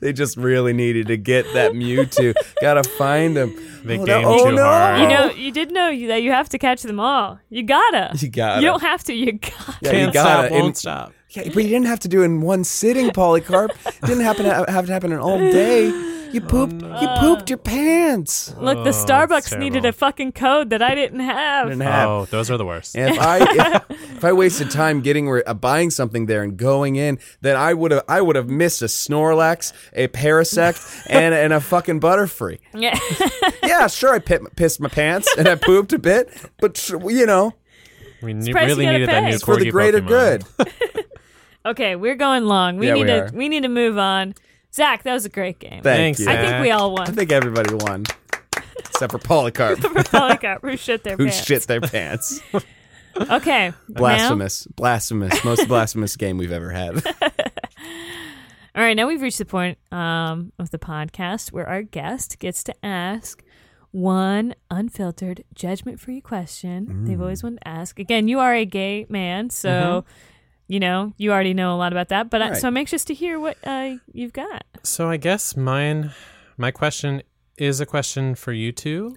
[0.00, 2.32] They just really needed to get that Mewtwo.
[2.62, 3.54] Gotta find him.
[3.84, 4.40] They Oh, gamed no.
[4.46, 4.64] Oh, no.
[4.64, 5.00] hard.
[5.02, 7.38] You know, you did know you- that you have to catch them all.
[7.50, 8.12] You gotta.
[8.18, 8.62] You gotta.
[8.62, 9.12] You don't have to.
[9.14, 9.76] You gotta.
[9.82, 10.48] Yeah, Can't you gotta.
[10.48, 11.12] stop, won't And- stop.
[11.30, 13.72] Yeah, but you didn't have to do it in one sitting, Polycarp.
[14.06, 15.90] didn't happen to have to happen in all day.
[16.32, 16.82] You pooped.
[16.82, 18.54] You pooped your pants.
[18.58, 19.88] Look, the Oh, that's Starbucks needed terrible.
[19.88, 21.68] a fucking code that I didn't have.
[21.68, 22.08] Didn't have.
[22.08, 22.96] Oh, those are the worst.
[22.96, 23.38] And if I
[23.90, 27.56] if, if I wasted time getting where uh, buying something there and going in, then
[27.56, 32.00] I would have I would have missed a Snorlax, a Parasect, and and a fucking
[32.00, 32.58] Butterfree.
[32.74, 32.98] Yeah.
[33.62, 37.26] Yeah, sure, I pit, pissed my pants and I pooped a bit, but sh- you
[37.26, 37.52] know,
[38.22, 39.28] We ne- price you really gotta needed that pay.
[39.28, 40.56] new It's for the corgi greater Pokemon.
[40.56, 41.04] good.
[41.66, 42.78] okay, we're going long.
[42.78, 43.30] We Yeah, need we to are.
[43.34, 44.34] we need to move on.
[44.78, 45.82] Zach, that was a great game.
[45.82, 46.28] Thank Thanks, you.
[46.30, 47.02] I think we all won.
[47.02, 47.14] I won.
[47.16, 48.04] think everybody won,
[48.78, 51.20] except for Polycarp, For Polycarp, who shit their pants?
[51.20, 51.46] who pants.
[51.46, 52.40] shit their pants.
[53.30, 57.04] Okay, Blasphemous, blasphemous, most blasphemous game we've ever had.
[57.04, 57.12] Now,
[58.76, 62.62] all right, now we've reached the point um, of the podcast where our guest gets
[62.64, 63.42] to ask
[63.90, 67.98] one unfiltered, judgment-free question they've always wanted to ask.
[67.98, 70.04] Again, you are a gay man, so
[70.68, 72.30] you know you already know a lot about that.
[72.30, 72.60] But I, Right.
[72.60, 74.64] so I'm anxious to hear what uh, you've got.
[74.84, 76.12] So I guess mine,
[76.56, 77.22] my question
[77.56, 79.16] is a question for you two.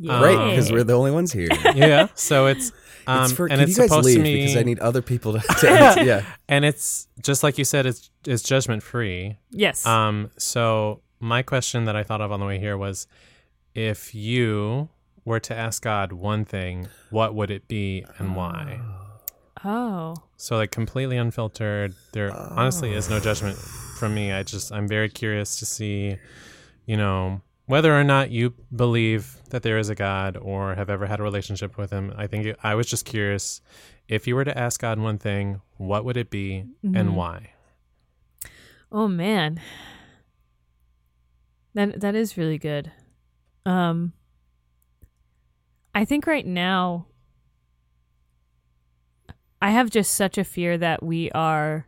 [0.00, 1.48] Great, Um, because we're the only ones here.
[1.74, 2.08] Yeah.
[2.14, 2.72] So it's
[3.06, 4.78] um, it's for, and can it's you guys supposed leave to be because I need
[4.80, 6.02] other people to, to answer.
[6.02, 9.38] Yeah, and it's just like you said, it's it's judgment free.
[9.50, 9.84] Yes.
[9.86, 10.30] Um.
[10.38, 13.06] So my question that I thought of on the way here was,
[13.74, 14.88] if you
[15.24, 18.80] were to ask God one thing, what would it be and why?
[19.64, 20.16] Oh.
[20.36, 21.94] So like completely unfiltered.
[22.12, 24.32] There honestly is no judgment from me.
[24.32, 26.16] I just I'm very curious to see,
[26.86, 31.06] you know, whether or not you believe that there is a God or have ever
[31.06, 32.12] had a relationship with him.
[32.16, 33.60] I think it, I was just curious
[34.08, 37.52] if you were to ask God one thing, what would it be and why?
[38.92, 39.60] Oh man.
[41.74, 42.92] That that is really good.
[43.64, 44.12] Um
[45.94, 47.06] I think right now
[49.64, 51.86] I have just such a fear that we are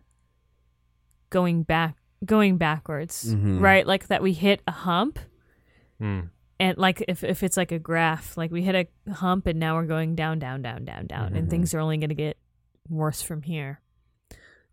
[1.31, 3.61] going back going backwards, Mhm.
[3.61, 3.87] right?
[3.87, 5.19] Like that we hit a hump
[5.99, 6.21] Hmm.
[6.59, 8.75] and like if if it's like a graph, like we hit
[9.07, 11.51] a hump and now we're going down down down down down and Mhm.
[11.51, 12.39] things are only going to get
[12.89, 13.81] worse from here.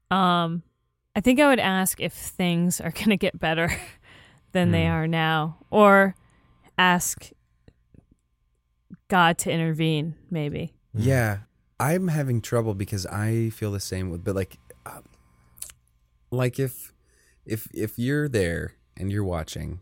[0.09, 0.63] Um
[1.15, 3.69] I think I would ask if things are going to get better
[4.53, 4.91] than they Hmm.
[4.93, 6.15] are now or
[6.77, 7.30] ask
[9.09, 10.73] God to intervene maybe.
[10.93, 11.39] yeah.
[11.91, 15.03] I'm having trouble because I feel the same with, but like, um,
[16.31, 16.93] like if
[17.45, 19.80] if if you're there and you're watching,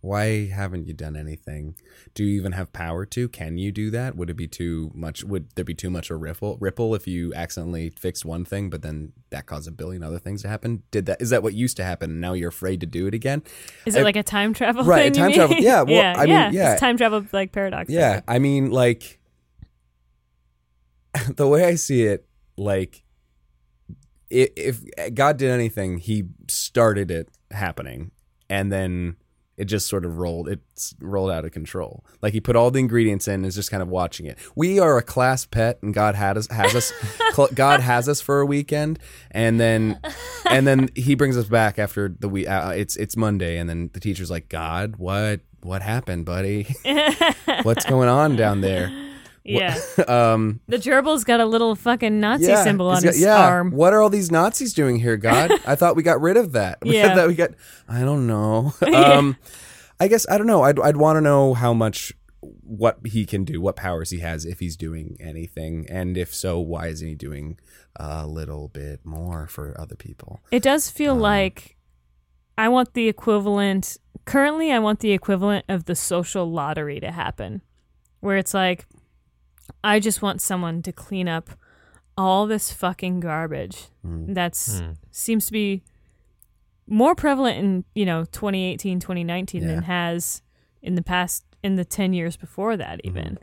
[0.00, 1.74] Why haven't you done anything?
[2.14, 3.28] Do you even have power to?
[3.28, 4.14] Can you do that?
[4.16, 5.24] Would it be too much?
[5.24, 8.82] Would there be too much a ripple ripple if you accidentally fixed one thing, but
[8.82, 10.82] then that caused a billion other things to happen?
[10.92, 11.20] Did that?
[11.20, 12.10] Is that what used to happen?
[12.12, 13.42] and Now you're afraid to do it again?
[13.86, 15.14] Is it I- like a time travel Right, thing?
[15.14, 16.72] time travel- yeah, well, yeah, I mean, yeah, yeah.
[16.72, 17.90] It's time travel like paradox.
[17.90, 19.17] Yeah, I mean, like
[21.36, 22.26] the way I see it,
[22.56, 23.02] like
[24.30, 24.82] if
[25.14, 28.10] God did anything, He started it happening,
[28.50, 29.16] and then
[29.56, 30.48] it just sort of rolled.
[30.48, 32.04] It's rolled out of control.
[32.20, 34.38] Like He put all the ingredients in, and is just kind of watching it.
[34.54, 36.92] We are a class pet, and God had us has us.
[37.32, 38.98] cl- God has us for a weekend,
[39.30, 40.00] and then
[40.50, 42.48] and then He brings us back after the week.
[42.48, 46.66] Uh, it's it's Monday, and then the teacher's like, God, what what happened, buddy?
[47.62, 49.07] What's going on down there?
[49.48, 49.78] Yeah.
[50.08, 53.36] um, The gerbil's got a little fucking Nazi yeah, symbol on got- his yeah.
[53.36, 53.70] arm.
[53.70, 55.50] What are all these Nazis doing here, God?
[55.66, 56.78] I thought we got rid of that.
[56.84, 57.14] Yeah.
[57.14, 57.50] that we got.
[57.88, 58.74] I don't know.
[58.94, 59.36] Um,
[60.00, 60.62] I guess I don't know.
[60.62, 64.44] I'd I'd want to know how much what he can do, what powers he has,
[64.44, 67.58] if he's doing anything, and if so, why isn't he doing
[67.96, 70.40] a little bit more for other people?
[70.52, 71.76] It does feel Um, like
[72.56, 73.96] I want the equivalent.
[74.24, 77.62] Currently, I want the equivalent of the social lottery to happen,
[78.20, 78.86] where it's like,
[79.84, 81.50] I just want someone to clean up
[82.16, 84.34] all this fucking garbage Mm.
[84.34, 84.90] that's Hmm.
[85.10, 85.82] seems to be
[86.86, 89.68] more prevalent in you know 2018 2019 Yeah.
[89.68, 90.42] than has
[90.82, 93.18] in the past in the 10 years before that Mm-hmm.
[93.18, 93.38] even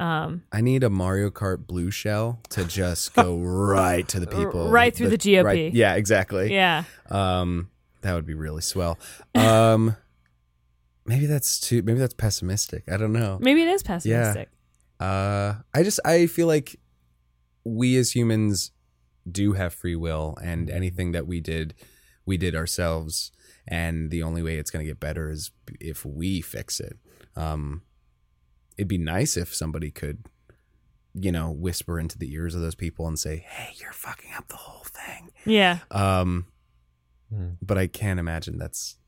[0.00, 4.70] um I need a Mario Kart blue shell to just go right to the people,
[4.70, 5.44] right through the GOP.
[5.44, 6.52] right- yeah, exactly.
[6.52, 7.70] yeah Um,
[8.02, 8.98] that would be really swell.
[9.34, 9.96] Um,
[11.06, 11.82] maybe that's too.
[11.82, 12.84] Maybe that's pessimistic.
[12.90, 13.38] I don't know.
[13.40, 14.48] maybe it is pessimistic
[15.00, 16.78] Uh, I just I feel like
[17.64, 18.70] we as humans
[19.30, 21.74] do have free will, and anything that we did,
[22.24, 23.32] we did ourselves.
[23.68, 25.50] And the only way it's going to get better is
[25.80, 26.96] if we fix it.
[27.34, 27.82] Um,
[28.78, 30.26] it'd be nice if somebody could,
[31.14, 34.48] you know, whisper into the ears of those people and say, "Hey, you're fucking up
[34.48, 36.46] the whole thing." yeah Um,
[37.28, 37.54] Hmm.
[37.60, 38.98] but I can't imagine that's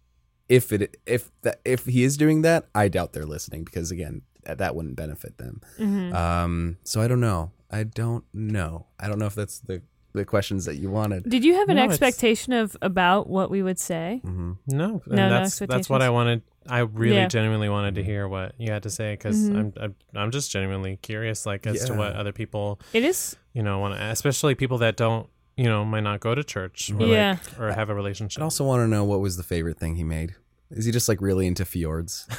[0.49, 4.23] if it if that if he is doing that, I doubt they're listening because again,
[4.49, 5.61] that that wouldn't benefit them.
[5.79, 6.13] Mhm.
[6.15, 7.53] Um, so I don't know.
[7.71, 8.87] I don't know.
[8.99, 9.83] I don't know if that's the
[10.15, 11.29] the questions that you wanted.
[11.29, 14.21] Did you have an No, it's- expectation of about what we would say?
[14.25, 16.41] hmm No, and No, no that's that's what I wanted.
[16.67, 17.29] I really Yeah.
[17.29, 19.57] genuinely wanted to hear what you had to say because Mhm.
[19.59, 23.63] I'm, I'm I'm just genuinely curious, like as to what other people It is you
[23.63, 27.07] know want to, especially people that don't you know might not go to church or
[27.07, 27.37] Yeah.
[27.51, 28.41] like, or have a relationship.
[28.41, 30.35] I also want to know what was the favorite thing he made.
[30.71, 32.27] Is he just like really into fjords?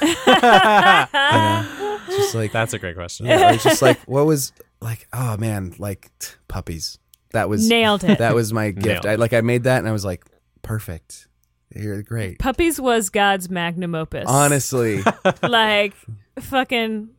[2.30, 3.26] just like That's a great question.
[3.26, 6.98] yeah, or it's just like what was like oh man, like t- puppies.
[7.32, 8.18] That was nailed it.
[8.18, 8.86] that was my gift.
[9.04, 10.24] Nailed I like I made that and I was like
[10.62, 11.28] perfect.
[11.74, 12.38] You're great.
[12.40, 14.24] Puppies was God's magnum opus.
[14.26, 15.02] Honestly,
[15.42, 15.94] like
[16.40, 17.10] fucking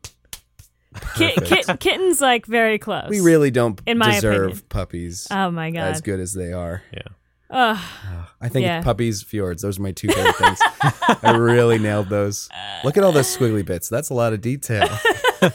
[1.16, 1.66] kit, Perfect.
[1.68, 3.08] kit, kittens, like very close.
[3.08, 4.64] we really don't In my deserve opinion.
[4.68, 5.92] puppies Oh my god.
[5.92, 6.82] as good as they are.
[6.92, 7.02] Yeah.
[7.52, 7.78] Ugh.
[8.40, 8.82] I think Yeah.
[8.82, 10.58] puppies, fjords, those are my two favorite things.
[11.22, 12.48] I really nailed those.
[12.82, 13.88] Look at all those squiggly bits.
[13.88, 14.88] That's a lot of detail.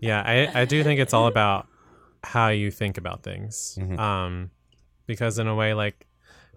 [0.00, 0.22] yeah
[0.54, 1.68] I, I do think it's all about
[2.24, 3.98] how you think about things Mhm.
[3.98, 4.50] um
[5.06, 6.06] because in a way like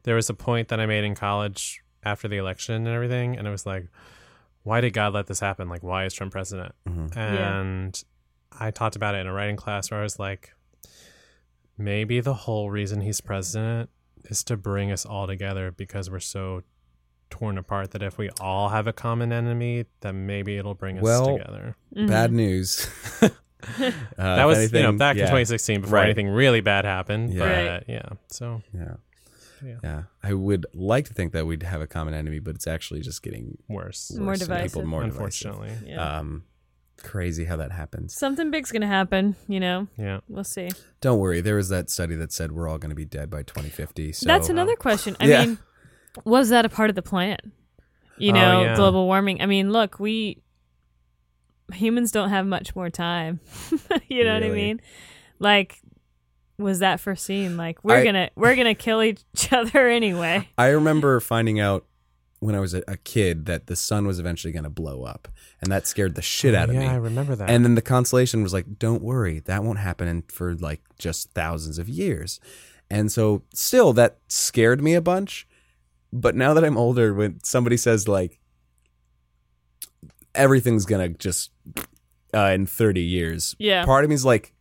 [0.04, 3.48] there was a point that i made in college after the election and everything and
[3.48, 3.88] it was like
[4.64, 7.16] why did god let this happen like why is trump president Mhm.
[7.16, 7.60] Yeah.
[7.62, 8.04] and
[8.60, 10.55] i talked about it in a writing class where i was like
[11.78, 13.90] maybe the whole reason he's president
[14.26, 16.62] is to bring us all together because we're so
[17.30, 21.04] torn apart that if we all have a common enemy then maybe it'll bring us
[21.04, 22.08] Well, together Mhm.
[22.08, 22.88] Bad news.
[23.80, 23.90] Uh,
[24.36, 26.06] that was anything, you know back in 2016 before Right.
[26.06, 27.34] anything really bad happened.
[27.34, 27.40] Yeah.
[27.40, 27.84] But Right.
[27.88, 28.96] yeah, so Yeah.
[29.64, 29.78] Yeah.
[29.84, 30.04] Yeah.
[30.22, 33.24] I would like to think that we'd have a common enemy, but it's actually just
[33.24, 34.74] getting worse, More worse and divisive.
[34.74, 35.16] People more divisive.
[35.52, 35.90] unfortunately.
[35.90, 36.18] Yeah.
[36.20, 36.44] Um,
[37.04, 38.16] crazy how that happens.
[38.16, 39.36] Something big's gonna happen.
[39.48, 40.70] You know, Yeah, we'll see.
[41.02, 41.42] Don't worry.
[41.42, 44.12] There was that study that said we're all going to be dead by 2050.
[44.14, 44.76] So That's another oh.
[44.82, 45.16] question.
[45.20, 45.46] I Yeah.
[45.46, 45.58] mean,
[46.24, 47.38] was that a part of the plan?
[48.18, 48.76] You Oh, know, yeah.
[48.76, 49.42] global warming.
[49.42, 50.42] I mean, look, we
[51.74, 53.40] humans don't have much more time.
[54.08, 54.56] you know what I Really?
[54.62, 54.82] mean?
[55.40, 55.80] Like,
[56.58, 57.58] was that foreseen?
[57.58, 60.48] Like, we're I- gonna we're gonna kill each other anyway.
[60.58, 61.86] I remember finding out
[62.40, 65.28] when I was a, a kid that the sun was eventually going to blow up,
[65.62, 66.86] and that scared the shit out of yeah, me.
[66.88, 67.50] Yeah, I remember that.
[67.50, 71.32] And then the consolation was like, "Don't worry, that won't happen in, for like just
[71.32, 72.40] thousands of years."
[72.90, 75.48] And so, still, that scared me a bunch.
[76.14, 78.40] But now that I'm older, when somebody says like,
[80.34, 81.52] "Everything's gonna just
[82.34, 83.86] uh, in 30 years," Yeah.
[83.86, 84.54] part of me is like,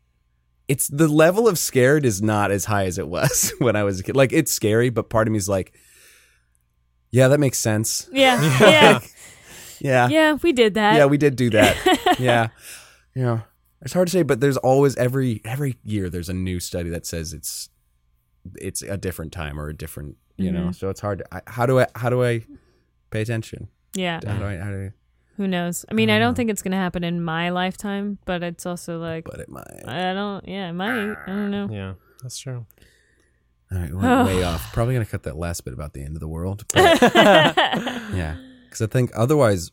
[0.69, 4.01] it's the level of scared is not as high as it was when I was
[4.01, 4.17] a kid.
[4.17, 5.75] Like, it's scary, but part of me is like,
[7.15, 8.09] yeah, that makes sense.
[8.13, 8.61] Yeah, Yeah.
[8.61, 9.01] yeah.
[9.81, 10.09] Yeah.
[10.09, 10.97] Yeah, we did that.
[10.97, 12.17] Yeah, we did do that.
[12.19, 12.49] yeah.
[13.15, 13.41] Yeah.
[13.83, 17.07] It's hard to say, but there's always every every year there's a new study that
[17.07, 17.69] says it's
[18.57, 20.69] it's a different time or a different you know.
[20.69, 20.75] Mhm.
[20.75, 21.19] So it's hard.
[21.21, 22.45] To, I, how do I how do I
[23.11, 23.69] pay attention?
[23.95, 24.21] yeah.
[24.27, 24.93] How do I how do I,
[25.37, 25.85] Who knows?
[25.91, 28.67] I mean, I I don't don't think it's gonna happen in my lifetime, but it's
[28.67, 29.87] also like but it might.
[29.87, 30.43] I don't.
[30.49, 31.15] Yeah, it might.
[31.27, 31.69] I don't know.
[31.71, 32.67] Yeah, that's true.
[33.75, 34.73] All right, we went way off.
[34.73, 36.65] Probably gonna cut that last bit about the end of the world.
[36.75, 37.01] But
[38.15, 39.71] yeah, because I think otherwise,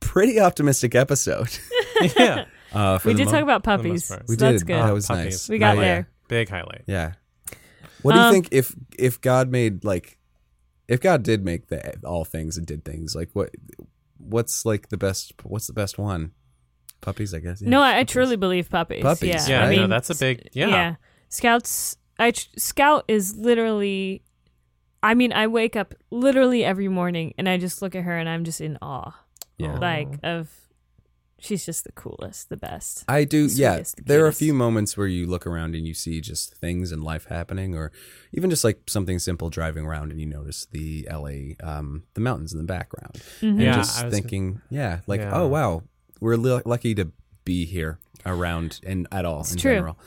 [0.00, 1.48] pretty optimistic episode.
[2.16, 4.08] yeah, Uh, we did mo- talk about puppies.
[4.08, 4.24] part.
[4.28, 4.66] We so That's did.
[4.68, 4.76] good.
[4.82, 5.24] That was Puppies.
[5.24, 5.48] nice.
[5.48, 5.86] we got Oh, yeah.
[5.86, 6.08] there.
[6.28, 6.82] big highlight.
[6.86, 7.12] Yeah.
[8.02, 10.18] What do you Um, think if if God made like
[10.88, 13.50] if God did make the all things and did things like what
[14.18, 16.32] what's like the best what's the best one?
[17.00, 17.60] Puppies, I guess.
[17.62, 19.02] Yeah, no, I, I truly believe puppies.
[19.02, 19.78] Puppies, Yeah, Yeah, I right?
[19.78, 20.68] no, that's a big yeah.
[20.68, 20.94] yeah.
[21.28, 21.96] Scouts.
[22.22, 24.22] I tr- Scout is literally.
[25.02, 28.28] I mean, I wake up literally every morning and I just look at her and
[28.28, 29.12] I'm just in awe,
[29.58, 29.76] Yeah.
[29.78, 30.48] like of.
[31.40, 33.04] She's just the coolest, the best.
[33.08, 33.48] I do.
[33.48, 35.92] the Yeah, sweetest, the there are a few moments where you look around and you
[35.92, 37.90] see just things in life happening, or
[38.32, 42.52] even just like something simple driving around and you notice the LA, um, the mountains
[42.52, 43.48] in the background, Mhm.
[43.54, 45.32] and Yeah, just I was- thinking, yeah, like Yeah.
[45.36, 45.82] oh wow,
[46.20, 47.10] we're lu- lucky to
[47.44, 49.74] be here around and at all It's in true.
[49.74, 49.98] general.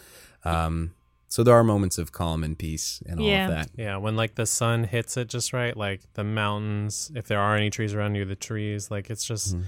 [0.46, 0.94] Um,
[1.36, 3.48] so there are moments of calm and peace and all Yeah.
[3.50, 3.70] of that.
[3.76, 7.58] Yeah, when like the sun hits it just right, like the mountains, if there are
[7.58, 9.64] any trees around you, the trees, like it's just Mhm.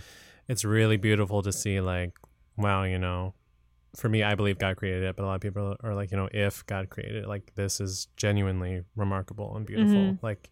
[0.48, 2.14] it's really beautiful to see like
[2.56, 3.34] wow, you know,
[3.98, 6.18] for me I believe God created it, but a lot of people are like, you
[6.18, 10.20] know, if God created it, like this is genuinely remarkable and beautiful, Mhm.
[10.24, 10.50] like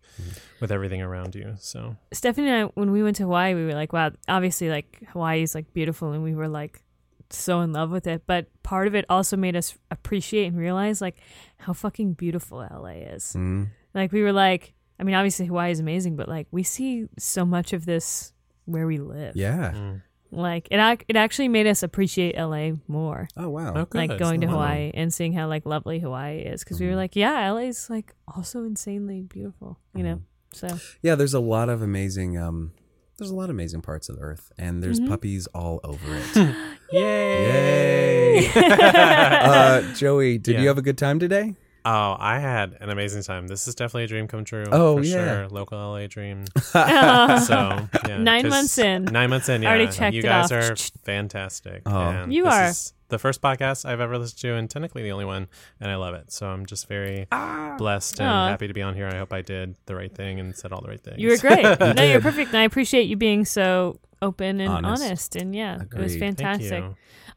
[0.60, 1.56] with everything around you.
[1.60, 5.02] So, Stephanie and I, when we went to Hawaii, we were like, wow, obviously, like
[5.14, 6.82] Hawaii is like beautiful, and we were like
[7.30, 8.24] so in love with it.
[8.28, 11.18] But part of it also made us appreciate and realize like
[11.58, 13.34] how fucking beautiful LA is.
[13.38, 13.70] Mm.
[13.94, 17.46] Like we were like, I mean, obviously Hawaii is amazing, but like we see so
[17.46, 18.34] much of this
[18.66, 19.36] where we live.
[19.36, 19.72] Yeah.
[19.76, 20.02] mm.
[20.32, 23.28] Like it, ac- it actually made us appreciate LA more.
[23.38, 23.74] Oh wow.
[23.76, 24.54] Oh, Like going to Wow.
[24.54, 26.98] Hawaii and seeing how like lovely Hawaii is, because we were Mhm.
[26.98, 30.16] like, yeah, LA's like also insanely beautiful, you know.
[30.16, 30.68] Mm-hmm.
[30.68, 32.38] So Yeah, there's a lot of amazing.
[32.38, 32.72] Um,
[33.18, 35.08] there's a lot of amazing parts of earth, and there's Mhm.
[35.10, 36.36] puppies all over it.
[36.92, 38.42] Yay!
[38.44, 38.52] Yay!
[38.56, 40.62] uh, Joey, did Yeah.
[40.62, 41.56] you have a good time today?
[41.88, 43.46] oh, I had an amazing time.
[43.48, 44.66] This is definitely a dream come true.
[44.72, 45.12] Oh, for yeah.
[45.42, 45.48] sure.
[45.50, 46.46] Local LA dream.
[46.58, 49.04] So yeah, Nine 'cause months in.
[49.06, 49.70] Nine months in, yeah.
[49.70, 50.72] Already checked you it guys off.
[50.72, 50.76] are
[51.06, 51.84] fantastic.
[51.86, 51.96] Oh.
[51.96, 52.66] and You this are.
[52.70, 55.48] is the first podcast I've ever listened to, and technically the only one,
[55.80, 56.32] and I love it.
[56.32, 57.28] So I'm just very
[57.78, 58.48] blessed and Aw.
[58.50, 59.08] happy to be on here.
[59.08, 61.18] I hope I did the right thing and said all the right things.
[61.20, 61.64] You were great.
[61.80, 62.50] no, you're perfect.
[62.50, 65.04] And I appreciate you being so open and honest.
[65.04, 65.36] Honest.
[65.36, 66.84] And yeah, it was fantastic.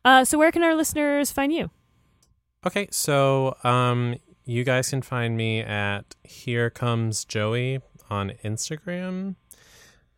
[0.04, 1.70] Uh, so where can our listeners find you?
[2.66, 7.80] Okay, so um, you guys can find me at Here Comes Joey
[8.10, 9.36] on Instagram,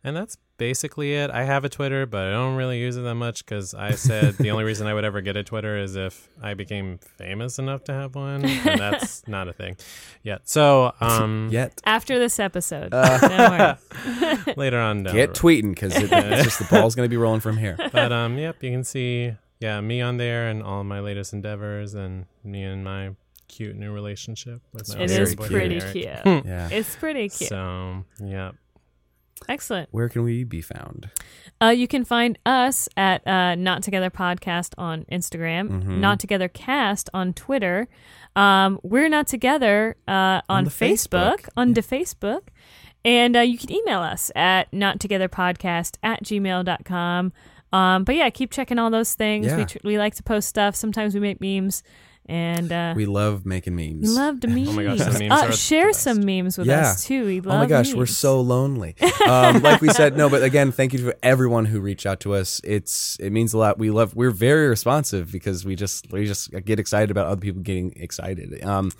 [0.03, 1.31] and that's basically it.
[1.31, 4.35] I have a Twitter, but I don't really use it that much because I said
[4.37, 7.83] the only reason I would ever get a Twitter is if I became famous enough
[7.85, 9.75] to have one, and that's not a thing
[10.21, 10.47] yet.
[10.47, 12.93] So um, Yet After this episode.
[12.93, 13.77] Uh,
[14.45, 15.35] Don't later on, down get road.
[15.35, 17.75] tweeting because it, it's just the ball's gonna be rolling from here.
[17.91, 21.95] but um, yep, you can see yeah me on there and all my latest endeavors
[21.95, 23.15] and me and my
[23.47, 25.93] cute new relationship with my It Very is awesome boyfriend, pretty Eric.
[26.23, 26.45] cute.
[26.45, 26.69] Yeah.
[26.71, 27.49] It's pretty cute.
[27.49, 28.51] So yeah,
[29.49, 29.89] Excellent.
[29.91, 31.09] Where can we be found?
[31.61, 35.97] Uh, you can find us at uh, Not Together Podcast on Instagram, Mhm.
[35.99, 37.87] Not Together Cast on Twitter.
[38.35, 41.49] Um, we're not together uh, on, the Facebook, Facebook.
[41.57, 42.41] on the Facebook.
[43.03, 47.33] And uh, you can email us at nottogetherpodcast at gmail.com.
[47.73, 49.47] Um, but yeah, keep checking all those things.
[49.53, 50.75] We, tr- we like to post stuff.
[50.75, 51.83] Sometimes we make memes.
[52.27, 54.01] And uh, We love making memes.
[54.01, 54.69] we love the memes.
[54.69, 56.01] Oh my gosh, the memes uh, are share best.
[56.03, 56.91] some memes with Yeah.
[56.91, 57.25] us too.
[57.25, 58.95] We love Oh my gosh, we're so lonely.
[59.27, 62.33] Um, like we said, no, but again, thank you to everyone who reached out to
[62.33, 62.59] us.
[62.63, 63.77] It's it means a lot.
[63.77, 64.15] We love.
[64.15, 68.63] We're very responsive because we just we just get excited about other people getting excited.
[68.63, 68.91] Um,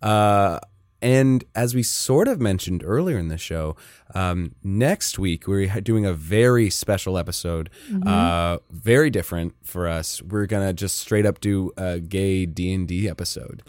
[0.00, 0.60] uh,
[1.04, 3.76] and as we sort of mentioned earlier in the show,
[4.14, 8.08] um, next week we're doing a very special episode, Mm-hmm.
[8.08, 10.22] uh, very different for us.
[10.22, 13.62] We're gonna just straight up do a gay D and D episode.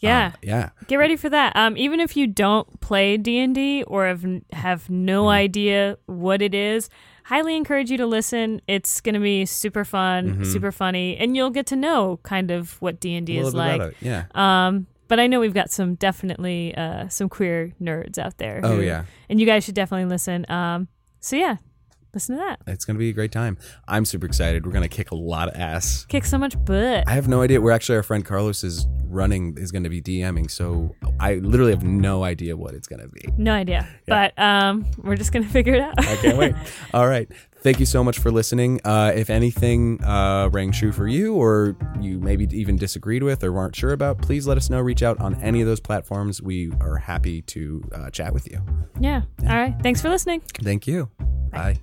[0.00, 0.30] Yeah.
[0.34, 0.68] Uh, yeah.
[0.86, 1.54] Get ready for that.
[1.56, 5.28] Um, even if you don't play D and D or have have no Mm-hmm.
[5.44, 6.88] idea what it is,
[7.24, 8.62] highly encourage you to listen.
[8.68, 10.46] It's gonna be super fun, Mhm.
[10.46, 13.94] super funny, and you'll get to know kind of what D and D is like.
[14.00, 14.24] Yeah.
[14.34, 18.60] Um, but I know we've got some definitely uh, some queer nerds out there.
[18.62, 19.04] Oh yeah.
[19.28, 20.44] and you guys should definitely listen.
[20.50, 20.88] Um,
[21.20, 21.56] so yeah,
[22.14, 22.60] listen to that.
[22.66, 23.58] It's going to be a great time.
[23.86, 24.64] I'm super excited.
[24.64, 26.04] We're going to kick a lot of ass.
[26.06, 27.04] Kick so much butt.
[27.06, 27.60] I have no idea.
[27.60, 31.72] We're actually our friend Carlos is running is going to be DMing, so I literally
[31.72, 33.28] have no idea what it's going to be.
[33.36, 33.88] No idea.
[34.06, 35.98] But um, we're just gonna figure it out.
[35.98, 36.54] I can't wait.
[36.94, 37.28] All right.
[37.60, 38.80] Thank you so much for listening.
[38.84, 43.52] Uh, if anything uh, rang true for you, or you maybe even disagreed with or
[43.52, 44.80] weren't sure about, please let us know.
[44.80, 46.40] Reach out on any of those platforms.
[46.40, 48.60] We are happy to uh, chat with you.
[49.00, 49.22] yeah.
[49.42, 49.74] All right.
[49.82, 50.40] Thanks for listening.
[50.62, 51.10] Thank you.
[51.50, 51.80] Bye.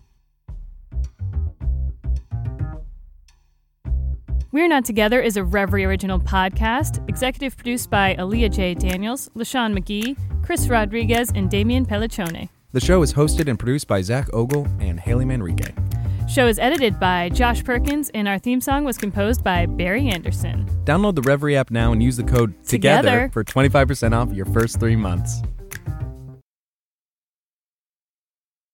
[4.52, 8.73] We're Not Together is a Reverie original podcast, executive produced by Aaliyah J.
[8.73, 10.15] Daniels, LaShawn McGee,
[10.45, 12.47] Chris Rodriguez, and Damian Pelliccione.
[12.76, 15.72] The show is hosted and produced by Zach Ogle and Haley Manrique.
[16.30, 20.65] Show is edited by Josh Perkins, and our theme song was composed by Barry Anderson.
[20.84, 23.30] Download the Reverie app now and use the code Together.
[23.30, 25.41] TOGETHER for 25% off your first three months.